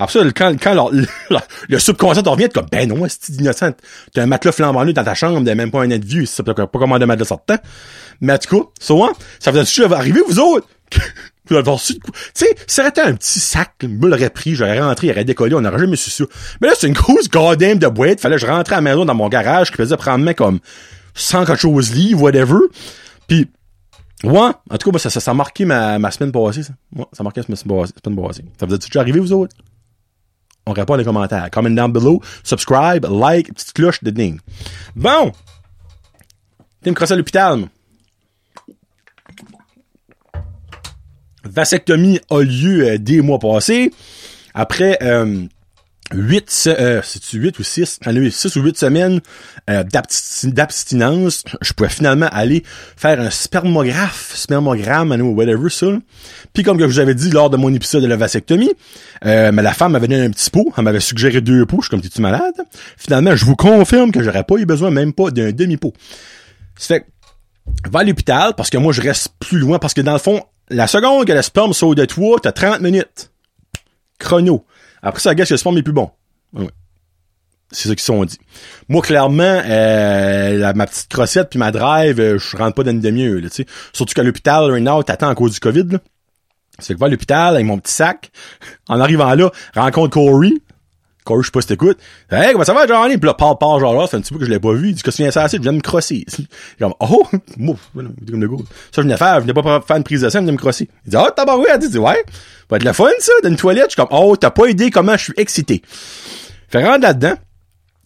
Après 0.00 0.18
ça, 0.18 0.24
quand, 0.34 0.54
quand 0.60 0.90
le, 0.90 1.06
le, 1.68 1.78
subconscient 1.78 2.22
revient, 2.22 2.48
comme, 2.48 2.66
ben 2.72 2.88
non, 2.88 3.06
c'est 3.06 3.34
innocent. 3.34 3.72
T'as 4.14 4.22
un 4.22 4.26
matelas 4.26 4.52
flambant 4.52 4.84
nu 4.86 4.94
dans 4.94 5.04
ta 5.04 5.14
chambre, 5.14 5.44
t'as 5.44 5.54
même 5.54 5.70
pas 5.70 5.82
un 5.82 5.88
net 5.88 6.02
vue, 6.02 6.24
ça 6.24 6.42
peut 6.42 6.54
pas 6.54 6.66
commander 6.66 7.04
un 7.04 7.06
matelas 7.06 7.26
sortant. 7.26 7.58
Mais 8.22 8.32
en 8.32 8.38
tout 8.38 8.56
cas, 8.56 8.68
souvent, 8.80 9.10
ça 9.38 9.50
vous 9.50 9.58
a 9.58 9.96
arriver, 9.96 10.20
vous 10.26 10.38
autres? 10.38 10.66
vous 11.50 11.56
avez 11.56 11.70
reçu 11.70 11.94
Tu 11.94 12.10
sais, 12.32 12.56
ça 12.66 12.82
aurait 12.82 12.90
été 12.90 13.02
un 13.02 13.14
petit 13.14 13.40
sac, 13.40 13.74
me 13.82 14.08
l'aurait 14.08 14.30
pris, 14.30 14.54
j'aurais 14.54 14.80
rentré, 14.80 15.08
il 15.08 15.10
aurait 15.10 15.24
décollé, 15.24 15.54
on 15.54 15.64
aurait 15.64 15.78
jamais 15.78 15.96
su 15.96 16.08
ça. 16.08 16.24
Mais 16.62 16.68
là, 16.68 16.74
c'est 16.78 16.86
une 16.86 16.94
grosse 16.94 17.28
goddamn 17.28 17.78
de 17.78 17.86
boîte, 17.86 18.20
fallait 18.20 18.36
que 18.36 18.40
je 18.40 18.46
rentre 18.46 18.72
à 18.72 18.76
la 18.76 18.80
maison 18.80 19.04
dans 19.04 19.14
mon 19.14 19.28
garage, 19.28 19.70
qui 19.70 19.76
faisait 19.76 19.98
prendre 19.98 20.32
comme 20.32 20.60
100 21.14 21.44
quelque 21.44 21.60
chose 21.60 21.92
lit, 21.92 22.14
whatever. 22.14 22.58
Puis, 23.28 23.48
ouais, 24.24 24.50
en 24.70 24.78
tout 24.78 24.90
cas, 24.90 24.98
ça, 24.98 25.10
ça, 25.10 25.20
ça 25.20 25.30
a 25.32 25.34
marqué 25.34 25.66
ma, 25.66 25.98
ma 25.98 26.10
semaine 26.10 26.32
passée, 26.32 26.62
ça. 26.62 26.72
Ouais, 26.96 27.04
ça 27.12 27.20
a 27.20 27.24
marqué 27.24 27.42
ma 27.48 27.56
semaine 27.56 27.84
passée. 28.16 28.44
Ça 28.58 28.64
vous 28.64 28.74
a 28.74 28.78
déjà 28.78 29.00
arrivé, 29.00 29.20
vous 29.20 29.32
autres? 29.34 29.54
On 30.70 30.72
répond 30.72 30.92
dans 30.92 30.98
les 30.98 31.04
commentaires. 31.04 31.48
Comment 31.50 31.70
down 31.70 31.90
below, 31.90 32.22
subscribe, 32.44 33.04
like, 33.10 33.52
petite 33.52 33.72
cloche 33.72 34.04
de 34.04 34.10
ding. 34.10 34.38
Bon! 34.94 35.32
T'es 36.80 36.90
me 36.90 36.94
crosser 36.94 37.14
à 37.14 37.16
l'hôpital, 37.16 37.66
Vasectomie 41.42 42.20
a 42.30 42.42
lieu 42.42 42.88
euh, 42.88 42.98
des 42.98 43.20
mois 43.20 43.40
passés. 43.40 43.92
Après 44.54 44.96
euh, 45.02 45.46
8, 46.12 46.64
euh, 46.66 47.00
c'est 47.04 47.32
8 47.32 47.58
ou 47.58 47.62
6, 47.62 48.00
6 48.02 48.56
ou 48.56 48.62
8 48.62 48.76
semaines 48.76 49.20
euh, 49.68 49.84
d'abstinence, 50.44 51.44
je 51.60 51.72
pouvais 51.72 51.88
finalement 51.88 52.28
aller 52.32 52.64
faire 52.96 53.20
un 53.20 53.30
spermographe, 53.30 54.32
spermogramme, 54.34 55.12
whatever 55.22 55.70
ça. 55.70 55.86
Puis 56.52 56.62
comme 56.62 56.80
je 56.80 56.84
vous 56.84 56.98
avais 56.98 57.14
dit 57.14 57.30
lors 57.30 57.50
de 57.50 57.56
mon 57.56 57.72
épisode 57.72 58.02
de 58.02 58.08
la 58.08 58.16
vasectomie, 58.16 58.72
euh, 59.24 59.52
mais 59.52 59.62
la 59.62 59.72
femme 59.72 59.92
m'avait 59.92 60.08
donné 60.08 60.24
un 60.24 60.30
petit 60.30 60.50
pot, 60.50 60.72
elle 60.76 60.84
m'avait 60.84 61.00
suggéré 61.00 61.40
deux 61.40 61.64
pots, 61.66 61.78
je 61.80 61.86
suis 61.86 61.90
comme 61.90 62.00
t'es-tu 62.00 62.20
malade? 62.20 62.54
Finalement, 62.96 63.36
je 63.36 63.44
vous 63.44 63.56
confirme 63.56 64.10
que 64.10 64.22
j'aurais 64.22 64.44
pas 64.44 64.56
eu 64.56 64.66
besoin 64.66 64.90
même 64.90 65.12
pas 65.12 65.30
d'un 65.30 65.52
demi-pot. 65.52 65.92
C'est 66.76 67.06
va 67.90 68.00
à 68.00 68.04
l'hôpital 68.04 68.54
parce 68.56 68.70
que 68.70 68.78
moi 68.78 68.92
je 68.92 69.00
reste 69.00 69.28
plus 69.38 69.58
loin 69.58 69.78
parce 69.78 69.94
que 69.94 70.00
dans 70.00 70.14
le 70.14 70.18
fond, 70.18 70.42
la 70.70 70.86
seconde 70.86 71.26
que 71.26 71.32
le 71.32 71.42
sperme 71.42 71.72
saute 71.72 71.98
de 71.98 72.04
toi, 72.04 72.38
t'as 72.42 72.52
30 72.52 72.80
minutes. 72.80 73.30
Chrono. 74.18 74.64
Après 75.02 75.20
ça, 75.20 75.34
que 75.34 75.40
le 75.48 75.56
sperme 75.56 75.78
est 75.78 75.82
plus 75.82 75.92
bon. 75.92 76.10
C'est 77.72 77.88
ça 77.88 77.94
qu'ils 77.94 78.02
sont 78.02 78.24
dit. 78.24 78.38
Moi, 78.88 79.00
clairement, 79.00 79.62
euh, 79.64 80.72
ma 80.74 80.86
petite 80.86 81.08
crossette 81.08 81.50
puis 81.50 81.58
ma 81.58 81.70
drive, 81.70 82.18
euh, 82.18 82.38
je 82.38 82.56
rentre 82.56 82.74
pas 82.74 82.82
dans 82.82 82.90
une 82.90 83.00
demi-heure. 83.00 83.40
Surtout 83.92 84.14
qu'à 84.14 84.24
l'hôpital, 84.24 84.70
right 84.70 84.82
now, 84.82 85.02
t'attends 85.02 85.28
à 85.28 85.34
cause 85.34 85.52
du 85.52 85.60
COVID, 85.60 85.84
là. 85.84 85.98
C'est 86.80 86.94
que 86.94 86.98
va 86.98 87.06
à 87.06 87.08
l'hôpital 87.10 87.54
avec 87.54 87.66
mon 87.66 87.78
petit 87.78 87.92
sac. 87.92 88.30
En 88.88 89.00
arrivant 89.00 89.34
là, 89.34 89.50
rencontre 89.74 90.14
Corey. 90.14 90.54
Corey, 91.24 91.42
je 91.42 91.46
sais 91.46 91.52
pas 91.52 91.60
si 91.60 91.68
t'écoutes. 91.68 91.98
Hey, 92.30 92.52
comment 92.52 92.64
ça 92.64 92.72
va, 92.72 92.86
Johnny? 92.86 93.18
Puis 93.18 93.26
là, 93.26 93.34
parle, 93.34 93.58
parle, 93.58 93.80
genre 93.80 93.94
là, 93.94 94.06
c'est 94.10 94.16
un 94.16 94.20
petit 94.20 94.32
peu 94.32 94.38
que 94.38 94.46
je 94.46 94.50
l'ai 94.50 94.58
pas 94.58 94.72
vu. 94.72 94.88
Il 94.88 94.94
dit, 94.94 95.02
que 95.02 95.10
tu 95.10 95.22
viens 95.22 95.30
ça 95.30 95.42
assez? 95.44 95.58
Je 95.58 95.62
viens 95.62 95.72
de 95.72 95.76
me 95.76 95.82
crosser. 95.82 96.24
Comme, 96.78 96.94
oh, 97.00 97.26
mouf, 97.56 97.90
comme 97.94 98.40
le 98.40 98.48
goût. 98.48 98.64
Ça, 98.90 98.96
je 98.96 99.02
venais 99.02 99.16
faire, 99.16 99.36
je 99.36 99.40
venais 99.40 99.52
pas 99.52 99.80
faire 99.80 99.96
une 99.96 100.04
prise 100.04 100.22
de 100.22 100.28
scène, 100.28 100.42
je 100.42 100.46
venais 100.46 100.52
me 100.52 100.58
crosser. 100.58 100.88
Il 101.06 101.10
dit, 101.10 101.16
oh, 101.18 101.28
tabarouette. 101.34 101.80
Il 101.82 101.90
dit, 101.90 101.98
ouais. 101.98 102.24
Va 102.70 102.76
être 102.76 102.84
la 102.84 102.92
fun, 102.92 103.08
ça, 103.18 103.32
d'une 103.44 103.56
toilette. 103.56 103.86
Je 103.86 103.90
suis 103.90 103.96
comme, 103.96 104.18
oh, 104.18 104.36
t'as 104.36 104.50
pas 104.50 104.68
idée 104.68 104.90
comment 104.90 105.16
je 105.16 105.24
suis 105.24 105.34
excité. 105.36 105.82
Fait 106.68 106.84
rendre 106.84 107.02
là-dedans. 107.02 107.34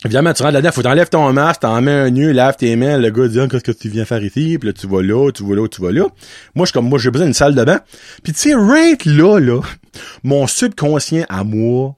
Évidemment, 0.05 0.35
tu 0.35 0.43
rentres 0.43 0.55
là-dedans, 0.55 0.73
faut 0.73 0.83
t'enlèves 0.83 1.09
ton 1.09 1.33
masque, 1.33 1.61
t'en 1.63 1.81
mets 1.81 1.91
un 1.91 2.11
nœud, 2.11 2.33
lave 2.33 2.57
tes 2.57 2.77
mains, 2.77 2.99
le 2.99 3.09
gars 3.11 3.27
dit, 3.27 3.41
ah, 3.41 3.49
qu'est-ce 3.49 3.65
que 3.65 3.73
tu 3.73 3.89
viens 3.89 4.05
faire 4.05 4.23
ici? 4.23 4.59
Puis 4.59 4.69
là, 4.69 4.73
tu 4.75 4.87
vas 4.87 5.01
là, 5.01 5.31
tu 5.31 5.47
vas 5.47 5.55
là, 5.55 5.67
tu 5.67 5.81
vas 5.81 5.93
là. 5.93 6.03
Moi, 6.55 6.65
je 6.65 6.67
suis 6.67 6.73
comme, 6.75 6.89
moi, 6.89 6.99
j'ai 6.99 7.11
besoin 7.11 7.27
d'une 7.27 7.35
salle 7.35 7.55
de 7.55 7.65
bain. 7.65 7.81
Puis 8.23 8.35
tu 8.35 8.41
sais, 8.41 8.55
right 8.55 9.03
là, 9.07 9.39
là, 9.39 9.61
mon 10.23 10.47
subconscient 10.47 11.25
à 11.31 11.43
moi, 11.43 11.97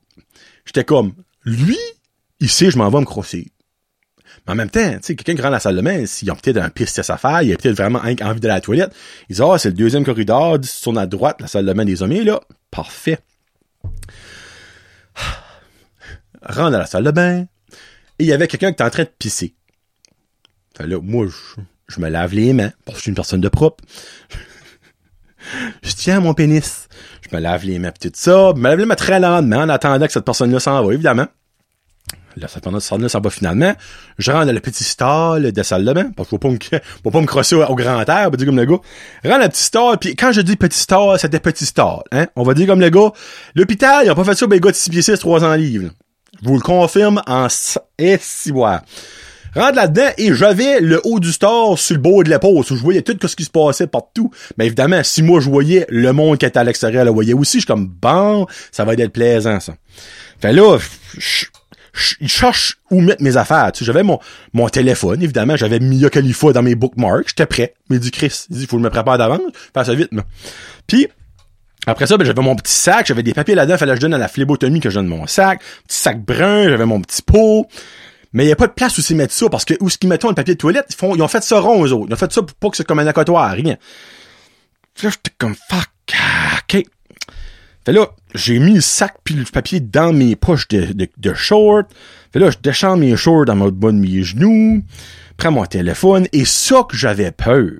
j'étais 0.67 0.85
comme, 0.85 1.15
lui, 1.45 1.79
ici, 2.41 2.71
je 2.71 2.77
m'en 2.77 2.91
vais 2.91 3.01
me 3.01 3.05
crosser. 3.05 3.53
Mais 4.47 4.53
en 4.53 4.57
même 4.57 4.71
temps, 4.71 4.93
tu 4.97 4.99
sais, 5.03 5.17
quelqu'un 5.17 5.35
qui 5.35 5.41
rentre 5.41 5.51
dans 5.51 5.57
la 5.57 5.61
salle 5.61 5.77
de 5.77 5.81
bain, 5.81 6.07
s'il 6.07 6.31
a 6.31 6.35
peut-être 6.35 6.59
un 6.59 6.69
piste 6.69 6.99
à 6.99 7.03
sa 7.03 7.17
faire, 7.17 7.43
il 7.43 7.53
a 7.53 7.57
peut-être 7.57 7.77
vraiment 7.77 8.01
envie 8.01 8.45
à 8.45 8.49
la 8.49 8.61
toilette. 8.61 8.95
Il 9.29 9.37
dit, 9.37 9.43
ah, 9.43 9.59
c'est 9.59 9.71
le 9.71 9.75
deuxième 9.75 10.05
corridor, 10.05 10.59
sur 10.65 10.97
à 10.99 11.07
droite, 11.07 11.41
la 11.41 11.47
salle 11.49 11.67
de 11.67 11.73
bain 11.73 11.85
des 11.85 12.03
hommes, 12.03 12.13
là. 12.13 12.41
Parfait. 12.71 13.19
Rentre 16.43 16.71
dans 16.71 16.79
la 16.79 16.87
salle 16.87 17.05
de 17.05 17.11
bain, 17.11 17.47
et 18.19 18.25
il 18.25 18.27
y 18.27 18.33
avait 18.33 18.49
quelqu'un 18.49 18.69
qui 18.69 18.75
était 18.75 18.85
en 18.85 18.91
train 18.91 19.05
de 19.05 19.11
pisser. 19.19 19.55
Fait 20.77 20.87
là, 20.87 21.01
moi, 21.01 21.27
je, 21.89 22.01
me 22.01 22.09
lave 22.09 22.35
les 22.35 22.53
mains, 22.53 22.73
parce 22.85 22.97
que 22.97 22.99
je 22.99 23.03
suis 23.03 23.11
une 23.11 23.17
personne 23.17 23.41
de 23.41 23.49
propre. 23.49 23.83
je 25.83 25.93
tiens 25.93 26.19
à 26.19 26.21
mon 26.21 26.35
pénis. 26.35 26.86
Je 27.29 27.37
me 27.37 27.41
lave 27.41 27.65
les 27.65 27.79
mains 27.79 27.91
pis 27.91 28.11
tout 28.11 28.15
ça. 28.15 28.53
Je 28.55 28.61
me 28.61 28.69
lave 28.69 28.79
les 28.79 28.87
mains 28.87 28.95
très 28.95 29.21
lentement 29.21 29.59
en 29.59 29.69
attendant 29.69 30.07
que 30.07 30.13
cette 30.13 30.25
personne-là 30.25 30.61
s'en 30.61 30.83
va, 30.85 30.93
évidemment. 30.93 31.27
Là, 32.37 32.49
pendant 32.63 32.81
ça, 32.81 32.97
ça 33.09 33.19
va 33.19 33.31
finalement. 33.31 33.75
Je 34.19 34.31
rentre 34.31 34.47
dans 34.47 34.53
le 34.53 34.61
petit 34.61 34.85
stall 34.85 35.53
de 35.53 35.63
salle 35.63 35.87
de 35.87 35.93
bain, 35.95 36.11
parce 36.15 36.29
qu'il 36.29 36.39
faut 36.39 36.49
pas 36.49 36.51
me, 36.51 36.59
faut 37.03 37.11
pas 37.11 37.21
me 37.21 37.27
crosser 37.27 37.57
au, 37.57 37.75
grand 37.75 38.07
air, 38.07 38.25
on 38.27 38.31
va 38.31 38.37
dire 38.37 38.47
comme 38.47 38.57
le 38.57 38.67
gars. 38.67 38.79
Je 39.25 39.29
rentre 39.29 39.41
dans 39.41 39.47
le 39.47 39.51
petit 39.51 39.63
stall, 39.63 39.99
puis 39.99 40.17
quand 40.17 40.33
je 40.33 40.43
dis 40.43 40.57
petit 40.57 40.79
stall, 40.79 41.19
c'était 41.19 41.41
petit 41.41 41.65
stall, 41.65 42.01
hein. 42.13 42.27
On 42.37 42.43
va 42.43 42.53
dire 42.53 42.67
comme 42.67 42.81
le 42.81 42.91
gars. 42.91 43.11
L'hôpital, 43.55 44.05
ils 44.05 44.11
ont 44.11 44.15
pas 44.15 44.25
fait 44.25 44.35
ça, 44.35 44.47
ben, 44.47 44.57
les 44.57 44.61
gars 44.61 44.71
de 44.71 44.77
6 44.77 44.91
pieds 44.91 45.03
6, 45.03 45.19
300 45.19 45.55
livres. 45.55 45.91
Je 46.43 46.49
vous 46.49 46.57
le 46.57 46.61
confirme 46.61 47.23
en 47.27 47.47
et 47.99 48.19
si 48.21 48.53
Rentre 49.57 49.77
là-dedans 49.77 50.11
et 50.19 50.35
j'avais 50.35 50.81
le 50.81 51.01
haut 51.05 51.19
du 51.19 51.33
store 51.33 51.79
sur 51.79 51.97
le 51.97 52.03
bord 52.03 52.23
de 52.23 52.29
l'épaule. 52.29 52.63
Je 52.69 52.75
voyais 52.75 53.03
tout 53.03 53.17
ce 53.27 53.35
qui 53.35 53.45
se 53.45 53.51
passait 53.51 53.87
partout. 53.87 54.31
Mais 54.59 54.67
évidemment, 54.67 55.03
si 55.03 55.23
moi 55.23 55.41
je 55.41 55.49
voyais 55.49 55.87
le 55.89 56.13
monde 56.13 56.37
qui 56.39 56.45
était 56.45 56.59
à 56.59 56.65
l'extérieur 56.65 57.05
le 57.07 57.11
voyait 57.11 57.33
aussi, 57.33 57.59
je 57.59 57.61
suis 57.61 57.67
comme 57.67 57.89
bon, 57.89 58.47
ça 58.71 58.85
va 58.85 58.93
être 58.93 59.13
plaisant 59.13 59.59
ça. 59.61 59.75
Fait 60.41 60.53
là, 60.53 60.77
je, 61.17 61.47
je 61.97 62.27
cherche 62.27 62.79
où 62.91 63.01
mettre 63.01 63.23
mes 63.23 63.37
affaires. 63.37 63.73
Tu 63.73 63.79
sais, 63.79 63.85
j'avais 63.87 64.03
mon, 64.03 64.19
mon 64.53 64.69
téléphone, 64.69 65.23
évidemment, 65.23 65.57
j'avais 65.57 65.81
Mia 65.81 66.11
Khalifa 66.11 66.53
dans 66.53 66.63
mes 66.63 66.75
bookmarks, 66.75 67.29
j'étais 67.29 67.47
prêt. 67.47 67.75
Mais 67.89 67.99
dit 67.99 68.11
Chris, 68.11 68.47
il 68.51 68.59
dit, 68.59 68.67
faut 68.67 68.77
que 68.77 68.83
je 68.83 68.85
me 68.85 68.91
prépare 68.91 69.17
d'avance, 69.19 69.41
faire 69.73 69.87
ça 69.87 69.95
vite, 69.95 70.13
moi. 70.13 70.25
Puis, 70.87 71.09
après 71.87 72.07
ça, 72.07 72.17
ben, 72.17 72.25
j'avais 72.25 72.43
mon 72.43 72.57
petit 72.57 72.75
sac, 72.75 73.07
j'avais 73.07 73.23
des 73.23 73.33
papiers 73.33 73.55
là-dedans, 73.55 73.79
fallait 73.79 73.93
que 73.93 73.97
je 73.97 74.03
donne 74.03 74.15
à 74.15 74.19
la 74.19 74.29
phlébotomie 74.29 74.81
que 74.81 74.91
je 74.91 74.97
donne 74.97 75.07
mon 75.07 75.27
sac, 75.27 75.61
petit 75.87 75.97
sac 75.97 76.23
brun, 76.23 76.69
j'avais 76.69 76.87
mon 76.87 77.01
petit 77.01 77.23
pot. 77.23 77.67
Mais 78.37 78.45
il 78.45 78.49
y 78.49 78.53
a 78.53 78.57
pas 78.57 78.67
de 78.67 78.73
place 78.73 78.99
où 78.99 79.01
s'ils 79.01 79.17
mettent 79.17 79.33
ça, 79.33 79.49
parce 79.49 79.65
que 79.65 79.73
où 79.81 79.89
ce 79.89 79.97
qu'ils 79.97 80.11
mettent 80.11 80.23
le 80.23 80.35
papier 80.35 80.53
de 80.53 80.59
toilette, 80.59 80.85
ils 80.91 80.95
font, 80.95 81.17
ils 81.17 81.23
ont 81.23 81.29
fait 81.29 81.43
ça 81.43 81.59
rond, 81.59 81.87
eux 81.87 81.93
autres. 81.95 82.09
Ils 82.11 82.13
ont 82.13 82.19
fait 82.19 82.31
ça 82.31 82.43
pour 82.43 82.55
pas 82.55 82.69
que 82.69 82.77
c'est 82.77 82.87
comme 82.87 82.99
un 82.99 83.07
accotoir, 83.07 83.51
rien. 83.51 83.79
Là, 85.03 85.09
j'étais 85.09 85.31
comme, 85.39 85.55
fuck, 85.71 85.89
ok. 86.59 86.83
Fait 87.87 87.93
là, 87.93 88.11
j'ai 88.35 88.59
mis 88.59 88.75
le 88.75 88.81
sac 88.83 89.15
puis 89.25 89.37
le 89.37 89.45
papier 89.45 89.81
dans 89.81 90.13
mes 90.13 90.37
poches 90.37 90.69
de, 90.69 91.09
de, 91.17 91.33
shorts. 91.33 91.85
Fait 92.31 92.39
là, 92.39 92.51
je 92.51 92.59
déchante 92.63 93.01
mes 93.01 93.17
shorts 93.17 93.47
dans 93.47 93.57
mon 93.57 93.71
bas 93.71 93.91
de 93.91 93.97
mes 93.97 94.23
genoux, 94.23 94.85
prends 95.39 95.53
mon 95.53 95.65
téléphone, 95.65 96.29
et 96.35 96.45
ça 96.45 96.85
que 96.87 96.95
j'avais 96.95 97.33
peur. 97.33 97.71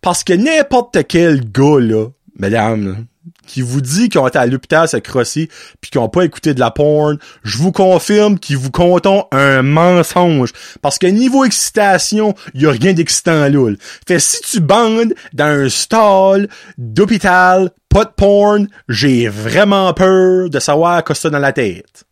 Parce 0.00 0.24
que 0.24 0.32
n'importe 0.32 1.06
quel 1.06 1.52
gars, 1.52 1.80
là, 1.80 2.06
mesdames, 2.38 3.04
qui 3.46 3.62
vous 3.62 3.80
dit 3.80 4.08
qu'ils 4.08 4.20
ont 4.20 4.26
été 4.26 4.38
à 4.38 4.46
l'hôpital 4.46 4.88
se 4.88 4.96
crosser 4.96 5.48
puis 5.80 5.90
qu'ils 5.90 6.00
ont 6.00 6.08
pas 6.08 6.24
écouté 6.24 6.54
de 6.54 6.60
la 6.60 6.70
porn, 6.70 7.18
je 7.42 7.58
vous 7.58 7.72
confirme 7.72 8.38
qu'ils 8.38 8.56
vous 8.56 8.70
comptent 8.70 9.06
un 9.30 9.62
mensonge. 9.62 10.52
Parce 10.80 10.98
que 10.98 11.06
niveau 11.06 11.44
excitation, 11.44 12.34
il 12.54 12.62
y 12.62 12.66
a 12.66 12.70
rien 12.70 12.92
d'excitant 12.92 13.48
là. 13.48 13.74
Fait 14.06 14.18
si 14.18 14.40
tu 14.42 14.60
bandes 14.60 15.14
dans 15.32 15.44
un 15.44 15.68
stall 15.68 16.48
d'hôpital, 16.78 17.70
pas 17.88 18.04
de 18.04 18.10
porn, 18.10 18.68
j'ai 18.88 19.28
vraiment 19.28 19.92
peur 19.92 20.48
de 20.50 20.58
savoir 20.58 21.04
quoi 21.04 21.14
ça 21.14 21.30
dans 21.30 21.38
la 21.38 21.52
tête. 21.52 22.04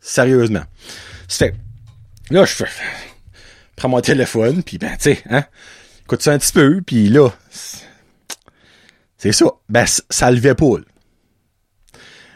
Sérieusement. 0.00 0.62
C'est 1.28 1.54
là 2.30 2.44
je 2.44 2.64
prends 3.76 3.88
mon 3.88 4.00
téléphone 4.00 4.62
puis 4.62 4.78
ben 4.78 4.90
tu 4.96 5.14
sais 5.14 5.22
hein, 5.30 5.44
écoute 6.04 6.22
ça 6.22 6.32
un 6.32 6.38
petit 6.38 6.52
peu 6.52 6.80
puis 6.84 7.08
là 7.08 7.30
c'est 9.20 9.32
ça. 9.32 9.44
Ben, 9.68 9.84
ça 9.86 10.30
levait 10.30 10.54
pas. 10.54 10.76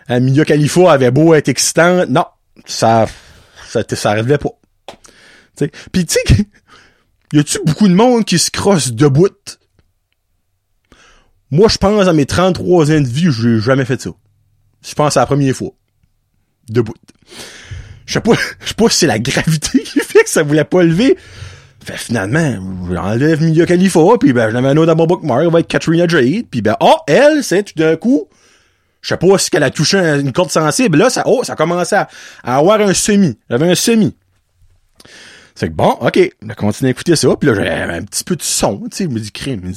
Un 0.07 0.21
milieu 0.21 0.45
Khalifa 0.45 0.93
avait 0.93 1.11
beau 1.11 1.33
être 1.33 1.49
excitant. 1.49 2.05
Non. 2.07 2.27
Ça, 2.67 3.07
ça, 3.67 3.83
ça 3.89 4.13
relevait 4.13 4.37
pas. 4.37 4.51
T'sais. 5.57 5.71
Puis 5.93 6.05
tu 6.05 6.19
sais, 6.29 6.47
y 7.33 7.39
a-tu 7.39 7.59
beaucoup 7.65 7.89
de 7.89 7.95
monde 7.95 8.27
qui 8.27 8.39
se 8.39 8.51
crosse 8.51 8.93
debout? 8.93 9.31
Moi, 11.51 11.69
je 11.69 11.79
pense 11.79 12.07
à 12.07 12.13
mes 12.13 12.27
33 12.27 12.91
ans 12.93 13.01
de 13.01 13.09
vie, 13.09 13.33
j'ai 13.33 13.61
jamais 13.61 13.87
fait 13.87 14.03
ça. 14.03 14.11
Je 14.87 14.93
pense 14.93 15.17
à 15.17 15.21
la 15.21 15.27
première 15.27 15.57
fois. 15.57 15.71
Debout. 16.69 16.93
Je 18.05 18.13
sais 18.13 18.21
pas, 18.21 18.35
je 18.61 18.69
sais 18.69 18.75
pas 18.75 18.91
si 18.91 18.99
c'est 18.99 19.07
la 19.07 19.19
gravité 19.19 19.83
qui 19.83 20.01
fait 20.01 20.25
que 20.25 20.29
ça 20.29 20.43
voulait 20.43 20.65
pas 20.65 20.83
lever. 20.83 21.17
Fait 21.85 21.99
finalement, 21.99 22.57
j'enlève 22.91 23.43
Mia 23.43 23.67
Khalifa, 23.67 24.01
puis 24.19 24.33
ben, 24.33 24.49
je 24.49 24.55
l'avais 24.55 24.69
un 24.69 24.77
autre 24.79 24.87
dans 24.87 24.97
mon 24.97 25.07
bookmark, 25.07 25.43
elle 25.45 25.51
va 25.51 25.61
être 25.61 25.69
Katrina 25.69 26.09
Jade, 26.09 26.47
puis 26.51 26.63
ben, 26.63 26.77
oh, 26.81 26.97
elle, 27.07 27.45
c'est 27.45 27.63
tout 27.63 27.75
d'un 27.77 27.97
coup, 27.97 28.27
je 29.03 29.11
sais 29.11 29.19
pas 29.19 29.37
si 29.37 29.51
qu'elle 29.51 29.63
a 29.63 29.71
touché 29.71 29.99
une 29.99 30.33
corde 30.33 30.51
sensible, 30.51 30.97
là, 30.97 31.11
ça, 31.11 31.25
oh, 31.27 31.45
ça 31.45 31.57
commençait 31.57 31.97
à, 31.97 32.09
à 32.43 32.57
avoir 32.57 32.81
un 32.81 32.95
semi. 32.95 33.39
J'avais 33.51 33.71
un 33.71 33.75
semi. 33.75 34.17
C'est 35.55 35.69
que 35.69 35.75
bon, 35.75 35.91
ok, 36.01 36.19
on 36.43 36.55
continue 36.55 36.89
à 36.89 36.91
écouter 36.93 37.17
ça, 37.17 37.29
puis 37.39 37.51
là, 37.51 37.55
j'avais 37.55 37.95
un 37.99 38.03
petit 38.03 38.25
peu 38.25 38.35
de 38.35 38.43
son, 38.43 38.79
tu 38.91 38.97
sais, 38.97 39.05
je 39.05 39.11
me 39.11 39.21
dis, 39.21 39.31
crime, 39.31 39.71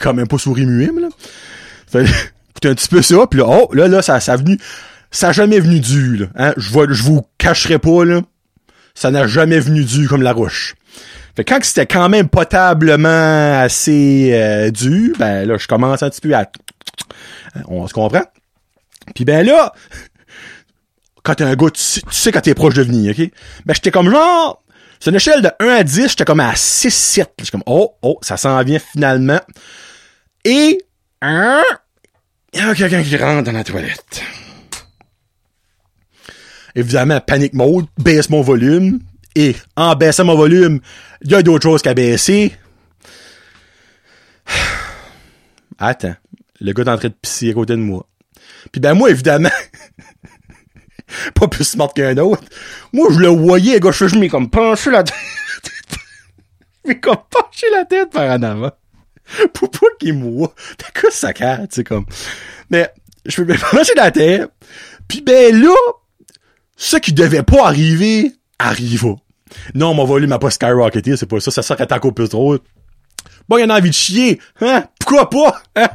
quand 0.00 0.14
même 0.14 0.26
pas 0.26 0.38
souris 0.38 0.66
muet, 0.66 0.90
là. 1.00 1.10
Fait, 1.86 2.02
écouter 2.50 2.70
un 2.70 2.74
petit 2.74 2.88
peu 2.88 3.02
ça, 3.02 3.24
puis 3.30 3.38
là, 3.38 3.46
oh, 3.46 3.72
là, 3.72 3.86
là, 3.86 4.02
ça, 4.02 4.18
ça 4.18 4.32
a 4.32 4.36
venu, 4.36 4.58
ça 5.12 5.28
a 5.28 5.32
jamais 5.32 5.60
venu 5.60 5.78
du, 5.78 6.16
là, 6.16 6.26
hein, 6.34 6.54
je 6.56 6.70
vois, 6.70 6.86
je 6.90 7.04
vous 7.04 7.24
cacherai 7.38 7.78
pas, 7.78 8.04
là, 8.04 8.22
ça 8.94 9.10
n'a 9.10 9.26
jamais 9.26 9.60
venu 9.60 9.84
dur 9.84 10.08
comme 10.08 10.22
la 10.22 10.32
roche. 10.32 10.74
Fait 11.34 11.44
quand 11.44 11.58
c'était 11.62 11.86
quand 11.86 12.08
même 12.08 12.28
potablement 12.28 13.60
assez 13.60 14.30
euh, 14.34 14.70
ben 15.18 15.46
là, 15.48 15.56
je 15.56 15.66
commence 15.66 16.02
un 16.02 16.10
petit 16.10 16.20
peu 16.20 16.34
à... 16.34 16.46
On 17.68 17.86
se 17.86 17.94
comprend? 17.94 18.24
Puis 19.14 19.24
ben 19.24 19.46
là, 19.46 19.72
quand 21.22 21.34
t'es 21.34 21.44
un 21.44 21.54
gars, 21.54 21.70
tu 21.70 21.82
sais, 22.10 22.32
quand 22.32 22.40
t'es 22.40 22.54
proche 22.54 22.74
de 22.74 22.82
venir, 22.82 23.14
OK? 23.18 23.30
Ben 23.64 23.74
j'étais 23.74 23.90
comme 23.90 24.10
genre... 24.10 24.62
C'est 25.00 25.10
une 25.10 25.16
échelle 25.16 25.42
de 25.42 25.50
1 25.58 25.66
à 25.66 25.82
10, 25.82 26.10
j'étais 26.10 26.24
comme 26.24 26.38
à 26.38 26.54
6, 26.54 26.90
7. 26.90 27.32
J'étais 27.38 27.50
comme, 27.50 27.64
oh, 27.66 27.96
oh, 28.02 28.18
ça 28.22 28.36
s'en 28.36 28.62
vient 28.62 28.78
finalement. 28.78 29.40
Et... 30.44 30.78
Hein, 31.20 31.62
il 32.52 32.60
y 32.60 32.62
a 32.62 32.74
quelqu'un 32.74 33.02
qui 33.02 33.16
rentre 33.16 33.42
dans 33.42 33.52
la 33.52 33.64
toilette. 33.64 34.22
Évidemment, 36.74 37.20
panique 37.20 37.54
mode, 37.54 37.86
baisse 37.98 38.30
mon 38.30 38.42
volume. 38.42 39.00
Et 39.34 39.56
en 39.76 39.94
baissant 39.94 40.24
mon 40.24 40.36
volume, 40.36 40.80
il 41.22 41.30
y 41.30 41.34
a 41.34 41.42
d'autres 41.42 41.62
choses 41.62 41.82
qu'à 41.82 41.94
baisser. 41.94 42.52
Attends. 45.78 46.16
Le 46.60 46.72
gars 46.72 46.84
est 46.84 46.88
en 46.88 46.96
train 46.96 47.08
de 47.08 47.14
pisser 47.14 47.50
à 47.50 47.54
côté 47.54 47.72
de 47.72 47.78
moi. 47.80 48.06
Puis 48.70 48.80
ben 48.80 48.94
moi, 48.94 49.10
évidemment, 49.10 49.50
pas 51.34 51.48
plus 51.48 51.64
smart 51.64 51.92
qu'un 51.92 52.16
autre. 52.18 52.44
Moi, 52.92 53.08
je 53.10 53.18
le 53.18 53.28
voyais, 53.28 53.80
gars, 53.80 53.90
je 53.90 54.18
mets 54.18 54.28
comme 54.28 54.48
pencher 54.48 54.90
la 54.90 55.02
tête. 55.02 55.14
je 56.84 56.88
mets 56.88 57.00
comme 57.00 57.16
pencher 57.30 57.66
la 57.72 57.84
tête 57.84 58.10
par 58.10 58.30
en 58.30 58.42
avant. 58.42 58.70
Pour 59.54 59.70
pas 59.70 59.86
qu'il 59.98 60.14
me 60.14 60.30
voit. 60.30 60.54
T'as 60.78 61.00
quoi 61.00 61.10
ça 61.10 61.32
tu 61.32 61.42
sais, 61.70 61.84
comme. 61.84 62.06
Mais, 62.70 62.88
je 63.26 63.42
me 63.42 63.54
pencher 63.54 63.94
la 63.96 64.10
tête. 64.10 64.50
Puis 65.08 65.20
ben 65.20 65.60
là, 65.60 65.74
ce 66.82 66.96
qui 66.96 67.12
devait 67.12 67.44
pas 67.44 67.68
arriver, 67.68 68.32
arriva. 68.58 69.14
Non, 69.72 69.94
mon 69.94 70.04
volume 70.04 70.32
a 70.32 70.40
pas 70.40 70.50
skyrocketé, 70.50 71.16
c'est 71.16 71.26
pas 71.26 71.38
ça, 71.38 71.52
ça 71.52 71.62
serait 71.62 71.86
encore 71.92 72.12
plus 72.12 72.28
trop. 72.28 72.58
Bon, 73.48 73.56
il 73.56 73.60
y 73.60 73.64
en 73.64 73.70
a 73.70 73.78
envie 73.78 73.90
de 73.90 73.94
chier. 73.94 74.40
Hein? 74.60 74.82
Pourquoi 74.98 75.30
pas? 75.30 75.62
Hein? 75.76 75.88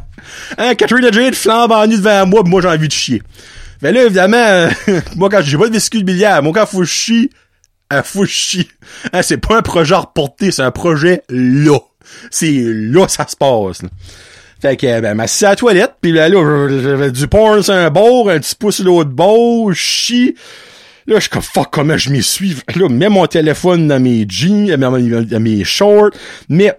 Hein? 0.58 0.76
Catherine 0.76 1.12
Jade 1.12 1.36
flambe 1.36 1.74
en 1.74 1.88
devant 1.88 2.26
moi, 2.26 2.44
moi 2.46 2.62
j'ai 2.62 2.70
envie 2.70 2.88
de 2.88 2.94
chier. 2.94 3.22
Mais 3.82 3.92
là, 3.92 4.06
évidemment, 4.06 4.38
euh, 4.38 4.70
moi 5.18 5.28
quand 5.30 5.42
j'ai 5.44 5.58
pas 5.58 5.68
de 5.68 5.74
vésicule 5.74 6.06
biliaire, 6.06 6.42
moi 6.42 6.54
quand 6.56 6.66
faut 6.66 6.86
chier, 6.86 7.32
il 7.92 8.02
faut 8.06 8.26
chier. 8.26 8.70
Hein, 9.12 9.24
c'est 9.24 9.40
pas 9.40 9.58
un 9.58 9.62
projet 9.62 9.94
à 9.94 10.00
reporter, 10.00 10.52
c'est 10.52 10.64
un 10.64 10.72
projet 10.72 11.22
là. 11.28 11.80
C'est 12.32 12.64
là 12.64 13.10
ça 13.10 13.28
se 13.28 13.36
passe. 13.36 13.82
Fait 14.62 14.78
que, 14.78 15.02
ben, 15.02 15.16
m'assis 15.16 15.46
à 15.46 15.50
la 15.50 15.56
toilette, 15.58 15.96
pis 16.02 16.14
là, 16.14 16.30
là, 16.30 16.70
j'avais 16.82 17.12
du 17.12 17.28
porn 17.28 17.62
sur 17.62 17.74
un 17.74 17.90
bord, 17.90 18.30
un 18.30 18.40
petit 18.40 18.56
pouce 18.56 18.78
sur 18.78 18.86
l'autre 18.86 19.10
bord, 19.10 19.74
chie. 19.74 20.34
Là, 21.08 21.16
je 21.16 21.22
suis 21.22 21.30
comme, 21.30 21.42
fuck, 21.42 21.70
comment 21.72 21.98
je 21.98 22.10
m'y 22.10 22.22
suis. 22.22 22.56
Là, 22.76 22.90
mets 22.90 23.08
mon 23.08 23.26
téléphone 23.28 23.88
dans 23.88 24.02
mes 24.02 24.26
jeans, 24.28 24.76
dans 24.76 25.40
mes 25.40 25.64
shorts, 25.64 26.12
mets 26.50 26.74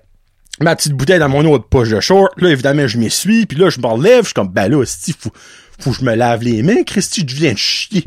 ma 0.61 0.77
petite 0.77 0.93
bouteille 0.93 1.19
dans 1.19 1.31
mon 1.31 1.45
autre 1.47 1.67
poche 1.67 1.89
de 1.89 2.01
short. 2.01 2.31
Là, 2.37 2.51
évidemment, 2.51 2.87
je 2.87 2.99
m'y 2.99 3.11
suis, 3.11 3.47
puis 3.47 3.57
là, 3.57 3.71
je 3.71 3.81
me 3.81 3.87
relève, 3.87 4.21
je 4.21 4.27
suis 4.27 4.35
comme, 4.35 4.51
ben 4.51 4.69
là, 4.69 4.85
si 4.85 5.15
faut, 5.19 5.33
faut 5.79 5.93
que 5.93 5.97
je 5.97 6.05
me 6.05 6.15
lave 6.15 6.43
les 6.43 6.63
mains. 6.63 6.83
Christy, 6.85 7.25
je 7.27 7.35
viens 7.35 7.53
de 7.53 7.59
chier. 7.59 8.05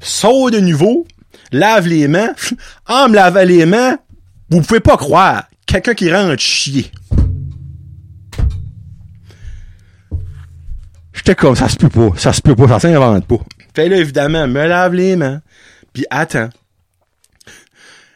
Sors 0.00 0.52
de 0.52 0.60
nouveau, 0.60 1.06
lave 1.50 1.88
les 1.88 2.06
mains. 2.06 2.32
En 2.86 3.08
me 3.08 3.14
lavant 3.14 3.42
les 3.42 3.66
mains, 3.66 3.98
vous 4.50 4.60
pouvez 4.60 4.80
pas 4.80 4.96
croire, 4.96 5.44
quelqu'un 5.66 5.94
qui 5.94 6.12
rentre 6.12 6.40
chier. 6.40 6.90
J'étais 11.14 11.34
comme, 11.34 11.56
ça 11.56 11.68
se 11.68 11.76
peut 11.76 11.88
pas, 11.88 12.10
ça 12.16 12.32
se 12.32 12.42
peut 12.42 12.54
pas, 12.54 12.68
ça 12.68 12.78
s'invente 12.78 13.26
pas. 13.26 13.38
Fait 13.74 13.88
là, 13.88 13.96
évidemment, 13.96 14.46
me 14.46 14.66
lave 14.66 14.94
les 14.94 15.16
mains. 15.16 15.40
Puis 15.94 16.04
attends. 16.10 16.50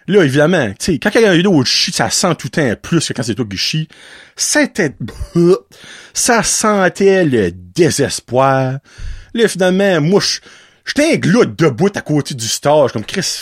Là, 0.08 0.24
évidemment, 0.24 0.70
tu 0.70 0.92
sais, 0.92 0.98
quand 0.98 1.10
quelqu'un 1.10 1.38
d'autre 1.38 1.68
chie, 1.68 1.92
ça 1.92 2.10
sent 2.10 2.34
tout 2.38 2.48
le 2.52 2.74
temps 2.74 2.80
plus 2.80 3.06
que 3.06 3.12
quand 3.12 3.22
c'est 3.22 3.34
toi 3.34 3.46
qui 3.48 3.56
chie. 3.56 3.88
C'était... 4.36 4.94
Ça 6.14 6.42
sentait 6.42 7.24
le 7.24 7.52
désespoir. 7.52 8.78
Là, 9.34 9.48
finalement, 9.48 10.00
moi, 10.00 10.20
j'étais 10.84 11.12
un 11.12 11.16
gloutte 11.16 11.56
debout 11.56 11.90
à 11.94 12.00
côté 12.00 12.34
du 12.34 12.48
stage, 12.48 12.92
comme 12.92 13.04
Chris. 13.04 13.38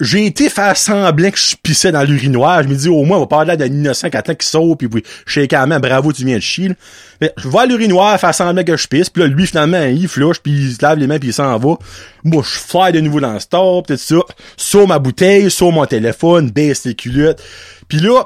J'ai 0.00 0.26
été 0.26 0.48
faire 0.48 0.76
semblant 0.76 1.30
que 1.30 1.38
je 1.38 1.56
pissais 1.60 1.90
dans 1.90 2.04
l'urinoir. 2.04 2.62
Je 2.62 2.68
me 2.68 2.74
dis, 2.74 2.88
au 2.88 3.02
moins, 3.02 3.16
on 3.16 3.20
va 3.20 3.26
parler 3.26 3.56
d'un 3.56 3.66
innocent 3.66 4.08
qui 4.08 4.16
attend 4.16 4.34
qui 4.34 4.46
saute, 4.46 4.78
puis, 4.78 5.02
je 5.26 5.40
quand 5.40 5.66
même, 5.66 5.80
bravo, 5.80 6.12
tu 6.12 6.24
viens 6.24 6.36
de 6.36 6.42
chier. 6.42 6.70
Mais 7.20 7.32
je 7.36 7.48
vais 7.48 7.58
à 7.58 7.66
l'urinoir, 7.66 8.18
faire 8.20 8.34
semblant 8.34 8.62
que 8.62 8.76
je 8.76 8.86
pisse, 8.86 9.10
puis 9.10 9.22
là, 9.22 9.28
lui, 9.28 9.46
finalement, 9.46 9.82
il 9.84 10.06
flush, 10.06 10.38
puis 10.38 10.52
il 10.52 10.74
se 10.74 10.82
lave 10.82 10.98
les 10.98 11.08
mains, 11.08 11.18
puis 11.18 11.30
il 11.30 11.34
s'en 11.34 11.58
va. 11.58 11.76
Moi, 12.22 12.42
je 12.44 12.58
fly 12.58 12.92
de 12.92 13.00
nouveau 13.00 13.20
dans 13.20 13.32
le 13.32 13.40
store, 13.40 13.82
tout 13.82 13.96
ça. 13.96 14.16
Sur 14.56 14.86
ma 14.86 15.00
bouteille, 15.00 15.50
sur 15.50 15.72
mon 15.72 15.86
téléphone, 15.86 16.50
baisse 16.50 16.84
les 16.84 16.94
culottes. 16.94 17.42
Puis 17.88 17.98
là, 17.98 18.22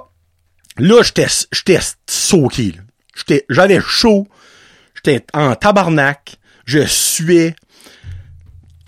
là, 0.76 1.02
j'étais, 1.02 1.28
j'étais 1.52 1.80
soaké. 2.06 2.74
J'étais, 3.16 3.46
j'avais 3.48 3.80
chaud. 3.80 4.28
J'étais 4.94 5.24
en 5.32 5.54
tabarnak. 5.54 6.37
Je 6.66 6.84
suais. 6.87 7.56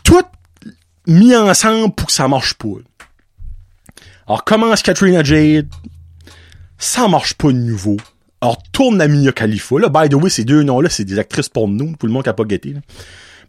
Tout 0.05 0.25
mis 1.11 1.35
ensemble 1.35 1.95
pour 1.95 2.07
que 2.07 2.13
ça 2.13 2.29
marche 2.29 2.55
pas. 2.55 2.69
Alors, 4.27 4.45
commence 4.45 4.83
Katrina 4.83 5.23
Jade? 5.23 5.69
Ça 6.79 7.09
marche 7.09 7.35
pas 7.35 7.49
de 7.49 7.59
nouveau. 7.59 7.97
Alors, 8.41 8.63
tourne 8.73 9.01
à 9.01 9.09
Mia 9.09 9.33
Khalifa. 9.33 9.79
Là, 9.79 9.89
by 9.89 10.09
the 10.09 10.15
way, 10.15 10.31
ces 10.31 10.45
deux 10.45 10.63
noms-là, 10.63 10.89
c'est 10.89 11.05
des 11.05 11.19
actrices 11.19 11.49
pour 11.49 11.69
nous. 11.69 11.95
Tout 11.97 12.07
le 12.07 12.13
monde 12.13 12.23
qui 12.23 12.29
a 12.29 12.33
pas 12.33 12.45
guetté. 12.45 12.73
Là. 12.73 12.81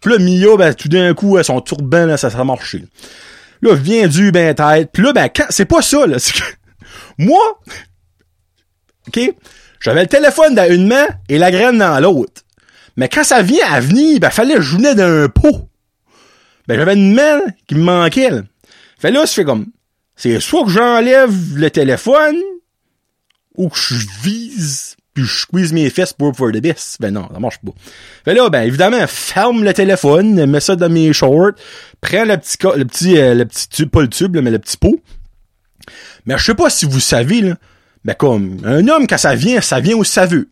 Puis 0.02 0.12
là, 0.12 0.18
Mia, 0.18 0.58
ben, 0.58 0.74
tout 0.74 0.90
d'un 0.90 1.14
coup, 1.14 1.38
elle, 1.38 1.46
son 1.46 1.62
turban, 1.62 2.08
là, 2.08 2.18
ça, 2.18 2.30
ça 2.30 2.40
a 2.40 2.44
marché. 2.44 2.84
Là, 3.62 3.76
vient 3.76 4.08
du 4.08 4.32
ben 4.32 4.56
tête. 4.56 4.90
Puis 4.92 5.04
là, 5.04 5.14
ben, 5.14 5.30
quand, 5.34 5.46
c'est 5.50 5.66
pas 5.66 5.82
ça, 5.82 6.06
là. 6.08 6.18
Que, 7.18 7.24
moi, 7.24 7.62
OK, 9.08 9.20
j'avais 9.80 10.02
le 10.02 10.08
téléphone 10.08 10.56
dans 10.56 10.70
une 10.70 10.88
main 10.88 11.08
et 11.30 11.38
la 11.38 11.52
graine 11.52 11.78
dans 11.78 12.00
l'autre. 12.00 12.42
Mais 12.98 13.08
quand 13.08 13.24
ça 13.24 13.42
vient 13.42 13.66
à 13.70 13.80
venir, 13.80 14.20
ben, 14.20 14.30
fallait 14.30 14.56
que 14.56 14.62
je 14.62 14.76
venais 14.76 14.96
d'un 14.96 15.30
pot. 15.30 15.70
Ben, 16.68 16.78
j'avais 16.78 16.94
une 16.94 17.14
main 17.14 17.42
qui 17.68 17.76
me 17.76 17.84
manquait, 17.84 18.30
là. 18.30 18.42
Fait 19.00 19.12
là, 19.12 19.26
je 19.26 19.32
fais 19.32 19.44
comme, 19.44 19.68
c'est 20.16 20.40
soit 20.40 20.64
que 20.64 20.70
j'enlève 20.70 21.58
le 21.58 21.70
téléphone, 21.72 22.38
ou 23.56 23.70
que 23.70 23.78
je 23.78 23.96
vise, 24.24 24.96
puis 25.14 25.24
je 25.24 25.40
squeeze 25.40 25.74
mes 25.74 25.90
fesses 25.90 26.14
pour 26.14 26.36
for 26.36 26.52
the 26.52 26.62
best. 26.62 26.98
Ben 27.00 27.12
non, 27.12 27.28
ça 27.32 27.40
marche 27.40 27.60
pas. 27.60 27.72
Fait 28.24 28.34
là, 28.34 28.50
ben, 28.50 28.62
évidemment, 28.62 29.06
ferme 29.08 29.64
le 29.64 29.74
téléphone, 29.74 30.46
mets 30.46 30.60
ça 30.60 30.76
dans 30.76 30.90
mes 30.90 31.12
shorts, 31.14 31.54
prends 32.00 32.26
le 32.26 32.38
petit, 32.38 32.58
le 32.78 32.86
petit, 32.86 33.18
euh, 33.18 33.34
le 33.34 33.46
petit 33.46 33.68
tube, 33.70 33.90
pas 33.90 34.02
le 34.02 34.08
tube, 34.08 34.36
là, 34.36 34.42
mais 34.42 34.52
le 34.52 34.60
petit 34.60 34.78
pot. 34.78 35.02
Mais 36.26 36.38
je 36.38 36.44
sais 36.44 36.56
pas 36.56 36.70
si 36.70 36.86
vous 36.86 37.00
savez, 37.00 37.42
là, 37.42 37.56
ben 38.06 38.14
comme, 38.14 38.58
un 38.64 38.88
homme, 38.88 39.08
quand 39.08 39.18
ça 39.18 39.36
vient, 39.36 39.62
ça 39.62 39.80
vient 39.80 39.96
où 39.96 40.04
ça 40.04 40.26
veut. 40.26 40.50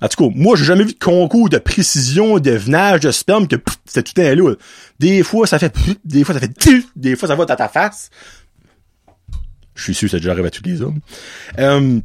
En 0.00 0.08
tout 0.08 0.24
cas, 0.24 0.32
moi, 0.34 0.56
j'ai 0.56 0.64
jamais 0.64 0.84
vu 0.84 0.92
de 0.92 0.98
concours 0.98 1.48
de 1.48 1.58
précision, 1.58 2.38
de 2.38 2.52
venage, 2.52 3.00
de 3.00 3.10
sperme, 3.10 3.48
que 3.48 3.56
pff, 3.56 3.76
c'était 3.84 4.02
tout 4.12 4.20
un 4.20 4.34
lot. 4.34 4.56
Des 4.98 5.22
fois, 5.22 5.46
ça 5.46 5.58
fait 5.58 5.70
pff, 5.70 5.96
des 6.04 6.24
fois, 6.24 6.34
ça 6.34 6.40
fait 6.40 6.52
tuf, 6.56 6.84
des 6.94 7.16
fois, 7.16 7.28
ça 7.28 7.34
va 7.34 7.44
dans 7.44 7.56
ta 7.56 7.68
face. 7.68 8.10
Je 9.74 9.82
suis 9.82 9.94
sûr 9.94 10.06
que 10.06 10.12
ça 10.12 10.16
déjà 10.18 10.32
arrive 10.32 10.46
à 10.46 10.50
tous 10.50 10.62
les 10.64 10.82
hommes. 10.82 11.00
Euh, 11.58 12.00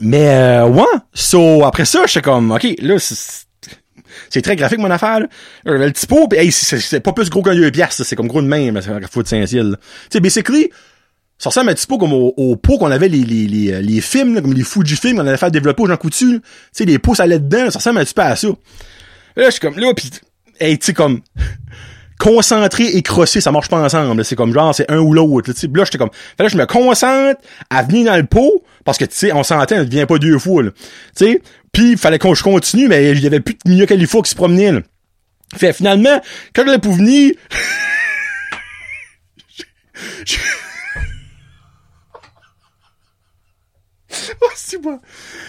mais, 0.00 0.28
euh, 0.28 0.66
ouais. 0.66 0.84
So, 1.14 1.64
après 1.64 1.84
ça, 1.84 2.06
j'étais 2.06 2.22
comme, 2.22 2.50
OK, 2.50 2.66
là, 2.80 2.98
c'est 2.98 3.46
c'est 4.30 4.42
très 4.42 4.56
graphique, 4.56 4.78
mon 4.78 4.90
affaire, 4.90 5.20
là. 5.20 5.26
J'avais 5.64 5.86
le 5.86 5.92
petit 5.92 6.06
pot, 6.06 6.32
hey, 6.32 6.50
c'est 6.50 6.78
c'est 6.78 7.00
pas 7.00 7.12
plus 7.12 7.28
gros 7.30 7.42
qu'un 7.42 7.54
deux 7.54 7.70
piastres, 7.70 8.00
là. 8.00 8.06
c'est 8.08 8.16
comme 8.16 8.28
gros 8.28 8.42
de 8.42 8.46
même, 8.46 8.80
c'est 8.80 8.90
un 8.90 9.00
fou 9.02 9.22
de 9.22 9.28
Saint-Ciel. 9.28 9.76
Tu 9.80 10.08
sais, 10.10 10.20
basically, 10.20 10.70
ça 11.38 11.50
ressemble 11.50 11.70
un 11.70 11.74
petit 11.74 11.86
peu 11.86 11.98
comme 11.98 12.12
au, 12.12 12.56
pot 12.56 12.78
qu'on 12.78 12.90
avait 12.90 13.08
les, 13.08 13.22
les, 13.22 13.46
les, 13.46 13.72
euh, 13.72 13.80
les 13.80 14.00
films, 14.00 14.34
là, 14.34 14.40
comme 14.40 14.54
les 14.54 14.62
Fujifilm 14.62 15.16
qu'on 15.16 15.26
avait 15.26 15.36
fait 15.36 15.50
développer 15.50 15.82
aux 15.82 15.86
gens 15.86 15.96
coutus. 15.96 16.40
Tu 16.40 16.42
sais, 16.72 16.84
les 16.84 16.98
pots, 16.98 17.14
ça 17.14 17.24
allait 17.24 17.38
dedans, 17.38 17.70
ça 17.70 17.78
ressemble 17.78 17.98
un 17.98 18.04
petit 18.04 18.14
peu 18.14 18.22
à 18.22 18.36
ça. 18.36 18.48
Là, 19.36 19.44
je 19.46 19.50
suis 19.50 19.60
comme, 19.60 19.78
là, 19.78 19.92
pis, 19.94 20.10
hey, 20.60 20.78
tu 20.78 20.86
sais, 20.86 20.94
comme, 20.94 21.20
concentré 22.18 22.84
et 22.84 23.02
crossé, 23.02 23.42
ça 23.42 23.52
marche 23.52 23.68
pas 23.68 23.78
ensemble. 23.78 24.24
C'est 24.24 24.36
comme 24.36 24.52
genre, 24.52 24.74
c'est 24.74 24.90
un 24.90 24.98
ou 24.98 25.12
l'autre. 25.12 25.50
là, 25.50 25.68
Là, 25.74 25.84
j'étais 25.84 25.98
comme, 25.98 26.10
là, 26.38 26.48
je 26.48 26.56
me 26.56 26.64
concentre 26.64 27.40
à 27.68 27.82
venir 27.82 28.06
dans 28.06 28.16
le 28.16 28.24
pot, 28.24 28.64
parce 28.84 28.96
que, 28.96 29.04
tu 29.04 29.16
sais, 29.16 29.32
on 29.32 29.42
s'entend, 29.42 29.76
elle 29.76 29.88
vient 29.88 30.06
pas 30.06 30.18
deux 30.18 30.38
fois, 30.38 30.62
là. 30.62 30.70
Tu 31.16 31.26
sais, 31.26 31.42
puis 31.72 31.92
il 31.92 31.98
fallait 31.98 32.18
que 32.18 32.34
je 32.34 32.42
continue, 32.42 32.88
mais 32.88 33.10
il 33.10 33.20
y 33.20 33.26
avait 33.26 33.40
plus 33.40 33.56
de 33.64 33.70
Mia 33.70 33.86
Khalifa 33.86 34.22
qui 34.22 34.30
se 34.30 34.36
promenait, 34.36 34.72
là. 34.72 34.80
Fait, 35.54 35.72
finalement, 35.72 36.20
quand 36.54 36.64
j'allais 36.64 36.78
pour 36.78 36.94
venir, 36.94 37.34
oh, 44.40 44.46
c'est 44.54 44.80
bon. 44.80 44.98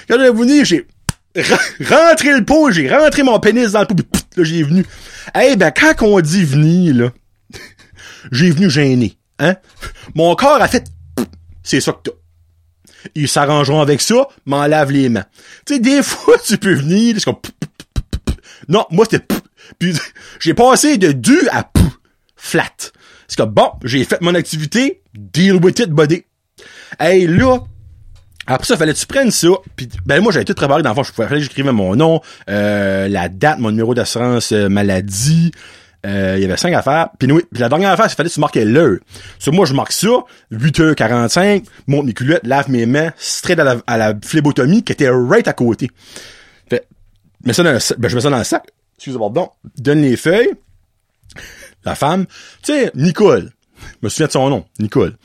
Quand 0.07 0.17
j'allais 0.17 0.31
venir, 0.31 0.65
j'ai 0.65 0.87
rentré 1.35 2.33
le 2.33 2.45
pot, 2.45 2.71
j'ai 2.71 2.89
rentré 2.89 3.23
mon 3.23 3.39
pénis 3.39 3.71
dans 3.71 3.81
le 3.81 3.85
pot, 3.85 3.95
puis 3.95 4.05
pff, 4.05 4.23
là, 4.35 4.43
j'ai 4.43 4.63
venu. 4.63 4.85
Eh 5.39 5.55
ben, 5.55 5.71
quand 5.71 5.93
on 6.01 6.19
dit 6.19 6.43
venir, 6.43 6.95
là, 6.95 7.11
j'ai 8.31 8.51
venu 8.51 8.69
gêné, 8.69 9.17
hein? 9.39 9.55
Mon 10.15 10.35
corps 10.35 10.61
a 10.61 10.67
fait, 10.67 10.85
c'est 11.63 11.81
ça 11.81 11.91
que 11.93 12.09
t'as. 12.09 12.17
Ils 13.15 13.29
s'arrangeront 13.29 13.81
avec 13.81 14.01
ça, 14.01 14.27
m'en 14.45 14.65
lave 14.65 14.91
les 14.91 15.07
mains. 15.09 15.25
Tu 15.65 15.75
sais, 15.75 15.79
des 15.79 16.03
fois, 16.03 16.35
tu 16.43 16.57
peux 16.57 16.73
venir, 16.73 17.15
c'est 17.17 17.25
comme, 17.25 17.39
non, 18.67 18.85
moi, 18.91 19.05
c'était, 19.09 19.35
puis 19.79 19.93
j'ai 20.39 20.53
passé 20.53 20.97
de 20.97 21.11
du 21.11 21.37
à 21.51 21.69
flat. 22.35 22.91
C'est 23.27 23.37
comme, 23.37 23.51
bon, 23.51 23.71
j'ai 23.83 24.03
fait 24.03 24.21
mon 24.21 24.35
activité, 24.35 25.01
deal 25.13 25.55
with 25.55 25.79
it, 25.79 25.89
buddy. 25.89 26.23
Hey, 26.99 27.27
là, 27.27 27.59
après 28.47 28.65
ça, 28.65 28.77
fallait 28.77 28.93
que 28.93 28.97
tu 28.97 29.05
prennes 29.05 29.31
ça. 29.31 29.49
Puis 29.75 29.89
ben 30.05 30.21
moi, 30.21 30.31
j'avais 30.31 30.45
tout 30.45 30.53
préparé 30.53 30.81
dans 30.81 30.89
le 30.89 30.95
fond. 30.95 31.03
Je 31.03 31.11
que 31.11 31.39
j'écrivais 31.39 31.73
mon 31.73 31.95
nom, 31.95 32.21
euh, 32.49 33.07
la 33.07 33.27
date, 33.29 33.59
mon 33.59 33.71
numéro 33.71 33.93
d'assurance 33.93 34.53
euh, 34.53 34.69
maladie. 34.69 35.51
Euh, 36.05 36.35
il 36.37 36.41
y 36.41 36.45
avait 36.45 36.55
cinq 36.55 36.73
affaires. 36.73 37.09
Puis, 37.19 37.29
oui, 37.29 37.43
la 37.51 37.67
dernière 37.67 37.91
affaire, 37.91 38.05
il 38.05 38.15
fallait 38.15 38.29
que 38.29 38.33
tu 38.33 38.39
marquais 38.39 38.63
l'heure. 38.63 38.97
Sur 39.39 39.51
moi, 39.51 39.65
je 39.65 39.73
marque 39.73 39.91
ça, 39.91 40.23
8h45, 40.53 41.65
monte 41.87 42.05
mes 42.05 42.13
culottes, 42.13 42.45
lave 42.45 42.69
mes 42.69 42.85
mains, 42.85 43.11
straight 43.17 43.59
à 43.59 43.63
la, 43.63 43.77
à 43.87 43.97
la 43.97 44.13
phlébotomie 44.23 44.83
qui 44.83 44.93
était 44.93 45.09
right 45.09 45.47
à 45.47 45.53
côté. 45.53 45.89
Fait, 46.69 46.87
mets 47.43 47.53
ça 47.53 47.63
dans 47.63 47.73
le 47.73 47.79
ben, 47.97 48.07
je 48.07 48.15
mets 48.15 48.21
ça 48.21 48.29
dans 48.29 48.37
le 48.37 48.43
sac. 48.43 48.63
Excusez-moi, 48.95 49.31
pardon. 49.33 49.51
Donne 49.77 50.01
les 50.01 50.15
feuilles. 50.15 50.53
La 51.83 51.95
femme, 51.95 52.25
tu 52.63 52.73
sais, 52.73 52.91
Nicole. 52.95 53.51
Je 53.79 53.97
me 54.01 54.09
souviens 54.09 54.27
de 54.27 54.31
son 54.31 54.49
nom, 54.49 54.65
Nicole. 54.79 55.17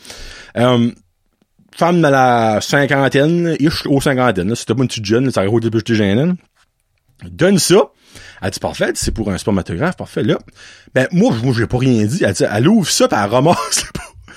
Euh, 0.56 0.90
femme 1.76 2.02
de 2.02 2.08
la 2.08 2.61
cinquantaine, 2.61 3.56
ish, 3.61 3.87
aux 3.87 4.00
cinquantaine, 4.00 4.48
là. 4.48 4.54
C'était 4.54 4.74
pas 4.74 4.82
une 4.82 4.88
petite 4.88 5.04
jeune, 5.04 5.30
ça 5.30 5.46
aurait 5.46 5.58
été 5.58 5.70
plus 5.70 5.94
gênant. 5.94 6.35
Donne 7.24 7.58
ça. 7.58 7.90
Elle 8.42 8.50
dit, 8.50 8.61
parfait, 8.61 8.92
c'est 8.94 9.12
pour 9.12 9.30
un 9.30 9.38
spermatographe, 9.38 9.96
parfait, 9.96 10.22
là. 10.22 10.38
Ben, 10.94 11.06
moi, 11.12 11.35
moi, 11.42 11.54
j'ai 11.56 11.66
pas 11.66 11.78
rien 11.78 12.04
dit. 12.04 12.24
Elle 12.24 12.32
dit, 12.32 12.44
elle 12.50 12.68
ouvre 12.68 12.90
ça, 12.90 13.08
pis 13.08 13.14
elle 13.14 13.30
ramasse 13.30 13.85
le 13.85 13.92
pot. 13.92 14.35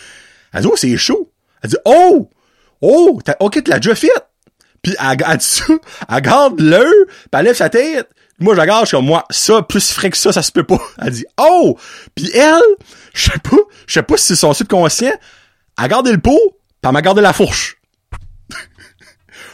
Elle 0.53 0.61
dit, 0.61 0.67
oh, 0.71 0.75
c'est 0.75 0.95
chaud. 0.97 1.31
Elle 1.61 1.71
dit, 1.71 1.77
oh! 1.85 2.29
Oh! 2.81 3.19
ok, 3.39 3.63
tu 3.63 3.71
l'as 3.71 3.79
déjà 3.79 3.95
fait. 3.95 4.09
Puis 4.81 4.95
elle, 4.99 5.17
elle 5.27 5.37
dit 5.37 5.45
ça, 5.45 5.65
elle 6.09 6.21
garde 6.21 6.59
l'heure, 6.59 7.05
pis 7.07 7.29
elle 7.33 7.45
lève 7.45 7.55
sa 7.55 7.69
tête. 7.69 8.07
Moi, 8.39 8.53
je 8.53 8.57
la 8.57 8.63
regarde, 8.63 8.83
je 8.83 8.89
suis 8.89 8.97
comme, 8.97 9.05
moi, 9.05 9.25
ça, 9.29 9.61
plus 9.61 9.91
frais 9.91 10.09
que 10.09 10.17
ça, 10.17 10.31
ça 10.31 10.43
se 10.43 10.51
peut 10.51 10.63
pas. 10.63 10.79
Elle 11.01 11.11
dit, 11.11 11.25
oh! 11.39 11.77
Puis 12.13 12.29
elle, 12.33 12.61
je 13.13 13.31
sais 13.31 13.39
pas, 13.39 13.57
je 13.87 13.93
sais 13.93 14.03
pas 14.03 14.17
si 14.17 14.27
c'est 14.27 14.35
son 14.35 14.53
subconscient, 14.53 15.13
elle 15.77 15.85
a 15.85 15.87
gardé 15.87 16.11
le 16.11 16.19
pot, 16.19 16.39
elle 16.85 16.93
m'a 16.93 17.01
gardé 17.01 17.21
la 17.21 17.33
fourche. 17.33 17.77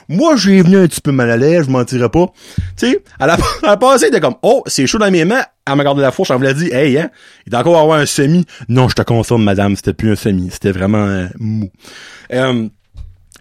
Moi, 0.10 0.36
j'ai 0.36 0.62
venu 0.62 0.78
un 0.78 0.88
petit 0.88 1.00
peu 1.00 1.14
mal 1.14 1.32
à 1.32 1.38
l'aise, 1.38 1.68
je 1.68 1.72
mentirais 1.72 2.10
pas. 2.10 2.28
Tu 2.76 2.92
sais, 2.92 3.04
elle 3.20 3.30
a, 3.30 3.38
elle 3.64 3.70
a 3.70 3.78
passé, 3.78 4.06
elle 4.06 4.10
était 4.10 4.20
comme, 4.20 4.36
oh, 4.42 4.62
c'est 4.66 4.86
chaud 4.86 4.98
dans 4.98 5.10
mes 5.10 5.24
mains, 5.24 5.44
elle 5.66 5.76
m'a 5.76 5.86
gardé 5.86 6.02
la 6.02 6.12
fourche, 6.12 6.32
elle 6.32 6.38
voulait 6.38 6.54
dire, 6.54 6.76
hey, 6.76 6.98
hein, 6.98 7.10
il 7.46 7.52
doit 7.52 7.62
encore 7.62 7.80
avoir 7.80 7.98
un 7.98 8.06
semi. 8.06 8.46
Non, 8.68 8.90
je 8.90 8.96
te 8.96 9.04
confirme, 9.04 9.44
madame, 9.44 9.78
c'était 9.78 9.94
plus 9.94 10.12
un 10.12 10.16
semi, 10.16 10.50
c'était 10.52 10.74
vraiment 10.74 11.28
mou. 11.40 11.70
Euh, 12.34 12.68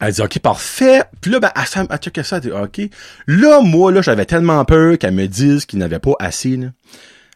elle 0.01 0.13
dit, 0.13 0.23
OK, 0.23 0.39
parfait. 0.39 1.03
Puis 1.21 1.33
là, 1.33 1.41
ben, 1.41 1.51
elle, 1.57 1.87
elle 1.91 1.99
checkait 1.99 2.23
ça, 2.23 2.37
elle 2.37 2.43
dit, 2.43 2.53
OK. 2.53 2.81
Là, 3.27 3.61
moi, 3.63 3.91
là, 3.91 4.01
j'avais 4.01 4.25
tellement 4.25 4.65
peur 4.65 4.97
qu'elle 4.97 5.15
me 5.15 5.27
dise 5.27 5.67
qu'il 5.67 5.81
n'avait 5.81 5.99
pas 5.99 6.15
assez, 6.21 6.57
là. 6.57 6.69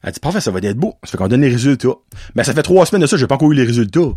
Elle 0.05 0.13
dit, 0.13 0.21
parfait, 0.21 0.41
ça 0.41 0.51
va 0.51 0.59
être 0.61 0.77
beau. 0.77 0.95
Ça 1.03 1.13
fait 1.13 1.17
qu'on 1.17 1.29
donne 1.29 1.41
les 1.41 1.49
résultats. 1.49 1.89
Mais 2.35 2.45
ça 2.45 2.53
fait 2.53 2.63
trois 2.63 2.85
semaines 2.87 3.03
de 3.03 3.07
ça, 3.07 3.17
j'ai 3.17 3.27
pas 3.27 3.37
encore 3.37 3.51
eu 3.51 3.55
les 3.55 3.65
résultats. 3.65 4.11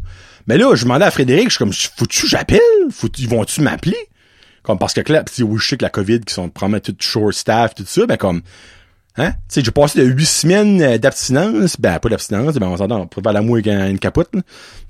Mais 0.46 0.58
là, 0.58 0.76
je 0.76 0.84
demandais 0.84 1.06
à 1.06 1.12
Frédéric, 1.12 1.46
je 1.46 1.56
suis 1.56 1.60
comme, 1.60 1.72
faut-tu 1.74 2.28
j'appelle? 2.28 2.60
Faut 2.92 3.08
ils 3.18 3.30
vont-tu 3.30 3.62
m'appeler? 3.62 3.96
Comme 4.64 4.78
parce 4.78 4.94
que 4.94 5.14
là, 5.14 5.24
pis 5.24 5.44
oui, 5.44 5.58
je 5.62 5.66
sais 5.68 5.78
que 5.78 5.84
la 5.86 5.90
COVID, 5.90 6.20
qui 6.22 6.34
sont 6.34 6.50
probablement 6.50 6.82
tout 6.82 6.96
short 7.00 7.32
staff, 7.34 7.74
tout 7.74 7.86
ça, 7.88 8.06
ben 8.06 8.18
comme, 8.18 8.42
hein? 9.16 9.32
Tu 9.32 9.38
sais, 9.48 9.62
j'ai 9.64 9.72
passé 9.72 10.00
de 10.00 10.06
huit 10.06 10.26
semaines 10.26 10.82
euh, 10.82 10.98
d'abstinence, 10.98 11.78
ben 11.80 11.98
pas 12.00 12.10
d'abstinence, 12.10 12.56
ben 12.56 12.68
on 12.68 12.76
s'entend, 12.76 13.00
on 13.00 13.08
peut 13.08 13.22
faire 13.22 13.32
l'amour 13.32 13.56
avec 13.56 13.68
un- 13.68 13.90
une 13.90 13.98
capote, 14.00 14.28
là. 14.36 14.42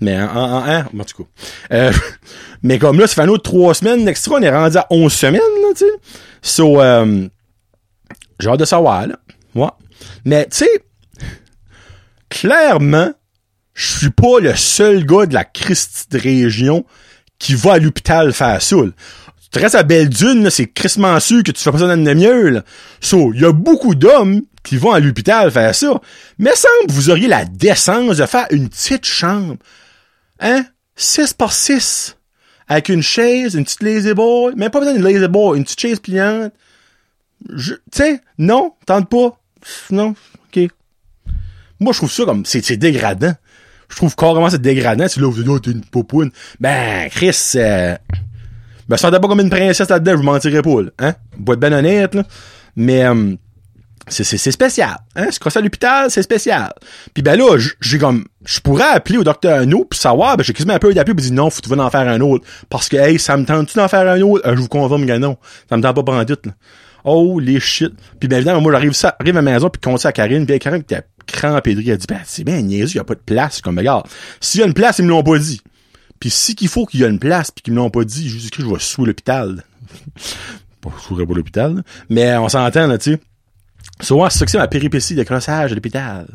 Mais 0.02 0.20
en, 0.20 0.26
en, 0.36 0.68
en, 0.68 0.80
en 1.00 1.04
tout 1.04 1.24
cas. 1.24 1.30
Euh, 1.74 1.92
mais 2.64 2.80
comme 2.80 3.00
là, 3.00 3.06
ça 3.06 3.14
fait 3.14 3.22
un 3.22 3.28
autre 3.28 3.44
trois 3.44 3.76
semaines 3.76 4.04
d'extra, 4.04 4.38
on 4.38 4.42
est 4.42 4.50
rendu 4.50 4.78
à 4.78 4.88
11 4.90 5.14
semaines, 5.14 5.42
tu 5.76 5.86
sais. 5.86 5.92
So, 6.42 6.82
euh, 6.82 7.28
j'ai 8.40 8.50
hâte 8.50 8.60
de 8.60 8.66
savoir, 8.66 9.06
là. 9.06 9.16
Moi. 9.54 9.78
Mais, 10.26 10.46
tu 10.46 10.58
sais, 10.58 10.84
clairement, 12.30 13.14
je 13.74 13.98
suis 14.00 14.10
pas 14.10 14.40
le 14.40 14.56
seul 14.56 15.06
gars 15.06 15.26
de 15.26 15.34
la 15.34 15.44
Christie 15.44 16.06
de 16.10 16.18
région 16.18 16.86
qui 17.40 17.54
va 17.56 17.74
à 17.74 17.80
l'hôpital 17.80 18.34
faire 18.34 18.60
là. 18.62 18.92
Tu 19.52 19.60
restes 19.60 19.76
à 19.76 19.84
Belle-Dune, 19.84 20.44
là, 20.44 20.50
c'est 20.50 20.68
crissement 20.68 21.20
sûr 21.20 21.42
que 21.44 21.52
tu 21.52 21.64
fais 21.64 21.72
pas 21.72 21.80
ça 21.80 21.96
dans. 21.96 22.64
So, 23.00 23.34
il 23.34 23.42
y 23.42 23.46
a 23.46 23.54
beaucoup 23.54 23.96
d'hommes 23.96 24.42
qui 24.64 24.78
vont 24.78 24.92
à 24.92 25.00
l'hôpital 25.00 25.52
faire 25.52 25.74
ça. 25.74 26.02
Mais 26.38 26.54
semble 26.56 26.92
vous 26.92 27.10
auriez 27.10 27.28
la 27.28 27.46
décence 27.46 28.18
de 28.18 28.26
faire 28.26 28.48
une 28.52 28.70
petite 28.70 29.06
chambre 29.06 29.56
Hein? 30.40 30.66
6 30.96 31.34
par 31.34 31.54
6. 31.54 32.18
Avec 32.68 32.90
une 32.90 33.02
chaise, 33.02 33.56
une 33.56 33.64
petite 33.64 33.84
lazy 33.84 34.14
boy. 34.14 34.54
Même 34.56 34.70
pas 34.70 34.80
besoin 34.80 34.94
d'une 34.94 35.04
lazy 35.04 35.28
boy, 35.28 35.58
une 35.58 35.64
petite 35.64 35.80
chaise 35.80 36.00
pliante. 36.00 36.54
Tu 37.48 37.78
sais, 37.94 38.22
non, 38.38 38.74
tente 38.86 39.10
pas. 39.10 39.40
Non, 39.92 40.16
ok. 40.48 40.70
Moi, 41.80 41.94
je 41.94 41.98
trouve 41.98 42.12
ça 42.12 42.26
comme, 42.26 42.46
c'est, 42.46 42.78
dégradant. 42.78 43.34
Je 43.90 43.96
trouve 43.96 44.16
carrément 44.16 44.50
c'est 44.50 44.62
dégradant. 44.62 45.08
C'est 45.08 45.22
là, 45.22 45.30
vous 45.30 45.42
dites, 45.42 45.50
oh, 45.50 45.60
t'es 45.60 45.72
une 45.72 45.86
popoune. 45.86 46.32
Ben, 46.60 47.10
Chris, 47.10 47.54
euh, 47.56 47.96
me 48.90 48.98
sentais 48.98 49.20
pas 49.20 49.28
comme 49.28 49.40
une 49.40 49.50
princesse 49.50 49.90
là-dedans, 49.90 50.12
je 50.14 50.18
vous 50.18 50.24
mentirais 50.24 50.62
pas, 50.62 50.82
là. 50.82 50.90
Hein? 51.00 51.14
Pour 51.44 51.54
être 51.54 51.60
ben 51.60 51.74
honnête, 51.74 52.16
là. 52.16 52.24
Mais, 52.76 53.06
euh, 53.06 53.36
c'est, 54.10 54.52
spécial. 54.52 54.96
Hein? 55.16 55.32
Se 55.32 55.40
crosser 55.40 55.60
à 55.60 55.62
l'hôpital, 55.62 56.10
c'est 56.10 56.22
spécial. 56.22 56.74
Puis 57.14 57.24
ben 57.24 57.38
là, 57.38 57.58
j'ai 57.82 57.98
comme, 57.98 58.26
je 58.46 58.60
pourrais 58.60 58.88
appeler 58.94 59.18
au 59.18 59.24
docteur 59.24 59.60
Arnaud 59.60 59.86
puis 59.90 60.00
savoir, 60.00 60.38
ben 60.38 60.44
j'ai 60.44 60.54
quasiment 60.54 60.76
un 60.76 60.80
peu 60.80 60.94
d'appeler 60.94 61.16
puis 61.16 61.26
dire 61.26 61.34
non, 61.34 61.50
faut 61.50 61.62
tu 61.62 61.70
vas 61.70 61.84
en 61.84 61.90
faire 61.90 62.08
un 62.08 62.22
autre. 62.22 62.46
Parce 62.70 62.88
que, 62.88 62.98
hey, 62.98 63.20
ça 63.20 63.36
me 63.36 63.46
tente-tu 63.46 63.78
d'en 63.78 63.88
faire 63.88 64.10
un 64.10 64.22
autre? 64.22 64.48
Euh, 64.48 64.56
je 64.56 64.62
vous 64.62 64.68
confirme 64.68 65.06
que 65.06 65.18
non. 65.18 65.38
Ça 65.70 65.78
me 65.78 65.82
tente 65.82 65.96
pas 65.96 66.04
prendre 66.04 66.24
doute, 66.24 66.46
là. 66.46 66.54
Oh, 67.10 67.40
les 67.40 67.62
shit. 67.62 67.94
Puis 68.20 68.28
ben 68.28 68.36
évidemment, 68.36 68.60
moi, 68.60 68.74
j'arrive 68.74 68.92
ça, 68.92 69.16
arrive 69.18 69.38
à 69.38 69.42
la 69.42 69.54
maison 69.54 69.70
puis 69.70 69.80
compte 69.80 70.00
ça 70.00 70.10
à 70.10 70.12
Karine, 70.12 70.46
puis 70.46 70.60
Karine 70.60 70.84
qui 70.84 70.94
était 70.94 71.06
crampée 71.26 71.74
de 71.74 71.80
elle 71.80 71.98
dit, 71.98 72.06
ben, 72.08 72.20
c'est 72.26 72.44
bien 72.44 72.62
niaiseux, 72.62 72.98
y 72.98 73.00
a 73.00 73.06
pas 73.06 73.16
de 73.16 73.22
place. 73.22 73.62
Comme, 73.62 73.78
regarde, 73.78 74.06
s'il 74.42 74.60
y 74.60 74.64
a 74.64 74.68
une 74.68 74.74
place, 74.74 75.00
ils 75.00 75.06
me 75.06 75.10
l'ont 75.10 75.24
pas 75.24 75.38
dit. 75.38 75.62
Puis 76.20 76.30
si 76.30 76.54
qu'il 76.54 76.68
faut 76.68 76.86
qu'il 76.86 77.00
y 77.00 77.06
a 77.06 77.08
une 77.08 77.20
place 77.20 77.50
puis 77.52 77.62
qu'ils 77.62 77.74
me 77.74 77.80
l'ont 77.80 77.90
pas 77.90 78.04
dit, 78.04 78.28
je 78.28 78.38
dis 78.38 78.50
que 78.50 78.62
je 78.62 78.68
vais 78.68 78.80
sous 78.80 79.06
l'hôpital. 79.06 79.64
pas 80.82 80.90
sous 81.02 81.16
pas 81.16 81.34
l'hôpital, 81.34 81.82
mais 82.10 82.36
on 82.36 82.50
s'entend, 82.50 82.88
là, 82.88 82.98
tu 82.98 83.14
sais. 83.14 83.20
Souvent, 84.02 84.30
c'est 84.30 84.40
ça 84.40 84.46
que 84.46 84.52
c'est 84.52 84.58
ma 84.58 84.68
péripétie 84.68 85.16
de 85.16 85.24
crossage 85.24 85.72
à 85.72 85.76
l'hôpital. 85.76 86.28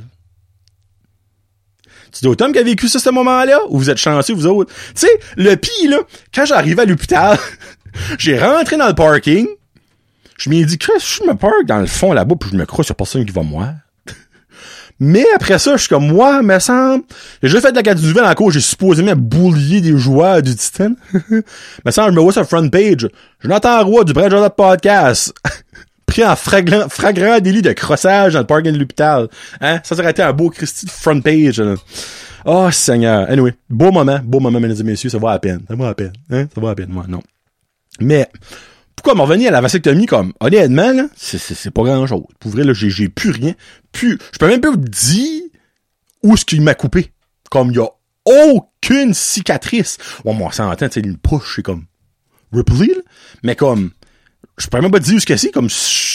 Tu 2.13 2.21
dis 2.23 2.29
au 2.29 2.35
qui 2.35 2.59
a 2.59 2.63
vécu 2.63 2.89
ça, 2.89 2.99
ce 2.99 3.11
moment-là? 3.11 3.61
Ou 3.69 3.79
vous 3.79 3.91
êtes 3.91 3.99
chanceux, 3.99 4.35
vous 4.35 4.47
autres? 4.47 4.73
Tu 4.95 5.07
sais, 5.07 5.21
le 5.37 5.55
pire, 5.55 5.91
là, 5.91 5.99
quand 6.35 6.47
j'arrive 6.47 6.81
à 6.81 6.87
l'hôpital, 6.87 7.39
j'ai 8.19 8.39
rentré 8.39 8.79
dans 8.79 8.89
le 8.89 8.95
parking, 8.95 9.47
je 10.39 10.51
m'ai 10.51 10.65
dit, 10.65 10.79
que 10.79 10.93
je 10.99 11.25
me 11.25 11.35
park 11.35 11.67
dans 11.67 11.79
le 11.79 11.87
fond 11.87 12.13
là-bas, 12.13 12.35
puis 12.39 12.51
je 12.53 12.57
me 12.57 12.65
crois 12.67 12.85
sur 12.85 12.95
personne 12.95 13.25
qui 13.25 13.33
va 13.33 13.43
moi. 13.43 13.71
Mais 15.01 15.25
après 15.35 15.59
ça, 15.59 15.77
je 15.77 15.83
suis 15.83 15.89
comme, 15.89 16.07
moi, 16.07 16.43
me 16.43 16.59
semble, 16.59 17.05
j'ai 17.43 17.49
déjà 17.49 17.61
fait 17.61 17.73
de 17.73 17.77
la 17.77 17.83
carte 17.83 17.99
du 17.99 18.19
en 18.19 18.35
cours, 18.35 18.51
j'ai 18.51 18.61
supposément 18.61 19.15
boulier 19.17 19.81
des 19.81 19.97
joueurs 19.97 20.43
du 20.43 20.55
Titan. 20.55 20.95
me 21.31 21.91
semble, 21.91 22.11
je 22.11 22.17
me 22.17 22.21
vois 22.21 22.33
sur 22.33 22.47
front 22.47 22.69
page. 22.69 23.09
Jonathan 23.41 23.85
Roy 23.85 24.05
du 24.05 24.13
Brad 24.13 24.33
Podcast. 24.55 25.35
pris 26.13 26.25
en 26.25 26.37
flagrant, 26.37 26.89
flagrant 26.89 27.41
délit 27.41 27.63
de 27.63 27.73
crossage 27.73 28.35
dans 28.35 28.41
le 28.41 28.47
parking 28.47 28.73
de 28.73 28.79
l'hôpital. 28.79 29.29
Hein? 29.61 29.81
Ça, 29.83 29.95
aurait 29.95 30.11
été 30.11 30.23
un 30.23 30.33
beau 30.33 30.51
Christy 30.51 30.87
de 30.87 30.91
front 30.91 31.21
page. 31.21 31.63
Oh, 32.45 32.69
Seigneur. 32.71 33.31
Anyway, 33.31 33.55
beau 33.71 33.91
moment, 33.93 34.21
beau 34.23 34.41
moment, 34.41 34.61
mesdames 34.61 34.81
et 34.81 34.91
messieurs, 34.91 35.11
ça 35.11 35.19
va 35.19 35.31
à 35.31 35.39
peine. 35.39 35.63
Ça 35.69 35.75
va 35.75 35.89
à 35.89 35.95
peine. 35.95 36.13
Hein? 36.31 36.47
Ça 36.55 36.61
va 36.61 36.71
à 36.71 36.75
peine, 36.75 36.91
moi, 36.91 37.05
non. 37.09 37.23
Mais, 38.01 38.29
pourquoi 38.97 39.15
m'en 39.15 39.25
revenir 39.25 39.49
à 39.49 39.53
la 39.53 39.61
vasectomie 39.61 40.07
comme, 40.07 40.33
honnêtement, 40.41 40.93
là, 40.93 41.07
c'est, 41.17 41.39
c'est, 41.39 41.71
pas 41.71 41.83
grand 41.83 42.07
chose. 42.07 42.23
Pour 42.39 42.51
vrai, 42.51 42.65
là, 42.65 42.73
j'ai, 42.73 42.91
j'ai 42.91 43.09
plus 43.09 43.31
rien. 43.31 43.55
Plus, 43.91 44.19
je 44.33 44.39
peux 44.39 44.49
même 44.49 44.61
pas 44.61 44.71
vous 44.71 44.77
dire 44.77 45.43
où 46.23 46.37
ce 46.37 46.45
qu'il 46.45 46.63
m'a 46.63 46.75
coupé. 46.75 47.13
Comme, 47.51 47.71
il 47.71 47.77
y 47.77 47.81
a 47.81 47.89
aucune 48.25 49.15
cicatrice. 49.15 49.99
Bon, 50.25 50.35
moi, 50.35 50.53
ça 50.53 50.67
entend, 50.67 50.91
sais, 50.91 51.01
une 51.01 51.17
push, 51.17 51.57
c'est 51.57 51.63
comme, 51.63 51.85
Ripley, 52.53 52.89
là. 52.89 53.03
Mais 53.43 53.57
comme, 53.57 53.91
je 54.59 54.67
pourrais 54.67 54.83
même 54.83 54.93
pas 54.93 55.01
dire 55.01 55.17
où 55.17 55.21
ce 55.21 55.27
que 55.27 55.37
c'est, 55.37 55.51
comme 55.51 55.69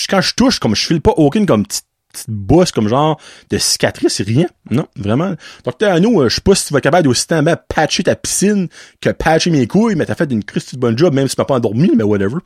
quand 0.09 0.21
je 0.21 0.33
touche, 0.35 0.59
comme 0.59 0.75
je 0.75 0.85
file 0.85 1.01
pas 1.01 1.13
aucune 1.17 1.45
comme 1.45 1.65
petite, 1.65 1.86
bosse, 2.27 2.71
comme 2.71 2.87
genre 2.87 3.19
de 3.49 3.57
cicatrice, 3.57 4.21
rien. 4.21 4.47
Non, 4.69 4.87
vraiment. 4.95 5.35
Docteur 5.63 5.95
euh, 5.95 6.29
je 6.29 6.35
sais 6.35 6.41
pas 6.41 6.55
si 6.55 6.67
tu 6.67 6.73
vas 6.73 6.81
capable 6.81 7.03
d'aussi 7.03 7.25
bien 7.27 7.55
patcher 7.55 8.03
ta 8.03 8.15
piscine 8.15 8.67
que 9.01 9.09
patcher 9.09 9.49
mes 9.49 9.67
couilles, 9.67 9.95
mais 9.95 10.05
t'as 10.05 10.15
fait 10.15 10.31
une 10.31 10.41
de 10.41 10.77
bonne 10.77 10.97
job, 10.97 11.13
même 11.13 11.27
si 11.27 11.35
tu 11.35 11.41
m'as 11.41 11.45
pas 11.45 11.55
endormi, 11.55 11.91
mais 11.95 12.03
whatever. 12.03 12.37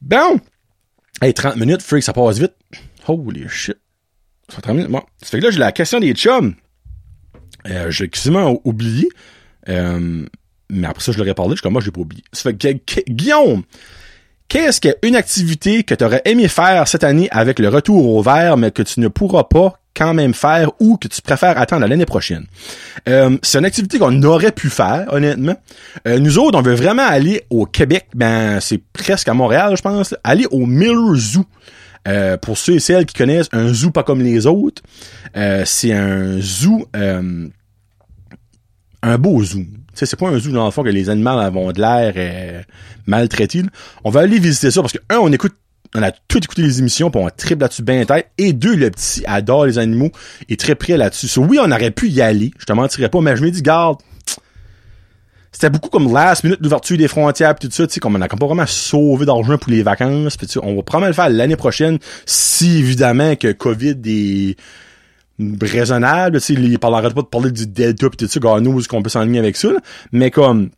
Bon! 0.00 0.40
Hey, 1.20 1.34
30 1.34 1.56
minutes, 1.56 1.82
freak, 1.82 2.02
ça 2.02 2.12
passe 2.12 2.38
vite. 2.38 2.54
Holy 3.06 3.48
shit. 3.48 3.76
Ça 4.48 4.56
fait 4.56 4.62
30 4.62 4.76
minutes, 4.76 4.90
moi. 4.90 5.06
Ça 5.22 5.28
fait 5.28 5.40
que 5.40 5.44
là, 5.44 5.50
j'ai 5.50 5.58
la 5.58 5.72
question 5.72 6.00
des 6.00 6.12
chums. 6.14 6.54
Euh, 7.68 7.90
j'ai 7.90 8.08
quasiment 8.08 8.60
oublié. 8.64 9.08
Euh, 9.68 10.26
mais 10.70 10.86
après 10.86 11.02
ça, 11.02 11.12
je 11.12 11.18
l'aurais 11.18 11.34
parlé, 11.34 11.52
je 11.52 11.56
suis 11.56 11.62
comme 11.62 11.74
moi, 11.74 11.82
j'ai 11.82 11.90
pas 11.90 12.00
oublié. 12.00 12.22
Ça 12.32 12.50
fait 12.50 12.56
que, 12.56 13.00
Guillaume, 13.10 13.64
Qu'est-ce 14.50 14.80
qu'une 14.80 15.14
activité 15.14 15.84
que 15.84 15.94
tu 15.94 16.04
aurais 16.04 16.22
aimé 16.24 16.48
faire 16.48 16.88
cette 16.88 17.04
année 17.04 17.28
avec 17.30 17.60
le 17.60 17.68
retour 17.68 18.16
au 18.16 18.20
vert, 18.20 18.56
mais 18.56 18.72
que 18.72 18.82
tu 18.82 18.98
ne 18.98 19.06
pourras 19.06 19.44
pas 19.44 19.78
quand 19.94 20.12
même 20.12 20.34
faire 20.34 20.72
ou 20.80 20.96
que 20.96 21.06
tu 21.06 21.22
préfères 21.22 21.56
attendre 21.56 21.86
l'année 21.86 22.04
prochaine? 22.04 22.46
Euh, 23.08 23.38
c'est 23.44 23.58
une 23.60 23.64
activité 23.64 24.00
qu'on 24.00 24.20
aurait 24.24 24.50
pu 24.50 24.68
faire, 24.68 25.06
honnêtement. 25.12 25.54
Euh, 26.08 26.18
nous 26.18 26.36
autres, 26.40 26.58
on 26.58 26.62
veut 26.62 26.74
vraiment 26.74 27.06
aller 27.06 27.44
au 27.48 27.64
Québec, 27.64 28.08
ben 28.12 28.58
c'est 28.58 28.82
presque 28.92 29.28
à 29.28 29.34
Montréal, 29.34 29.76
je 29.76 29.82
pense, 29.82 30.16
aller 30.24 30.46
au 30.50 30.66
Miller 30.66 31.14
Zoo. 31.14 31.44
Euh, 32.08 32.36
pour 32.36 32.58
ceux 32.58 32.74
et 32.74 32.80
celles 32.80 33.06
qui 33.06 33.14
connaissent, 33.14 33.48
un 33.52 33.72
zoo 33.72 33.92
pas 33.92 34.02
comme 34.02 34.20
les 34.20 34.48
autres, 34.48 34.82
c'est 35.64 35.92
un 35.92 36.40
zoo, 36.40 36.86
un 39.02 39.18
beau 39.18 39.42
zoo 39.42 39.64
c'est 40.06 40.18
pas 40.18 40.28
un 40.28 40.38
zoo 40.38 40.52
dans 40.52 40.64
le 40.64 40.70
fond 40.70 40.82
que 40.82 40.88
les 40.88 41.10
animaux 41.10 41.30
avont 41.30 41.72
de 41.72 41.80
l'air 41.80 42.12
euh, 42.16 42.62
maltraités. 43.06 43.62
On 44.04 44.10
va 44.10 44.20
aller 44.20 44.38
visiter 44.38 44.70
ça 44.70 44.80
parce 44.80 44.92
que 44.92 44.98
un, 45.10 45.18
on 45.18 45.32
écoute 45.32 45.54
on 45.92 46.02
a 46.02 46.12
tout 46.12 46.38
écouté 46.38 46.62
les 46.62 46.78
émissions, 46.78 47.10
puis 47.10 47.20
on 47.20 47.28
triple 47.30 47.62
là-dessus 47.62 47.82
bien 47.82 48.04
tête. 48.04 48.28
Et 48.38 48.52
deux, 48.52 48.76
le 48.76 48.92
petit 48.92 49.24
adore 49.26 49.66
les 49.66 49.76
animaux, 49.76 50.12
est 50.48 50.58
très 50.58 50.76
prêt 50.76 50.96
là-dessus. 50.96 51.40
oui, 51.40 51.58
on 51.60 51.68
aurait 51.72 51.90
pu 51.90 52.08
y 52.08 52.22
aller, 52.22 52.52
je 52.58 52.64
te 52.64 52.72
mentirais 52.72 53.08
pas, 53.08 53.20
mais 53.20 53.36
je 53.36 53.42
me 53.42 53.50
dis, 53.50 53.60
garde, 53.60 53.98
c'était 55.50 55.68
beaucoup 55.68 55.88
comme 55.88 56.12
last 56.12 56.44
minute 56.44 56.62
d'ouverture 56.62 56.96
des 56.96 57.08
frontières 57.08 57.56
pis 57.56 57.66
tout 57.66 57.74
ça, 57.74 57.88
tu 57.88 57.94
sais, 57.94 57.98
comme 57.98 58.14
on 58.14 58.20
a 58.20 58.28
pas 58.28 58.46
vraiment 58.46 58.66
sauvé 58.68 59.26
d'argent 59.26 59.58
pour 59.58 59.72
les 59.72 59.82
vacances, 59.82 60.36
pis 60.36 60.46
on 60.62 60.76
va 60.76 60.82
probablement 60.84 61.08
le 61.08 61.12
faire 61.12 61.28
l'année 61.28 61.56
prochaine, 61.56 61.98
si 62.24 62.78
évidemment 62.78 63.34
que 63.34 63.50
COVID 63.50 63.96
est 64.06 64.56
raisonnable. 65.60 66.38
Il 66.48 66.78
parlerait 66.78 67.10
pas 67.10 67.22
de 67.22 67.26
parler 67.26 67.50
du 67.50 67.66
Delta 67.66 68.08
pis 68.10 68.16
tout 68.16 68.28
ça, 68.28 68.40
qu'on 68.40 69.02
peut 69.02 69.10
s'enligner 69.10 69.38
avec 69.38 69.56
ça, 69.56 69.70
mais 70.12 70.30
comme 70.30 70.70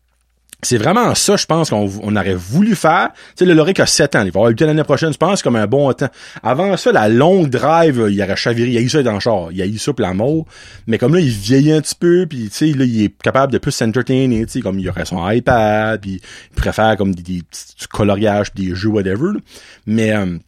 c'est 0.64 0.78
vraiment 0.78 1.12
ça, 1.16 1.36
je 1.36 1.44
pense, 1.44 1.70
qu'on 1.70 1.90
on 2.02 2.14
aurait 2.14 2.36
voulu 2.36 2.76
faire. 2.76 3.10
Tu 3.12 3.18
sais, 3.38 3.44
le 3.44 3.54
Loric 3.54 3.80
a 3.80 3.86
7 3.86 4.14
ans. 4.14 4.22
Il 4.24 4.30
va 4.30 4.38
avoir 4.38 4.50
eu 4.50 4.54
le 4.58 4.66
l'année 4.66 4.84
prochaine, 4.84 5.12
je 5.12 5.18
pense, 5.18 5.42
comme 5.42 5.56
un 5.56 5.66
bon 5.66 5.92
temps. 5.92 6.08
Avant 6.44 6.76
ça, 6.76 6.92
la 6.92 7.08
longue 7.08 7.50
drive, 7.50 8.06
il 8.08 8.22
aurait 8.22 8.36
chaviré. 8.36 8.70
Il 8.70 8.78
a 8.78 8.80
eu 8.80 8.88
ça 8.88 9.02
dans 9.02 9.14
le 9.14 9.20
char. 9.20 9.48
Il 9.50 9.60
a 9.60 9.66
eu 9.66 9.76
ça 9.78 9.92
pour 9.92 10.02
la 10.02 10.14
mort. 10.14 10.46
Mais 10.86 10.98
comme 10.98 11.14
là, 11.14 11.20
il 11.20 11.30
vieillit 11.30 11.72
un 11.72 11.80
petit 11.80 11.96
peu, 11.96 12.26
puis 12.28 12.44
tu 12.44 12.50
sais, 12.50 12.78
là, 12.78 12.84
il 12.84 13.02
est 13.02 13.22
capable 13.22 13.52
de 13.52 13.58
plus 13.58 13.72
s'entertainer, 13.72 14.46
tu 14.46 14.52
sais, 14.52 14.60
comme 14.60 14.78
il 14.78 14.88
aurait 14.88 15.04
son 15.04 15.28
iPad, 15.28 16.00
puis 16.00 16.20
il 16.50 16.54
préfère 16.54 16.96
comme 16.96 17.12
des, 17.12 17.22
des 17.22 17.42
petits 17.42 17.88
coloriages, 17.90 18.52
pis 18.52 18.68
des 18.68 18.74
jeux, 18.76 18.90
whatever. 18.90 19.32
Mais... 19.86 20.12
Euh, 20.12 20.38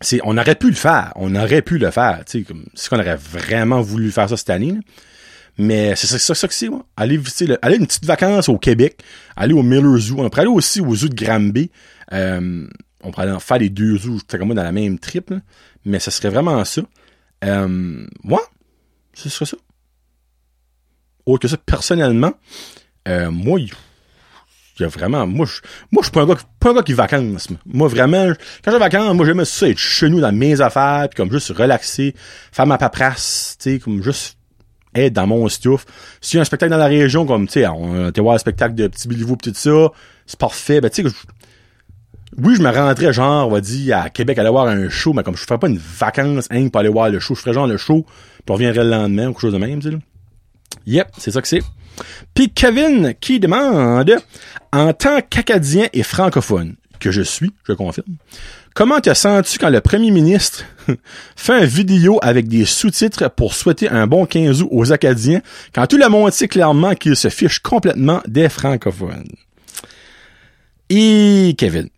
c'est 0.00 0.20
on 0.24 0.36
aurait 0.38 0.54
pu 0.54 0.68
le 0.68 0.76
faire, 0.76 1.12
on 1.16 1.34
aurait 1.34 1.62
pu 1.62 1.78
le 1.78 1.90
faire, 1.90 2.22
tu 2.24 2.38
sais 2.38 2.44
comme 2.44 2.64
c'est 2.74 2.88
qu'on 2.88 3.00
aurait 3.00 3.16
vraiment 3.16 3.80
voulu 3.80 4.10
faire 4.10 4.28
ça 4.28 4.36
cette 4.36 4.50
année. 4.50 4.78
Mais 5.60 5.96
c'est 5.96 6.06
ça, 6.06 6.34
ça, 6.36 6.46
que 6.46 6.54
c'est, 6.54 6.68
moi. 6.68 6.86
Aller 6.96 7.16
visiter, 7.16 7.56
aller 7.62 7.78
une 7.78 7.86
petite 7.88 8.04
vacance 8.04 8.48
au 8.48 8.58
Québec, 8.58 9.00
aller 9.34 9.54
au 9.54 9.64
Miller 9.64 9.98
Zoo, 9.98 10.14
on 10.18 10.30
pourrait 10.30 10.42
aller 10.42 10.50
aussi 10.50 10.80
au 10.80 10.94
zoo 10.94 11.08
de 11.08 11.16
Granby. 11.16 11.72
Euh, 12.12 12.68
on 13.02 13.10
pourrait 13.10 13.28
aller 13.28 13.40
faire 13.40 13.58
les 13.58 13.68
deux 13.68 13.98
zoos, 13.98 14.20
comme 14.28 14.44
moi 14.44 14.54
dans 14.54 14.62
la 14.62 14.70
même 14.70 15.00
trip, 15.00 15.34
mais 15.84 15.98
ce 15.98 16.12
serait 16.12 16.28
vraiment 16.28 16.64
ça. 16.64 16.82
Euh, 17.44 18.06
moi, 18.22 18.40
ce 19.14 19.28
serait 19.28 19.46
ça. 19.46 19.56
Autre 21.26 21.42
que 21.42 21.48
ça, 21.48 21.56
personnellement, 21.56 22.32
euh, 23.08 23.30
moi, 23.32 23.58
y 24.80 24.88
vraiment, 24.88 25.26
moi, 25.26 25.46
je, 25.46 25.60
moi, 25.90 26.02
je 26.02 26.06
suis 26.06 26.12
pas 26.12 26.22
un 26.22 26.26
gars, 26.26 26.36
pas 26.60 26.70
un 26.70 26.74
gars 26.74 26.82
qui 26.82 26.92
vacances. 26.92 27.48
Moi, 27.66 27.88
vraiment, 27.88 28.32
quand 28.64 28.70
j'ai 28.70 28.78
vacances, 28.78 29.14
moi, 29.14 29.26
j'aime 29.26 29.44
ça 29.44 29.68
être 29.68 29.78
chez 29.78 30.08
nous 30.08 30.20
dans 30.20 30.32
mes 30.32 30.60
affaires, 30.60 31.08
puis 31.10 31.16
comme 31.16 31.30
juste 31.30 31.50
relaxer, 31.50 32.14
faire 32.52 32.66
ma 32.66 32.78
paperasse, 32.78 33.56
tu 33.60 33.72
sais, 33.72 33.78
comme 33.78 34.02
juste 34.02 34.36
être 34.94 35.12
dans 35.12 35.26
mon 35.26 35.48
stuff. 35.48 35.84
S'il 36.20 36.36
y 36.36 36.38
a 36.38 36.42
un 36.42 36.44
spectacle 36.44 36.70
dans 36.70 36.78
la 36.78 36.86
région, 36.86 37.26
comme, 37.26 37.46
tu 37.46 37.54
sais, 37.54 37.66
on 37.66 38.08
était 38.08 38.20
voir 38.20 38.34
un 38.34 38.38
spectacle 38.38 38.74
de 38.74 38.88
Petit 38.88 39.08
Béliveau 39.08 39.36
pis 39.36 39.52
ça, 39.54 39.88
c'est 40.26 40.38
parfait. 40.38 40.80
Ben, 40.80 40.90
tu 40.90 41.02
sais, 41.02 41.08
oui, 42.36 42.54
je 42.56 42.62
me 42.62 42.70
rentrais, 42.70 43.12
genre, 43.12 43.48
on 43.48 43.50
va 43.50 43.60
dire, 43.60 43.98
à 43.98 44.10
Québec, 44.10 44.38
aller 44.38 44.50
voir 44.50 44.66
un 44.66 44.88
show, 44.88 45.12
mais 45.12 45.22
comme 45.22 45.36
je 45.36 45.42
ferais 45.42 45.58
pas 45.58 45.68
une 45.68 45.78
vacance, 45.78 46.46
hein, 46.50 46.68
pour 46.68 46.80
aller 46.80 46.88
voir 46.88 47.10
le 47.10 47.20
show, 47.20 47.34
je 47.34 47.40
ferais 47.40 47.54
genre 47.54 47.66
le 47.66 47.76
show, 47.76 48.04
puis 48.04 48.50
on 48.50 48.54
reviendrait 48.54 48.84
le 48.84 48.90
lendemain, 48.90 49.28
ou 49.28 49.32
quelque 49.32 49.40
chose 49.40 49.52
de 49.52 49.58
même, 49.58 49.80
tu 49.80 49.90
sais, 49.90 49.98
Yep, 50.86 51.08
c'est 51.18 51.30
ça 51.30 51.42
que 51.42 51.48
c'est. 51.48 51.62
Puis 52.34 52.50
Kevin 52.50 53.14
qui 53.20 53.40
demande, 53.40 54.10
en 54.72 54.92
tant 54.92 55.20
qu'Acadien 55.20 55.88
et 55.92 56.02
francophone, 56.02 56.76
que 57.00 57.10
je 57.10 57.22
suis, 57.22 57.52
je 57.66 57.72
confirme, 57.72 58.16
comment 58.74 59.00
te 59.00 59.12
sens-tu 59.14 59.58
quand 59.58 59.70
le 59.70 59.80
premier 59.80 60.10
ministre 60.10 60.64
fait 61.36 61.60
une 61.60 61.64
vidéo 61.64 62.18
avec 62.22 62.48
des 62.48 62.64
sous-titres 62.64 63.30
pour 63.30 63.54
souhaiter 63.54 63.88
un 63.88 64.06
bon 64.06 64.26
15 64.26 64.62
août 64.62 64.68
aux 64.70 64.92
Acadiens, 64.92 65.40
quand 65.74 65.86
tout 65.86 65.98
le 65.98 66.08
monde 66.08 66.32
sait 66.32 66.48
clairement 66.48 66.94
qu'il 66.94 67.16
se 67.16 67.28
fiche 67.28 67.60
complètement 67.60 68.20
des 68.26 68.48
francophones? 68.48 69.28
Et 70.90 71.54
Kevin. 71.58 71.88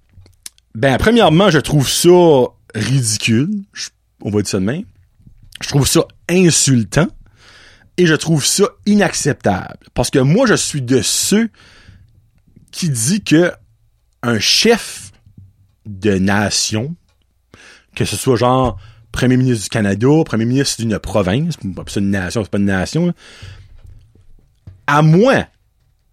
Ben, 0.74 0.98
premièrement, 0.98 1.50
je 1.50 1.58
trouve 1.58 1.88
ça 1.88 2.08
ridicule. 2.74 3.50
on 4.22 4.30
va 4.30 4.42
dire 4.42 4.50
ça 4.50 4.60
de. 4.60 4.84
Je 5.60 5.68
trouve 5.68 5.86
ça 5.86 6.04
insultant. 6.28 7.08
Et 7.96 8.06
je 8.06 8.14
trouve 8.14 8.44
ça 8.44 8.64
inacceptable. 8.86 9.78
Parce 9.94 10.10
que 10.10 10.18
moi, 10.18 10.46
je 10.46 10.54
suis 10.54 10.80
de 10.80 11.02
ceux 11.02 11.50
qui 12.70 12.88
dit 12.90 13.22
que 13.22 13.52
un 14.22 14.38
chef 14.38 15.12
de 15.86 16.14
nation, 16.14 16.94
que 17.94 18.04
ce 18.04 18.16
soit 18.16 18.36
genre 18.36 18.78
premier 19.12 19.36
ministre 19.36 19.64
du 19.64 19.68
Canada, 19.70 20.08
premier 20.24 20.44
ministre 20.44 20.80
d'une 20.82 20.98
province, 20.98 21.56
c'est 21.88 22.00
une 22.00 22.10
nation, 22.10 22.44
c'est 22.44 22.50
pas 22.50 22.58
une 22.58 22.64
nation, 22.64 23.12
à 24.86 25.02
moins 25.02 25.46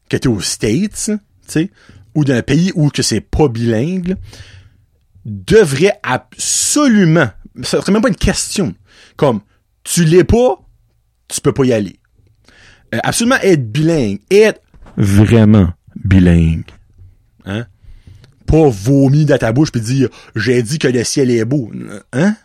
que 0.09 0.17
tu 0.17 0.27
aux 0.27 0.41
States, 0.41 0.93
tu 1.05 1.19
sais, 1.47 1.71
ou 2.15 2.25
d'un 2.25 2.41
pays 2.41 2.71
où 2.75 2.89
que 2.89 3.01
c'est 3.01 3.21
pas 3.21 3.47
bilingue, 3.47 4.15
devrait 5.25 5.99
absolument, 6.03 7.29
ça 7.63 7.81
serait 7.81 7.91
même 7.91 8.01
pas 8.01 8.07
une 8.07 8.15
question, 8.15 8.73
comme 9.15 9.41
tu 9.83 10.05
l'es 10.05 10.23
pas, 10.23 10.59
tu 11.27 11.41
peux 11.41 11.53
pas 11.53 11.65
y 11.65 11.73
aller. 11.73 11.99
Euh, 12.95 12.99
absolument 13.03 13.37
être 13.41 13.71
bilingue, 13.71 14.19
être 14.31 14.61
vraiment 14.95 15.73
bilingue. 16.03 16.65
Hein? 17.45 17.65
Pas 18.45 18.69
vomi 18.69 19.25
dans 19.25 19.37
ta 19.37 19.51
bouche 19.51 19.71
puis 19.71 19.81
dire 19.81 20.09
j'ai 20.35 20.61
dit 20.63 20.79
que 20.79 20.87
le 20.87 21.03
ciel 21.03 21.29
est 21.31 21.45
beau. 21.45 21.71
Hein? 22.13 22.35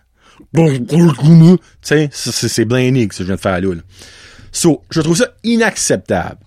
Sais, 1.81 2.11
c'est 2.13 2.65
blindé 2.65 3.09
que 3.09 3.15
je 3.15 3.23
viens 3.23 3.37
de 3.37 3.41
faire 3.41 3.61
là. 3.61 3.75
là. 3.75 3.83
So, 4.51 4.83
je 4.91 5.01
trouve 5.01 5.17
ça 5.17 5.29
inacceptable. 5.45 6.39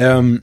Euh, 0.00 0.38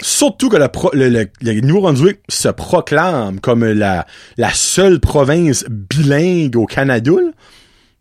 surtout 0.00 0.48
que 0.48 0.56
le, 0.56 1.08
le, 1.08 1.28
le, 1.40 1.60
Nouveau-Brunswick 1.60 2.20
se 2.28 2.48
proclame 2.48 3.40
comme 3.40 3.64
la, 3.64 4.06
la 4.36 4.52
seule 4.52 5.00
province 5.00 5.64
bilingue 5.68 6.56
au 6.56 6.66
Canada. 6.66 7.12
Là. 7.12 7.32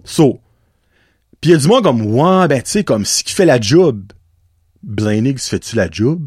So, 0.04 0.40
pis 1.42 1.50
y 1.50 1.54
a 1.54 1.58
du 1.58 1.68
monde 1.68 1.84
comme, 1.84 2.06
ouais, 2.06 2.48
ben, 2.48 2.62
tu 2.62 2.72
sais, 2.72 2.84
comme, 2.84 3.06
ce 3.06 3.24
qui 3.24 3.34
fait 3.34 3.46
la 3.46 3.60
job, 3.60 4.04
Blainix, 4.84 5.50
fais-tu 5.50 5.76
la 5.76 5.90
job? 5.90 6.22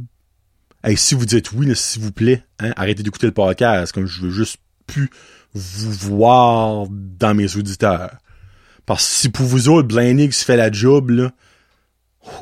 Hey, 0.82 0.96
si 0.96 1.14
vous 1.14 1.26
dites 1.26 1.52
oui, 1.52 1.70
s'il 1.76 2.00
vous 2.00 2.10
plaît, 2.10 2.42
hein, 2.58 2.72
arrêtez 2.74 3.02
d'écouter 3.02 3.26
le 3.26 3.32
podcast, 3.32 3.92
comme 3.92 4.06
je 4.06 4.22
veux 4.22 4.30
juste 4.30 4.56
plus 4.86 5.10
vous 5.52 5.92
voir 5.92 6.86
dans 6.88 7.34
mes 7.34 7.54
auditeurs. 7.54 8.16
Parce 8.86 9.06
que 9.06 9.12
si 9.12 9.28
pour 9.28 9.44
vous 9.44 9.68
autres, 9.68 9.88
Blainix 9.88 10.42
fait 10.42 10.56
la 10.56 10.72
job, 10.72 11.10
là, 11.10 11.32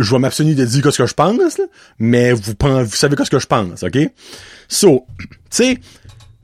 je 0.00 0.10
vais 0.10 0.18
m'abstenir 0.18 0.56
de 0.56 0.64
dire 0.64 0.92
ce 0.92 0.98
que 0.98 1.06
je 1.06 1.14
pense, 1.14 1.60
mais 2.00 2.32
vous, 2.32 2.54
vous 2.60 2.96
savez 2.96 3.16
ce 3.24 3.30
que 3.30 3.38
je 3.38 3.46
pense, 3.46 3.84
ok? 3.84 3.98
So, 4.66 5.06
tu 5.18 5.28
sais, 5.50 5.78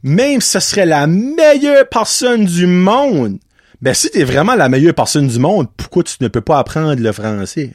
même 0.04 0.40
si 0.40 0.50
ce 0.50 0.60
serait 0.60 0.86
la 0.86 1.08
meilleure 1.08 1.88
personne 1.88 2.44
du 2.44 2.68
monde, 2.68 3.40
ben 3.80 3.94
si 3.94 4.10
t'es 4.10 4.22
vraiment 4.22 4.54
la 4.54 4.68
meilleure 4.68 4.94
personne 4.94 5.26
du 5.26 5.40
monde, 5.40 5.66
pourquoi 5.76 6.04
tu 6.04 6.18
ne 6.20 6.28
peux 6.28 6.40
pas 6.40 6.60
apprendre 6.60 7.02
le 7.02 7.10
français? 7.10 7.74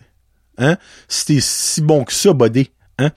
Hein? 0.58 0.78
Si 1.08 1.42
bon 1.82 2.04
que 2.04 2.14
ça, 2.14 2.34
buddy. 2.34 2.70
Hein? 3.00 3.12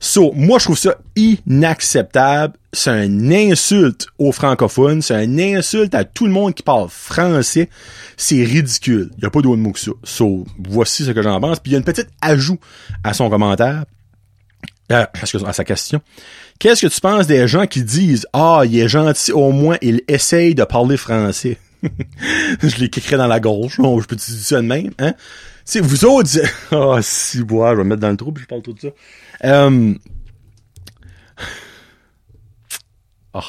So, 0.00 0.32
moi, 0.34 0.58
je 0.58 0.64
trouve 0.64 0.78
ça 0.78 0.96
inacceptable. 1.16 2.54
C'est 2.72 3.06
une 3.06 3.32
insulte 3.32 4.06
aux 4.18 4.32
francophones. 4.32 5.02
C'est 5.02 5.24
une 5.24 5.40
insulte 5.40 5.94
à 5.94 6.04
tout 6.04 6.26
le 6.26 6.32
monde 6.32 6.54
qui 6.54 6.62
parle 6.62 6.88
français. 6.88 7.68
C'est 8.16 8.42
ridicule. 8.42 9.10
Il 9.18 9.26
a 9.26 9.30
pas 9.30 9.42
d'autre 9.42 9.60
mot 9.60 9.72
que 9.72 9.80
ça. 9.80 9.90
So, 10.02 10.46
voici 10.58 11.04
ce 11.04 11.10
que 11.10 11.22
j'en 11.22 11.40
pense. 11.40 11.60
Puis 11.60 11.72
y 11.72 11.74
a 11.74 11.78
une 11.78 11.84
petite 11.84 12.08
ajout 12.22 12.58
à 13.04 13.12
son 13.12 13.28
commentaire. 13.28 13.84
Euh, 14.90 15.04
à 15.44 15.52
sa 15.52 15.64
question. 15.64 16.00
Qu'est-ce 16.58 16.86
que 16.86 16.92
tu 16.92 17.00
penses 17.00 17.26
des 17.26 17.46
gens 17.46 17.66
qui 17.66 17.82
disent 17.82 18.26
Ah, 18.32 18.62
il 18.64 18.78
est 18.78 18.88
gentil, 18.88 19.32
au 19.32 19.52
moins 19.52 19.76
il 19.82 20.00
essaye 20.08 20.54
de 20.54 20.64
parler 20.64 20.96
français? 20.96 21.58
je 22.62 22.76
l'écrirai 22.78 23.18
dans 23.18 23.26
la 23.26 23.38
gorge. 23.38 23.74
je 23.76 24.06
peux 24.06 24.16
te 24.16 24.24
dire 24.24 24.44
ça 24.44 24.56
de 24.56 24.66
même, 24.66 24.92
hein? 24.98 25.14
Sais, 25.72 25.80
vous 25.80 26.04
autres, 26.04 26.30
oh, 26.72 26.98
si, 27.02 27.42
bois, 27.42 27.72
je 27.72 27.76
vais 27.76 27.84
me 27.84 27.90
mettre 27.90 28.00
dans 28.00 28.10
le 28.10 28.16
trou 28.16 28.32
puis 28.32 28.42
je 28.42 28.48
parle 28.48 28.62
tout 28.62 28.72
de 28.72 28.80
ça. 28.80 28.88
Euh... 29.44 29.94
Oh. 33.34 33.40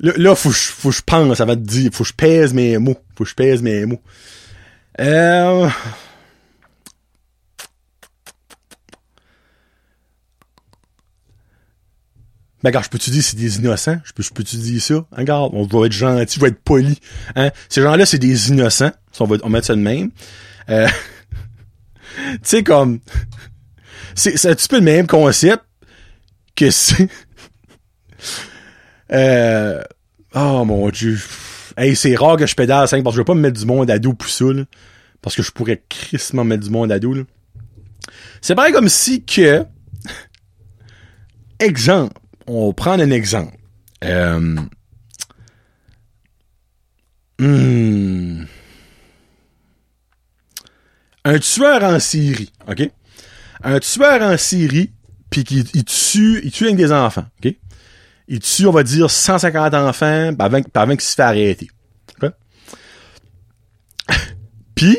Là, 0.00 0.34
faut 0.34 0.50
que 0.50 0.54
faut 0.54 0.90
je 0.90 1.02
pense, 1.02 1.38
ça 1.38 1.44
va 1.44 1.56
te 1.56 1.62
dire, 1.62 1.90
faut 1.92 2.04
que 2.04 2.10
je 2.10 2.14
pèse 2.14 2.54
mes 2.54 2.78
mots, 2.78 2.98
faut 3.16 3.24
que 3.24 3.30
je 3.30 3.34
pèse 3.34 3.62
mes 3.62 3.86
mots. 3.86 4.00
Euh... 5.00 5.68
Ben, 12.62 12.70
regarde, 12.70 12.86
je 12.86 12.90
peux-tu 12.90 13.10
dire 13.10 13.22
c'est 13.22 13.36
des 13.36 13.58
innocents? 13.58 13.98
Je 14.04 14.12
peux, 14.12 14.24
peux-tu 14.34 14.56
dire 14.56 14.82
ça? 14.82 14.94
Hein, 14.94 15.04
regarde, 15.18 15.52
on 15.54 15.64
va 15.64 15.86
être 15.86 15.92
gentil, 15.92 16.38
on 16.38 16.42
va 16.42 16.48
être 16.48 16.60
poli. 16.60 16.98
Hein? 17.36 17.50
Ces 17.68 17.82
gens-là, 17.82 18.04
c'est 18.04 18.18
des 18.18 18.48
innocents. 18.48 18.90
On 19.20 19.24
va, 19.26 19.36
on 19.42 19.48
mettre 19.48 19.66
ça 19.66 19.76
de 19.76 19.80
même. 19.80 20.10
Euh, 20.68 20.88
tu 22.32 22.38
sais, 22.42 22.62
comme, 22.64 22.98
c'est, 24.14 24.44
un 24.46 24.54
petit 24.54 24.68
peu 24.68 24.76
le 24.76 24.82
même 24.82 25.06
concept 25.06 25.62
que 26.56 26.70
c'est, 26.70 27.08
euh, 29.12 29.80
oh 30.34 30.64
mon 30.64 30.88
dieu. 30.90 31.18
Hey, 31.76 31.94
c'est 31.94 32.16
rare 32.16 32.36
que 32.36 32.46
je 32.46 32.56
pédale 32.56 32.88
5 32.88 33.04
parce 33.04 33.14
que 33.14 33.18
je 33.18 33.20
vais 33.20 33.26
pas 33.26 33.34
me 33.34 33.40
mettre 33.40 33.60
du 33.60 33.66
monde 33.66 33.88
à 33.88 34.00
dos 34.00 34.16
ça, 34.26 34.46
là, 34.46 34.64
parce 35.22 35.36
que 35.36 35.44
je 35.44 35.52
pourrais 35.52 35.80
crissement 35.88 36.42
mettre 36.42 36.64
du 36.64 36.70
monde 36.70 36.90
à 36.90 36.98
dos, 36.98 37.14
là. 37.14 37.22
C'est 38.40 38.56
pareil 38.56 38.72
comme 38.72 38.88
si 38.88 39.24
que, 39.24 39.64
exemple, 41.60 42.14
on 42.48 42.72
prend 42.72 42.92
un 42.92 43.10
exemple. 43.10 43.56
Euh, 44.04 44.56
hmm, 47.38 48.44
un 51.24 51.38
tueur 51.38 51.82
en 51.82 52.00
Syrie, 52.00 52.52
OK? 52.68 52.90
Un 53.62 53.78
tueur 53.80 54.22
en 54.22 54.36
Syrie, 54.36 54.92
puis 55.30 55.44
qui 55.44 55.60
il 55.74 55.84
tue, 55.84 56.40
il 56.42 56.50
tue 56.50 56.64
avec 56.64 56.76
des 56.76 56.92
enfants, 56.92 57.26
OK? 57.44 57.54
Il 58.28 58.40
tue, 58.40 58.66
on 58.66 58.72
va 58.72 58.82
dire, 58.82 59.10
150 59.10 59.74
enfants, 59.74 60.34
par 60.34 60.46
avant, 60.46 60.60
avant 60.74 60.92
qu'il 60.92 61.00
se 61.00 61.14
fait 61.14 61.22
arrêter. 61.22 61.68
Puis, 64.74 64.98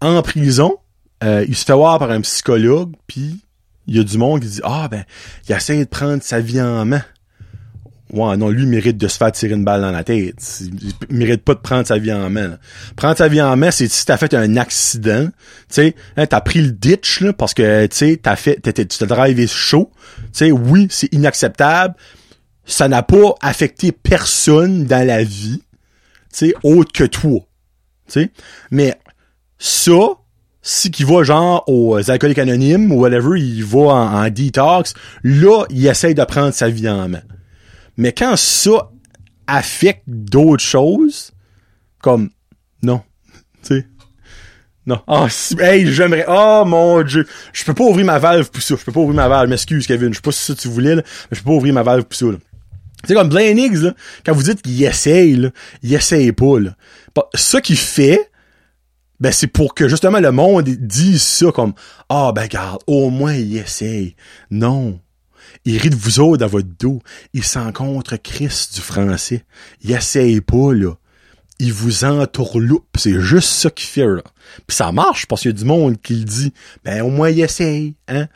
en 0.00 0.22
prison, 0.22 0.78
euh, 1.22 1.44
il 1.48 1.56
se 1.56 1.64
fait 1.64 1.72
voir 1.72 1.98
par 1.98 2.10
un 2.10 2.20
psychologue, 2.20 2.92
puis 3.06 3.42
il 3.86 3.96
y 3.96 4.00
a 4.00 4.04
du 4.04 4.18
monde 4.18 4.40
qui 4.40 4.48
dit 4.48 4.60
Ah 4.64 4.88
ben, 4.90 5.04
il 5.48 5.54
essaie 5.54 5.78
de 5.78 5.88
prendre 5.88 6.22
sa 6.22 6.40
vie 6.40 6.60
en 6.60 6.84
main. 6.84 7.02
Ouais, 8.12 8.36
non, 8.36 8.48
lui 8.48 8.64
mérite 8.64 8.96
de 8.96 9.08
se 9.08 9.16
faire 9.16 9.32
tirer 9.32 9.54
une 9.54 9.64
balle 9.64 9.80
dans 9.80 9.90
la 9.90 10.04
tête. 10.04 10.36
Il 10.60 11.16
mérite 11.16 11.42
pas 11.42 11.54
de 11.54 11.60
prendre 11.60 11.86
sa 11.86 11.98
vie 11.98 12.12
en 12.12 12.30
main. 12.30 12.58
Prendre 12.94 13.16
sa 13.16 13.26
vie 13.26 13.42
en 13.42 13.56
main, 13.56 13.72
c'est 13.72 13.88
si 13.88 14.06
t'as 14.06 14.16
fait 14.16 14.34
un 14.34 14.56
accident, 14.56 15.26
tu 15.26 15.32
sais, 15.68 15.94
hein, 16.16 16.26
t'as 16.26 16.40
pris 16.40 16.60
le 16.60 16.70
ditch 16.70 17.22
là, 17.22 17.32
parce 17.32 17.54
que 17.54 17.86
tu 17.86 17.96
sais, 17.96 18.20
t'as 18.22 18.36
fait, 18.36 18.60
tu 18.62 18.72
t'es 18.72 19.06
drivé 19.06 19.48
chaud. 19.48 19.90
Tu 20.26 20.30
sais, 20.32 20.52
oui, 20.52 20.86
c'est 20.90 21.12
inacceptable. 21.12 21.94
Ça 22.66 22.88
n'a 22.88 23.02
pas 23.02 23.34
affecté 23.42 23.90
personne 23.90 24.84
dans 24.84 25.04
la 25.04 25.24
vie, 25.24 25.62
tu 26.32 26.50
sais, 26.50 26.54
autre 26.62 26.92
que 26.92 27.04
toi. 27.04 27.40
Tu 28.06 28.12
sais, 28.12 28.32
mais 28.70 28.96
ça, 29.58 29.98
si 30.66 30.90
qui 30.90 31.04
va 31.04 31.22
genre 31.22 31.62
aux 31.68 32.10
alcooliques 32.10 32.38
anonymes 32.38 32.90
ou 32.90 33.00
whatever, 33.00 33.38
il 33.38 33.62
va 33.62 33.80
en, 33.80 34.30
detox, 34.30 34.94
là, 35.22 35.64
il 35.68 35.86
essaye 35.86 36.14
de 36.14 36.24
prendre 36.24 36.54
sa 36.54 36.70
vie 36.70 36.88
en 36.88 37.08
main. 37.08 37.22
Mais 37.98 38.12
quand 38.12 38.34
ça 38.36 38.90
affecte 39.46 40.04
d'autres 40.06 40.64
choses, 40.64 41.32
comme 42.00 42.30
non, 42.82 43.02
tu 43.62 43.76
sais. 43.76 43.86
Non. 44.86 45.00
Ah, 45.06 45.26
oh, 45.26 45.60
hey, 45.60 45.90
j'aimerais. 45.90 46.26
Oh 46.28 46.64
mon 46.66 47.02
dieu. 47.02 47.26
Je 47.54 47.64
peux 47.64 47.72
pas 47.72 47.84
ouvrir 47.84 48.04
ma 48.04 48.18
valve 48.18 48.50
pour 48.50 48.62
ça. 48.62 48.74
Je 48.78 48.84
peux 48.84 48.92
pas 48.92 49.00
ouvrir 49.00 49.16
ma 49.16 49.28
valve. 49.28 49.48
M'excuse, 49.48 49.86
Kevin. 49.86 50.10
Je 50.10 50.16
sais 50.16 50.22
pas 50.22 50.32
si 50.32 50.44
ça 50.44 50.54
tu 50.54 50.68
voulais, 50.68 50.94
là, 50.94 51.02
mais 51.30 51.36
je 51.38 51.40
peux 51.40 51.46
pas 51.46 51.56
ouvrir 51.56 51.72
ma 51.72 51.82
valve 51.82 52.04
pour. 52.04 52.32
Là. 52.32 52.38
C'est 53.06 53.14
comme 53.14 53.30
Blaine 53.30 53.58
Higgs, 53.58 53.82
là, 53.82 53.94
quand 54.24 54.34
vous 54.34 54.42
dites 54.42 54.60
qu'il 54.60 54.82
essaye, 54.82 55.36
là, 55.36 55.50
il 55.82 55.94
essaye 55.94 56.32
pas. 56.32 56.56
Ce 57.34 57.56
qu'il 57.58 57.78
fait, 57.78 58.30
ben 59.20 59.32
c'est 59.32 59.46
pour 59.46 59.74
que 59.74 59.88
justement 59.88 60.20
le 60.20 60.32
monde 60.32 60.64
dise 60.64 61.22
ça 61.22 61.52
comme 61.52 61.72
Ah 62.08 62.32
ben 62.34 62.46
garde, 62.46 62.82
au 62.86 63.10
moins 63.10 63.34
il 63.34 63.56
essaye. 63.56 64.16
Non. 64.50 65.00
Il 65.64 65.78
rit 65.78 65.90
de 65.90 65.96
vous 65.96 66.20
autres 66.20 66.38
dans 66.38 66.46
votre 66.46 66.68
dos. 66.78 67.00
Il 67.32 67.44
s'encontre 67.44 68.16
Christ 68.16 68.74
du 68.74 68.80
français. 68.80 69.44
Il 69.82 69.92
essaye 69.92 70.40
pas, 70.40 70.72
là. 70.74 70.94
Il 71.58 71.72
vous 71.72 72.04
entourloupe. 72.04 72.96
C'est 72.96 73.20
juste 73.20 73.48
ça 73.48 73.70
qu'il 73.70 73.88
fait, 73.88 74.06
là. 74.06 74.22
Puis 74.66 74.76
ça 74.76 74.92
marche 74.92 75.26
parce 75.26 75.42
qu'il 75.42 75.52
y 75.52 75.54
a 75.54 75.56
du 75.56 75.64
monde 75.64 76.00
qui 76.02 76.16
le 76.16 76.24
dit. 76.24 76.52
Ben, 76.84 77.02
au 77.02 77.08
moins, 77.08 77.30
il 77.30 77.40
essaye, 77.40 77.94
hein. 78.08 78.26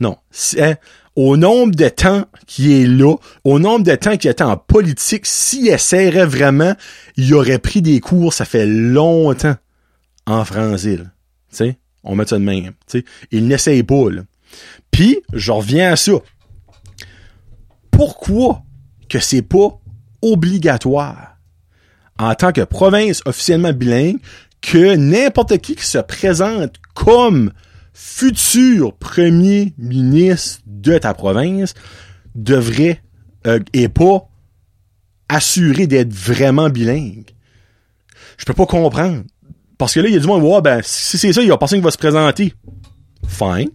Non. 0.00 0.16
Hein? 0.58 0.74
Au 1.14 1.36
nombre 1.36 1.74
de 1.74 1.88
temps 1.88 2.26
qu'il 2.46 2.72
est 2.72 2.86
là, 2.86 3.14
au 3.44 3.58
nombre 3.58 3.84
de 3.84 3.94
temps 3.94 4.16
qu'il 4.16 4.28
est 4.28 4.42
en 4.42 4.56
politique, 4.56 5.24
s'il 5.24 5.68
essaierait 5.68 6.26
vraiment, 6.26 6.74
il 7.16 7.32
aurait 7.34 7.58
pris 7.58 7.80
des 7.80 8.00
cours, 8.00 8.34
ça 8.34 8.44
fait 8.44 8.66
longtemps 8.66 9.56
en 10.26 10.44
français. 10.44 11.00
Sais, 11.48 11.78
on 12.02 12.14
met 12.14 12.26
ça 12.26 12.38
de 12.38 12.44
même. 12.44 12.72
Sais, 12.86 13.04
il 13.30 13.46
n'essaye 13.46 13.82
pas. 13.82 14.06
Puis, 14.90 15.20
je 15.32 15.52
reviens 15.52 15.92
à 15.92 15.96
ça. 15.96 16.12
Pourquoi 17.90 18.62
que 19.08 19.18
c'est 19.18 19.42
pas 19.42 19.80
obligatoire? 20.22 21.36
En 22.18 22.34
tant 22.34 22.52
que 22.52 22.62
province 22.62 23.22
officiellement 23.26 23.72
bilingue 23.72 24.18
que 24.62 24.96
n'importe 24.96 25.58
qui 25.58 25.76
qui 25.76 25.84
se 25.84 25.98
présente 25.98 26.76
comme 26.94 27.52
futur 27.92 28.94
premier 28.96 29.74
ministre 29.78 30.60
de 30.66 30.98
ta 30.98 31.14
province 31.14 31.74
devrait 32.34 33.02
euh, 33.46 33.60
et 33.72 33.88
pas 33.88 34.28
assuré 35.28 35.86
d'être 35.86 36.12
vraiment 36.12 36.68
bilingue. 36.68 37.30
Je 38.38 38.44
peux 38.44 38.54
pas 38.54 38.66
comprendre. 38.66 39.24
Parce 39.78 39.94
que 39.94 40.00
là, 40.00 40.08
il 40.08 40.14
y 40.14 40.16
a 40.16 40.20
du 40.20 40.26
monde, 40.26 40.42
ouais, 40.42 40.60
ben, 40.62 40.80
si 40.82 41.18
c'est 41.18 41.32
ça, 41.32 41.42
il 41.42 41.48
y 41.48 41.50
a 41.50 41.58
personne 41.58 41.80
qui 41.80 41.84
va 41.84 41.90
se 41.90 41.98
présenter. 41.98 42.54
Fine. 43.26 43.70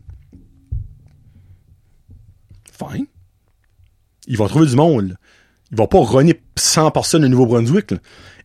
Fine. 2.71 3.05
Ils 4.27 4.37
vont 4.37 4.47
trouver 4.47 4.67
du 4.67 4.75
monde. 4.75 5.15
Ils 5.71 5.77
vont 5.77 5.87
pas 5.87 5.99
runner 5.99 6.41
100 6.57 6.91
personnes 6.91 7.23
au 7.23 7.27
Nouveau-Brunswick. 7.27 7.93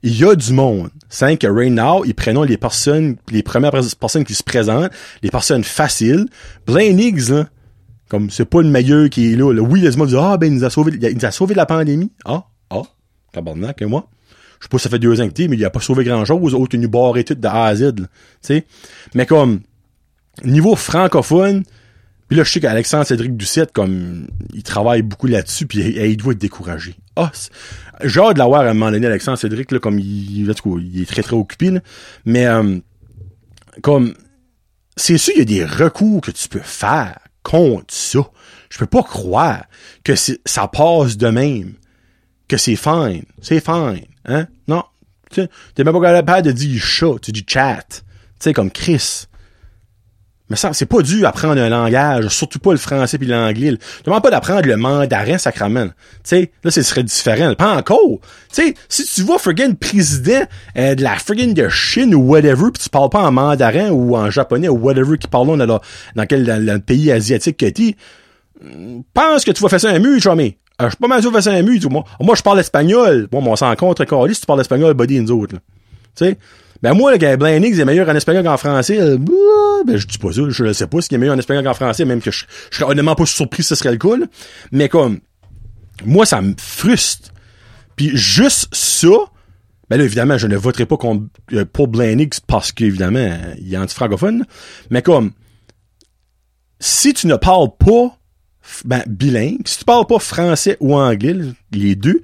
Il 0.03 0.17
y 0.17 0.25
a 0.25 0.35
du 0.35 0.53
monde. 0.53 0.91
C'est 1.09 1.37
que 1.37 1.47
right 1.47 1.73
now, 1.73 2.05
ils 2.05 2.15
prennent 2.15 2.43
les 2.45 2.59
personnes, 2.59 3.17
les 3.31 3.43
premières 3.43 3.73
personnes 3.99 4.25
qui 4.25 4.35
se 4.35 4.43
présentent, 4.43 4.91
les 5.23 5.31
personnes 5.31 5.65
faciles. 5.65 6.27
Blaine 6.67 7.01
Higgs, 7.01 7.31
là, 7.31 7.49
comme 8.09 8.31
c'est 8.31 8.45
pas 8.45 8.63
le 8.63 8.69
meilleur 8.69 9.09
qui 9.09 9.33
est 9.33 9.37
là. 9.37 9.53
là. 9.53 9.63
Oui, 9.63 9.81
il 9.83 9.99
monde 9.99 10.09
qui 10.09 10.15
dit, 10.15 10.21
ah, 10.21 10.37
ben, 10.37 10.53
il 10.53 10.59
nous 10.59 10.65
a 10.65 10.71
sauvé, 10.71 10.93
il 10.93 11.17
nous 11.17 11.25
a 11.25 11.31
sauvé 11.31 11.55
de 11.55 11.59
la 11.59 11.67
pandémie. 11.67 12.13
Ah, 12.25 12.45
ah, 12.71 12.83
tabarnak, 13.33 13.83
et 13.83 13.87
moi. 13.87 14.09
Je 14.61 14.65
sais 14.65 14.69
pas 14.71 14.79
ça 14.79 14.89
fait 14.89 14.99
deux 14.99 15.21
ans 15.21 15.29
que 15.29 15.43
mais 15.49 15.57
il 15.57 15.65
a 15.65 15.71
pas 15.71 15.81
sauvé 15.81 16.05
grand 16.05 16.25
chose, 16.25 16.55
autre 16.55 16.75
une 16.75 16.87
barre 16.87 17.15
tout 17.25 17.35
de 17.35 17.47
A 17.47 17.67
à 17.67 17.75
Z, 17.75 17.93
tu. 18.43 18.63
Mais 19.15 19.27
comme, 19.27 19.61
niveau 20.45 20.77
francophone, 20.77 21.63
puis 22.29 22.37
là, 22.37 22.45
je 22.45 22.51
sais 22.51 22.61
qu'Alexandre 22.61 23.07
Cédric 23.07 23.37
Doucette, 23.37 23.73
comme, 23.73 24.27
il 24.53 24.63
travaille 24.63 25.03
beaucoup 25.03 25.29
là-dessus, 25.29 25.67
puis 25.67 25.79
il, 25.79 26.17
doit 26.17 26.33
être 26.33 26.39
découragé. 26.39 26.97
Ah, 27.15 27.31
j'ai 28.03 28.21
hâte 28.21 28.35
de 28.35 28.39
l'avoir 28.39 28.63
à 28.63 28.71
un 28.71 28.75
moment 28.75 28.91
donné, 28.91 29.07
Alexandre 29.07 29.39
Cédric, 29.39 29.71
là, 29.71 29.79
comme 29.79 29.99
il, 29.99 30.41
il 30.41 30.51
est 30.51 31.07
très, 31.07 31.23
très 31.23 31.37
occupé, 31.37 31.71
là. 31.71 31.81
Mais, 32.25 32.47
euh, 32.47 32.79
comme, 33.83 34.15
c'est 34.97 35.19
sûr, 35.19 35.35
il 35.37 35.39
y 35.39 35.43
a 35.43 35.45
des 35.45 35.65
recours 35.65 36.21
que 36.21 36.31
tu 36.31 36.49
peux 36.49 36.61
faire 36.61 37.19
contre 37.43 37.95
ça. 37.95 38.21
Je 38.71 38.79
peux 38.79 38.87
pas 38.87 39.03
croire 39.03 39.65
que 40.03 40.15
ça 40.17 40.69
passe 40.69 41.17
de 41.17 41.29
même. 41.29 41.75
Que 42.49 42.57
c'est 42.57 42.77
fine. 42.77 43.25
C'est 43.43 43.65
fine. 43.65 44.03
Hein? 44.27 44.47
Non. 44.69 44.85
T'es 45.31 45.85
même 45.85 45.93
pas 45.93 46.01
capable 46.01 46.47
de 46.47 46.53
dire 46.53 46.81
chat, 46.83 47.15
tu 47.21 47.33
dis 47.33 47.45
chat. 47.47 47.85
Tu 47.89 48.03
sais, 48.39 48.53
comme 48.53 48.71
Chris. 48.71 49.27
Mais 50.49 50.57
ça, 50.57 50.73
c'est 50.73 50.87
pas 50.87 51.03
dû 51.03 51.27
apprendre 51.27 51.61
un 51.61 51.69
langage, 51.69 52.29
surtout 52.29 52.61
pas 52.61 52.71
le 52.71 52.79
français 52.79 53.19
puis 53.19 53.27
l'anglais. 53.27 53.77
Tu 53.77 54.03
demandes 54.05 54.23
pas 54.23 54.31
d'apprendre 54.31 54.69
le 54.69 54.77
mandarin 54.77 55.39
sacrament. 55.39 55.89
Tu 55.89 55.93
sais, 56.23 56.53
là, 56.63 56.71
ce 56.71 56.83
serait 56.83 57.03
différent. 57.03 57.55
Pas 57.57 57.75
encore. 57.75 58.21
Tu 58.55 58.63
sais, 58.63 58.75
si 58.89 59.05
tu 59.07 59.23
vois 59.23 59.39
friggin' 59.39 59.75
président 59.75 60.47
euh, 60.79 60.95
de 60.95 61.03
la 61.03 61.17
friggin' 61.17 61.53
de 61.53 61.69
Chine 61.69 62.15
ou 62.15 62.21
whatever, 62.21 62.71
puis 62.73 62.81
tu 62.81 62.89
parles 62.89 63.11
pas 63.11 63.23
en 63.23 63.33
mandarin 63.33 63.91
ou 63.91 64.17
en 64.17 64.31
japonais 64.31 64.69
ou 64.69 64.77
whatever 64.77 65.19
qui 65.19 65.27
parlent 65.27 65.59
dans, 65.59 65.81
dans 66.15 66.27
quel 66.27 66.81
pays 66.87 67.11
asiatique 67.11 67.57
que 67.57 67.67
t'es, 67.67 67.97
pense 69.15 69.45
que 69.45 69.51
tu 69.51 69.63
vas 69.63 69.69
faire 69.69 69.81
ça 69.81 69.91
un 69.91 69.99
mur, 69.99 70.21
chumé. 70.21 70.59
Euh, 70.81 70.87
je 70.87 70.91
suis 70.91 70.99
pas 70.99 71.09
mal 71.09 71.23
sûr 71.23 71.43
ça 71.43 71.53
un 71.53 71.63
moi. 71.63 72.05
Moi, 72.21 72.35
je 72.35 72.43
parle 72.43 72.61
espagnol. 72.61 73.29
Bon, 73.31 73.43
on 73.47 73.57
s'en 73.57 73.75
contre 73.77 74.05
si 74.33 74.41
tu 74.41 74.47
parles 74.47 74.61
espagnol, 74.61 74.93
buddy, 74.95 75.21
nous 75.21 75.31
autres, 75.31 75.57
Tu 75.57 76.27
sais? 76.27 76.39
Ben 76.83 76.93
moi, 76.93 77.11
le 77.11 77.17
gars 77.17 77.37
Blaine 77.39 77.65
est 77.65 77.85
meilleur 77.85 78.09
en 78.09 78.15
espagnol 78.15 78.45
qu'en 78.45 78.59
français. 78.59 79.01
Euh, 79.01 79.17
ben 79.87 79.97
je 79.97 80.07
dis 80.07 80.19
pas 80.19 80.33
ça, 80.33 80.43
je 80.47 80.73
sais 80.75 80.87
pas 80.87 81.01
ce 81.01 81.09
qui 81.09 81.15
est 81.15 81.19
meilleur 81.19 81.35
en 81.35 81.39
espagnol 81.39 81.65
qu'en 81.65 81.73
français, 81.73 82.05
même 82.05 82.21
que 82.21 82.31
je, 82.31 82.45
je 82.71 82.77
serais 82.77 82.91
honnêtement 82.91 83.15
pas 83.15 83.25
surpris 83.25 83.63
ce 83.63 83.75
serait 83.75 83.93
le 83.93 83.97
cas. 83.99 84.27
Mais 84.73 84.91
comme 84.91 85.21
moi, 86.05 86.27
ça 86.27 86.43
me 86.43 86.55
frustre. 86.59 87.33
Puis 87.97 88.11
juste 88.15 88.69
ça, 88.75 89.09
ben 89.89 89.97
là, 89.97 90.05
évidemment, 90.05 90.37
je 90.37 90.47
ne 90.47 90.57
voterai 90.57 90.85
pas 90.85 90.99
contre, 90.99 91.25
euh, 91.55 91.65
pour 91.65 91.89
Blaine 91.89 92.27
parce 92.47 92.73
qu'évidemment, 92.73 93.39
il 93.59 93.73
est 93.73 93.79
anti-francophone. 93.79 94.45
Mais 94.91 95.01
comme 95.01 95.33
si 96.79 97.15
tu 97.15 97.27
ne 97.27 97.37
parles 97.37 97.71
pas 97.79 98.19
ben, 98.85 99.03
bilingue, 99.07 99.67
si 99.67 99.79
tu 99.79 99.85
parles 99.85 100.07
pas 100.07 100.19
français 100.19 100.77
ou 100.81 100.97
anglais, 100.97 101.37
les 101.73 101.95
deux, 101.95 102.23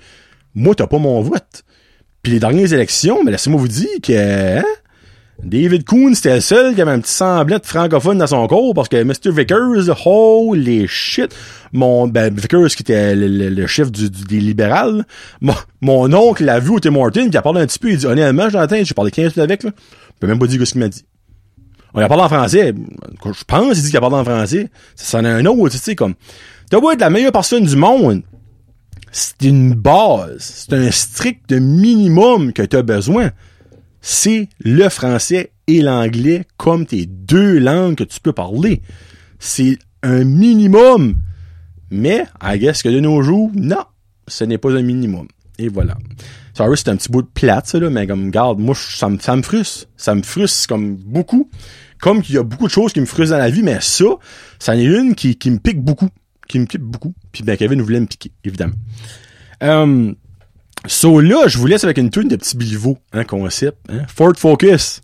moi, 0.54 0.74
t'as 0.74 0.86
pas 0.86 0.98
mon 0.98 1.20
vote. 1.22 1.64
Puis 2.22 2.32
les 2.32 2.40
dernières 2.40 2.72
élections, 2.72 3.24
mais 3.24 3.32
laissez-moi 3.32 3.60
vous 3.60 3.68
dire 3.68 3.88
que 4.02 4.58
hein, 4.58 4.64
David 5.42 5.84
Kuhn, 5.84 6.14
c'était 6.14 6.36
le 6.36 6.40
seul 6.40 6.74
qui 6.74 6.80
avait 6.80 6.92
un 6.92 7.00
petit 7.00 7.12
semblant 7.12 7.58
de 7.58 7.66
francophone 7.66 8.18
dans 8.18 8.28
son 8.28 8.46
corps 8.46 8.74
parce 8.74 8.88
que 8.88 9.02
Mr. 9.02 9.32
Vickers, 9.32 10.06
holy 10.06 10.86
shit, 10.86 11.34
mon 11.72 12.06
ben, 12.06 12.32
Vickers 12.32 12.68
qui 12.68 12.82
était 12.82 13.16
le, 13.16 13.66
chef 13.66 13.90
du, 13.90 14.08
des 14.08 14.38
libérales, 14.38 15.04
mon, 15.40 15.54
mon 15.80 16.12
oncle 16.12 16.44
l'a 16.44 16.60
vu 16.60 16.70
au 16.70 16.80
Tim 16.80 16.92
Martin, 16.92 17.28
qui 17.28 17.36
a 17.36 17.42
parlé 17.42 17.60
un 17.60 17.66
petit 17.66 17.80
peu, 17.80 17.90
il 17.90 17.96
dit 17.96 18.06
honnêtement, 18.06 18.48
j'entends, 18.50 18.76
j'ai 18.84 18.94
parlé 18.94 19.10
15 19.10 19.24
minutes 19.24 19.38
avec, 19.38 19.64
là. 19.64 19.70
Je 19.76 20.20
peux 20.20 20.26
même 20.28 20.38
pas 20.38 20.46
dire 20.46 20.64
ce 20.64 20.72
qu'il 20.72 20.80
m'a 20.80 20.88
dit. 20.88 21.04
On 21.94 22.00
a 22.00 22.08
parlé 22.08 22.24
en 22.24 22.28
français. 22.28 22.74
Je 23.24 23.44
pense 23.44 23.74
qu'il 23.74 23.82
dit 23.82 23.88
qu'il 23.88 23.96
a 23.96 24.00
parlé 24.00 24.16
en 24.16 24.24
français. 24.24 24.70
Ça 24.96 25.18
en 25.18 25.24
est 25.24 25.28
un 25.28 25.44
autre, 25.46 25.70
tu 25.70 25.78
sais, 25.78 25.94
comme. 25.94 26.14
T'as 26.70 26.80
beau 26.80 26.90
être 26.90 27.00
la 27.00 27.10
meilleure 27.10 27.32
personne 27.32 27.64
du 27.64 27.76
monde 27.76 28.22
c'est 29.12 29.42
une 29.42 29.74
base, 29.74 30.38
c'est 30.38 30.72
un 30.72 30.90
strict 30.90 31.52
minimum 31.52 32.52
que 32.52 32.62
tu 32.62 32.76
as 32.76 32.82
besoin. 32.82 33.30
C'est 34.00 34.48
le 34.58 34.88
français 34.88 35.52
et 35.66 35.82
l'anglais 35.82 36.44
comme 36.56 36.86
tes 36.86 37.06
deux 37.06 37.58
langues 37.58 37.96
que 37.96 38.04
tu 38.04 38.18
peux 38.20 38.32
parler. 38.32 38.80
C'est 39.38 39.78
un 40.02 40.24
minimum. 40.24 41.16
Mais, 41.90 42.24
I 42.42 42.58
guess 42.58 42.82
que 42.82 42.88
de 42.88 43.00
nos 43.00 43.22
jours, 43.22 43.50
non, 43.54 43.84
ce 44.26 44.44
n'est 44.44 44.58
pas 44.58 44.72
un 44.72 44.82
minimum. 44.82 45.28
Et 45.58 45.68
voilà. 45.68 45.98
Sorry, 46.54 46.76
c'est 46.76 46.88
un 46.88 46.96
petit 46.96 47.10
bout 47.10 47.22
de 47.22 47.28
plate, 47.28 47.66
ça, 47.66 47.78
là, 47.78 47.88
mais 47.88 48.06
comme, 48.06 48.30
garde, 48.30 48.58
moi, 48.58 48.74
ça 48.74 49.08
me, 49.08 49.18
ça 49.18 49.36
me 49.36 49.42
frustre. 49.42 49.86
Ça 49.96 50.14
me 50.14 50.22
frustre 50.22 50.68
comme 50.68 50.96
beaucoup. 50.96 51.48
Comme 52.00 52.20
qu'il 52.20 52.34
y 52.34 52.38
a 52.38 52.42
beaucoup 52.42 52.66
de 52.66 52.72
choses 52.72 52.92
qui 52.92 53.00
me 53.00 53.06
frustrent 53.06 53.34
dans 53.34 53.38
la 53.38 53.50
vie, 53.50 53.62
mais 53.62 53.78
ça, 53.80 54.04
ça 54.58 54.76
est 54.76 54.84
une 54.84 55.14
qui, 55.14 55.36
qui 55.36 55.50
me 55.50 55.58
pique 55.58 55.80
beaucoup 55.80 56.08
qui 56.52 56.58
me 56.58 56.66
pique 56.66 56.82
beaucoup. 56.82 57.14
Puis 57.32 57.42
ben, 57.42 57.56
Kevin 57.56 57.80
voulait 57.80 58.00
me 58.00 58.06
piquer, 58.06 58.30
évidemment. 58.44 58.74
Euh, 59.62 60.12
so 60.86 61.20
là, 61.20 61.48
je 61.48 61.58
vous 61.58 61.66
laisse 61.66 61.84
avec 61.84 61.98
une 61.98 62.10
tune 62.10 62.28
de 62.28 62.36
petit 62.36 62.56
biliveau, 62.56 62.98
hein, 63.12 63.24
concept. 63.24 63.78
Hein? 63.88 64.02
Ford 64.08 64.34
Focus. 64.36 65.00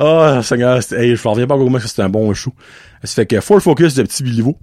Ah, 0.00 0.36
oh, 0.38 0.42
Seigneur, 0.42 0.76
hey, 0.92 1.16
je 1.16 1.22
ne 1.22 1.28
reviens 1.28 1.46
pas 1.46 1.58
comment 1.58 1.78
c'était 1.80 2.02
un 2.02 2.08
bon 2.08 2.32
show. 2.32 2.54
Ça 3.02 3.14
fait 3.14 3.26
que 3.26 3.40
Ford 3.40 3.60
Focus 3.60 3.94
de 3.94 4.04
petit 4.04 4.22
biliveau. 4.22 4.56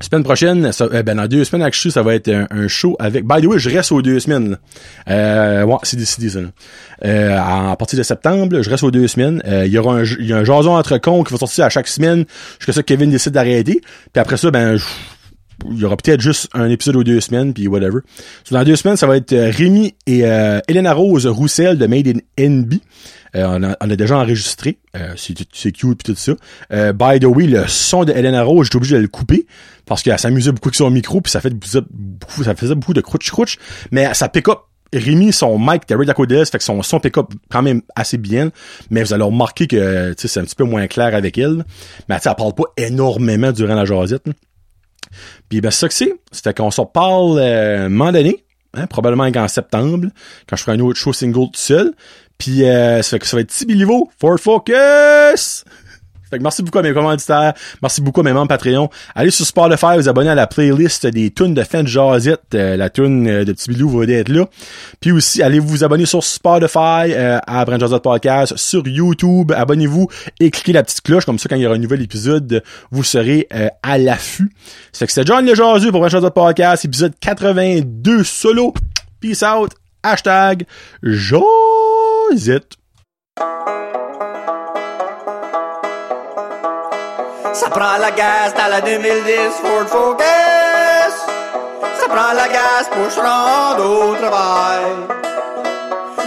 Semaine 0.00 0.24
prochaine, 0.24 0.72
ça, 0.72 0.88
eh 0.94 1.02
ben 1.02 1.16
dans 1.16 1.26
deux 1.26 1.44
semaines, 1.44 1.62
actually, 1.62 1.92
ça 1.92 2.02
va 2.02 2.14
être 2.14 2.30
un, 2.30 2.68
show 2.68 2.96
avec. 2.98 3.26
By 3.26 3.42
the 3.42 3.46
way, 3.46 3.58
je 3.58 3.68
reste 3.68 3.92
aux 3.92 4.00
deux 4.00 4.18
semaines. 4.18 4.56
Euh, 5.10 5.62
ouais, 5.64 5.76
c'est 5.82 5.98
décidé. 5.98 6.30
Euh, 7.04 7.38
à 7.38 7.76
partir 7.76 7.98
de 7.98 8.02
septembre, 8.02 8.62
je 8.62 8.70
reste 8.70 8.82
aux 8.82 8.90
deux 8.90 9.08
semaines. 9.08 9.42
Euh, 9.46 9.66
il 9.66 9.72
y 9.72 9.76
aura 9.76 9.96
un, 9.96 10.04
y 10.04 10.32
a 10.32 10.38
un 10.38 10.44
jason 10.44 10.74
entre 10.74 10.96
cons 10.96 11.22
qui 11.22 11.32
va 11.32 11.38
sortir 11.38 11.66
à 11.66 11.68
chaque 11.68 11.86
semaine 11.86 12.24
jusqu'à 12.58 12.72
ça 12.72 12.82
que 12.82 12.86
Kevin 12.86 13.10
décide 13.10 13.32
d'arrêter. 13.32 13.82
Puis 14.12 14.20
après 14.20 14.38
ça, 14.38 14.50
ben 14.50 14.78
il 15.70 15.78
y 15.78 15.84
aura 15.84 15.96
peut-être 15.96 16.20
juste 16.20 16.48
un 16.54 16.68
épisode 16.68 16.96
aux 16.96 17.04
deux 17.04 17.20
semaines, 17.20 17.52
puis 17.52 17.68
whatever. 17.68 18.00
So, 18.44 18.54
dans 18.54 18.64
deux 18.64 18.76
semaines, 18.76 18.96
ça 18.96 19.06
va 19.06 19.16
être 19.16 19.32
euh, 19.32 19.50
Rémi 19.50 19.94
et 20.06 20.24
euh, 20.24 20.60
Elena 20.68 20.92
Rose 20.92 21.26
Roussel 21.26 21.78
de 21.78 21.86
Made 21.86 22.08
in 22.08 22.48
NB. 22.48 22.74
Euh, 23.36 23.44
on, 23.46 23.62
a, 23.62 23.76
on, 23.80 23.90
a, 23.90 23.96
déjà 23.96 24.18
enregistré. 24.18 24.78
Euh, 24.96 25.14
c'est 25.16 25.72
cute 25.72 26.02
puis 26.02 26.14
tout 26.14 26.16
ça. 26.16 26.32
Euh, 26.72 26.92
by 26.92 27.20
the 27.20 27.24
way, 27.24 27.46
le 27.46 27.66
son 27.68 28.04
de 28.04 28.12
Elena 28.12 28.42
Rose, 28.42 28.66
j'étais 28.66 28.76
obligé 28.76 28.96
de 28.96 29.02
le 29.02 29.08
couper 29.08 29.46
parce 29.86 30.02
qu'elle 30.02 30.18
s'amusait 30.18 30.52
beaucoup 30.52 30.68
avec 30.68 30.76
son 30.76 30.90
micro 30.90 31.20
puis 31.20 31.30
ça 31.30 31.40
fait 31.40 31.54
beaucoup, 31.54 32.44
ça 32.44 32.54
faisait 32.54 32.74
beaucoup 32.74 32.94
de 32.94 33.00
crutch 33.00 33.30
crutch. 33.30 33.58
Mais 33.90 34.12
ça 34.14 34.28
pick 34.28 34.48
up. 34.48 34.58
Rémi, 34.92 35.32
son 35.32 35.56
mic 35.56 35.84
était 35.84 35.94
right 35.94 36.10
fait 36.50 36.58
que 36.58 36.64
son 36.64 36.82
son 36.82 36.98
pick 36.98 37.16
up 37.16 37.28
quand 37.48 37.62
même 37.62 37.80
assez 37.94 38.18
bien. 38.18 38.50
Mais 38.90 39.04
vous 39.04 39.12
allez 39.12 39.22
remarquer 39.22 39.68
que 39.68 40.12
c'est 40.16 40.40
un 40.40 40.44
petit 40.44 40.56
peu 40.56 40.64
moins 40.64 40.88
clair 40.88 41.14
avec 41.14 41.38
elle. 41.38 41.64
Mais 42.08 42.16
elle 42.16 42.34
parle 42.34 42.54
pas 42.54 42.64
énormément 42.76 43.52
durant 43.52 43.76
la 43.76 43.84
jasette. 43.84 44.24
Puis 45.48 45.60
ben, 45.60 45.70
ça 45.70 45.88
que 45.88 45.94
c'est. 45.94 46.14
C'était 46.32 46.54
qu'on 46.54 46.70
s'en 46.70 46.86
parle 46.86 47.38
euh, 47.38 47.86
un 47.86 47.88
moment 47.88 48.12
donné. 48.12 48.44
Hein, 48.74 48.86
probablement 48.86 49.24
en 49.24 49.48
septembre, 49.48 50.08
quand 50.48 50.54
je 50.54 50.62
ferai 50.62 50.76
un 50.76 50.80
autre 50.80 50.98
show 50.98 51.12
single 51.12 51.46
tout 51.46 51.50
seul. 51.54 51.92
Puis 52.38 52.64
euh, 52.64 53.02
ça 53.02 53.10
fait 53.10 53.18
que 53.18 53.26
ça 53.26 53.36
va 53.36 53.40
être 53.42 53.50
Tibilivo, 53.50 54.10
Ford 54.18 54.38
Focus! 54.38 55.64
Fait 56.30 56.38
que 56.38 56.42
merci 56.42 56.62
beaucoup 56.62 56.78
à 56.78 56.82
mes 56.82 56.92
commanditaires, 56.92 57.54
merci 57.82 58.00
beaucoup 58.00 58.20
à 58.20 58.24
mes 58.24 58.32
membres 58.32 58.48
Patreon. 58.48 58.88
Allez 59.14 59.30
sur 59.30 59.44
Spotify, 59.44 59.96
vous 59.96 60.08
abonner 60.08 60.30
à 60.30 60.34
la 60.34 60.46
playlist 60.46 61.06
des 61.06 61.30
tunes 61.30 61.54
de 61.54 61.62
fin 61.62 61.82
de 61.82 61.88
Jazette. 61.88 62.54
Euh, 62.54 62.76
la 62.76 62.88
tune 62.88 63.26
euh, 63.28 63.44
de 63.44 63.52
Petit 63.52 63.70
va 63.72 64.04
être 64.04 64.28
là. 64.28 64.46
Puis 65.00 65.12
aussi, 65.12 65.42
allez 65.42 65.58
vous 65.58 65.82
abonner 65.82 66.06
sur 66.06 66.22
Spotify, 66.22 67.12
euh, 67.12 67.38
à 67.46 67.64
Brand 67.64 67.80
Jazette 67.80 68.02
Podcast, 68.02 68.56
sur 68.56 68.86
YouTube. 68.86 69.52
Abonnez-vous 69.52 70.08
et 70.38 70.50
cliquez 70.50 70.72
la 70.72 70.82
petite 70.82 71.00
cloche, 71.00 71.24
comme 71.24 71.38
ça 71.38 71.48
quand 71.48 71.56
il 71.56 71.62
y 71.62 71.66
aura 71.66 71.74
un 71.74 71.78
nouvel 71.78 72.02
épisode, 72.02 72.62
vous 72.90 73.04
serez 73.04 73.48
à 73.82 73.98
l'affût. 73.98 74.52
C'est 74.92 75.06
que 75.06 75.12
c'était 75.12 75.26
John 75.26 75.44
Le 75.44 75.54
Jazu 75.54 75.90
pour 75.90 76.00
Brand 76.00 76.10
Jazette 76.10 76.34
Podcast, 76.34 76.84
épisode 76.84 77.12
82 77.20 78.24
solo. 78.24 78.74
Peace 79.20 79.42
out. 79.42 79.72
Hashtag 80.02 80.66
Josette. 81.02 82.76
Prend 87.70 87.98
la 87.98 88.10
gaz 88.10 88.52
dans 88.54 88.68
la 88.68 88.80
2010 88.80 89.60
Ford 89.62 89.86
Focus. 89.86 91.14
Ça 91.98 92.32
la 92.34 92.48
gaz 92.48 92.88
pour 92.92 93.10
se 93.10 93.20
rendre 93.20 93.84
au 93.84 94.14
travail. 94.16 94.84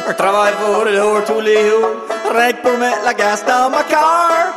Un 0.08 0.14
travail 0.14 0.54
pour 0.62 0.86
le 0.86 1.26
tous 1.26 1.42
les 1.42 1.70
jours, 1.70 1.90
rien 2.34 2.52
que 2.54 2.62
pour 2.62 2.78
mettre 2.78 3.04
la 3.04 3.14
gaz 3.14 3.44
dans 3.46 3.70
ma 3.70 3.84
car. 3.84 4.54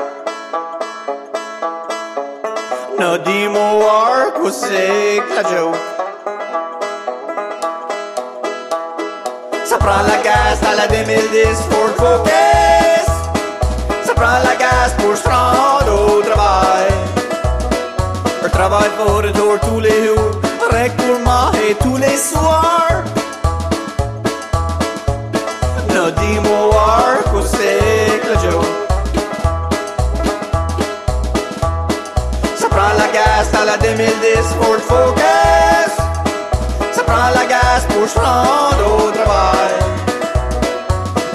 No, 2.99 3.19
dis-moi 3.19 4.33
c'est 4.51 5.23
la 5.37 5.43
joke. 5.51 5.77
Ça 9.65 9.79
prend 9.79 10.03
la 10.13 10.19
gaz 10.29 10.59
à 10.71 10.75
la 10.77 10.87
2010 10.87 11.63
Ford 11.71 11.95
Focus. 11.97 13.09
Ça 14.05 14.15
la 14.45 14.55
gaz 14.57 14.95
pour 14.99 15.17
se 15.17 15.29
rendre 15.29 16.17
au 16.17 16.23
travail. 16.23 16.46
Un 18.57 18.59
travail 18.59 18.91
pour 18.97 19.21
le 19.21 19.33
tour 19.33 19.59
tous 19.69 19.81
les 19.81 20.07
jours, 20.07 20.41
que 20.71 21.03
pour 21.03 21.19
manger 21.21 21.77
tous 21.79 21.99
les 21.99 22.17
soirs. 22.17 23.05
No, 25.95 26.11
dis-moi 26.11 27.03
où 27.35 27.43
c'est 27.43 28.19
que 28.23 28.29
la 28.33 28.41
joke. 28.41 28.65
Ça 32.57 32.69
prend 32.71 32.95
la 32.97 33.09
gaz 33.19 33.55
à 33.61 33.65
la 33.67 33.77
2010 33.77 34.15
Ford 34.59 34.83
Focus. 34.89 35.93
Ça 36.93 37.03
prend 37.03 37.29
la 37.35 37.45
gaz 37.45 37.87
pour 37.91 38.09
se 38.09 38.19
rendre 38.19 39.05
au 39.05 39.11
travail. 39.11 39.75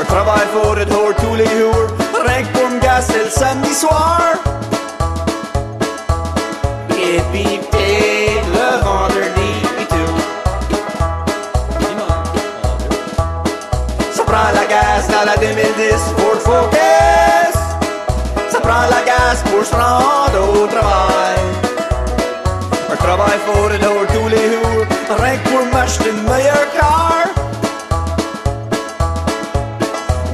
Un 0.02 0.06
travail 0.06 0.48
pour 0.56 0.74
le 0.74 0.86
tour 0.88 1.14
tous 1.22 1.36
les 1.36 1.46
jours, 1.46 1.88
rien 2.26 2.42
que 2.42 2.58
pour 2.58 2.68
me 2.68 2.80
gasser 2.80 3.26
le 3.26 3.30
samedi 3.30 3.76
soir. 3.76 4.22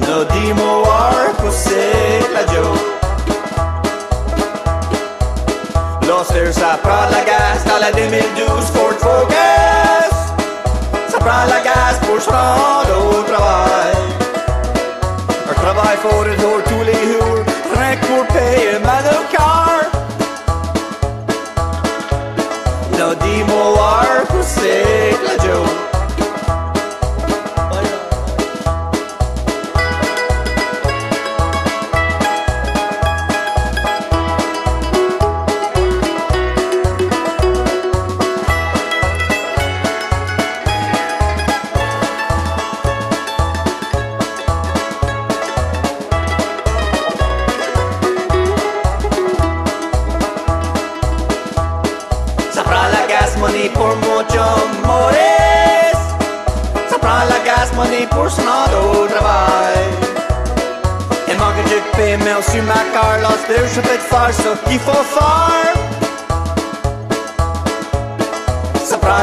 No, 0.07 0.23
où 1.43 1.51
c'est 1.51 2.23
que 2.27 2.33
la 2.33 2.53
joke. 2.53 2.96
Ça 6.45 6.77
prend 6.83 7.09
la 7.09 7.23
gaz 7.23 7.65
dans 7.65 7.79
la 7.79 7.91
2012 7.91 8.65
Ford 8.67 8.93
Focus. 8.99 10.15
Ça 11.09 11.17
prend 11.17 11.45
la 11.49 11.59
gaz 11.61 11.99
pour 12.01 12.21
se 12.21 12.29
rendre 12.29 13.09
au 13.09 13.23
travail. 13.23 13.97
Un 15.49 15.53
travail 15.53 15.97
pour 16.01 16.23
le 16.23 16.35
tour 16.35 16.61
tous 16.65 16.83
les 16.83 17.11
jours, 17.11 17.43
rien 17.75 17.95
que 17.95 18.05
pour 18.05 18.27
payer 18.27 18.77
ma 18.83 19.01
car. 19.31 19.81
No, 22.99 23.15
dis-moi 23.15 24.07
c'est 24.43 25.17
la 25.25 25.43
joke. 25.43 25.96
Gas 58.07 58.15
money 58.15 58.15
pour 58.15 58.29
se 58.29 58.41
rendre 58.41 59.01
au 59.01 59.07
travail. 59.07 59.85
Il 61.27 61.37
manque 61.37 61.63
de 61.65 61.97
paiement 61.97 62.41
sur 62.41 62.63
ma 62.63 62.81
car, 62.93 63.17
L'Oster, 63.21 63.63
je 63.73 63.81
vais 63.81 63.97
te 63.97 64.03
faire 64.03 64.31
ce 64.33 64.55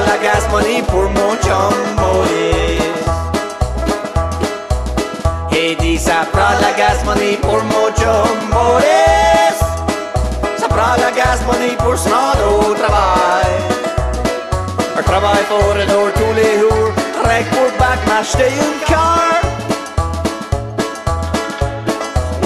la 0.06 0.16
gas 0.18 0.48
money 0.50 0.82
pour 0.88 1.02
mon 1.02 1.36
chum 1.42 1.74
Maurice. 1.96 2.80
Et 5.52 5.76
dit 5.76 5.98
ça 5.98 6.26
la 6.34 6.72
gas 6.72 7.04
money 7.04 7.36
pour 7.42 7.62
mon 7.64 7.88
chum 7.98 8.36
Maurice. 8.50 9.64
Ça 10.58 10.66
la 10.98 11.10
gas 11.10 11.40
money 11.46 11.76
pour 11.78 11.96
se 11.96 12.08
rendre 12.08 12.68
au 12.68 12.74
travail. 12.74 13.52
Un 14.96 15.02
travail 15.02 15.44
pour 15.48 17.03
que 17.24 17.54
pour 17.54 17.78
back 17.78 17.98
m'acheter 18.06 18.48
une 18.48 18.80
car. 18.86 19.40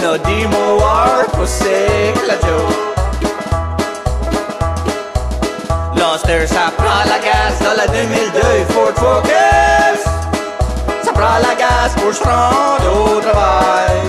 No, 0.03 0.17
voir 0.79 1.25
où 1.41 1.47
c'est 1.47 2.15
la 2.27 2.35
joke. 2.35 2.89
L'Oster, 5.97 6.47
ça 6.47 6.73
prend 6.77 7.03
la 7.13 7.19
gaz 7.19 7.55
dans 7.63 7.77
la 7.77 7.87
2002 7.89 8.41
Ford 8.73 8.95
Focus. 8.97 10.03
Ça 11.03 11.13
prend 11.13 11.39
la 11.47 11.55
gaz 11.55 11.95
pour 11.97 12.15
se 12.15 12.23
rendre 12.23 13.17
au 13.17 13.21
travail. 13.21 14.01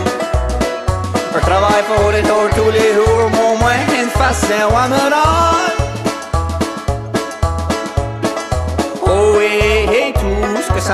Un 1.36 1.40
travail 1.40 1.84
pour 1.88 2.12
le 2.12 2.22
tour 2.22 2.50
tous 2.56 2.72
les 2.72 2.94
jours, 2.94 3.30
mon 3.32 3.58
moins 3.58 3.82
une 4.00 4.10
façon 4.10 4.76
à 4.76 4.88
me 4.88 4.98
rendre. 4.98 5.79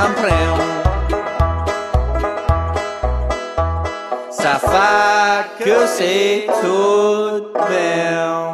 Prend. 0.01 0.57
Ça 4.29 4.59
fait 4.59 5.63
que 5.63 5.87
c'est 5.87 6.47
tout 6.61 7.47
bien. 7.69 8.44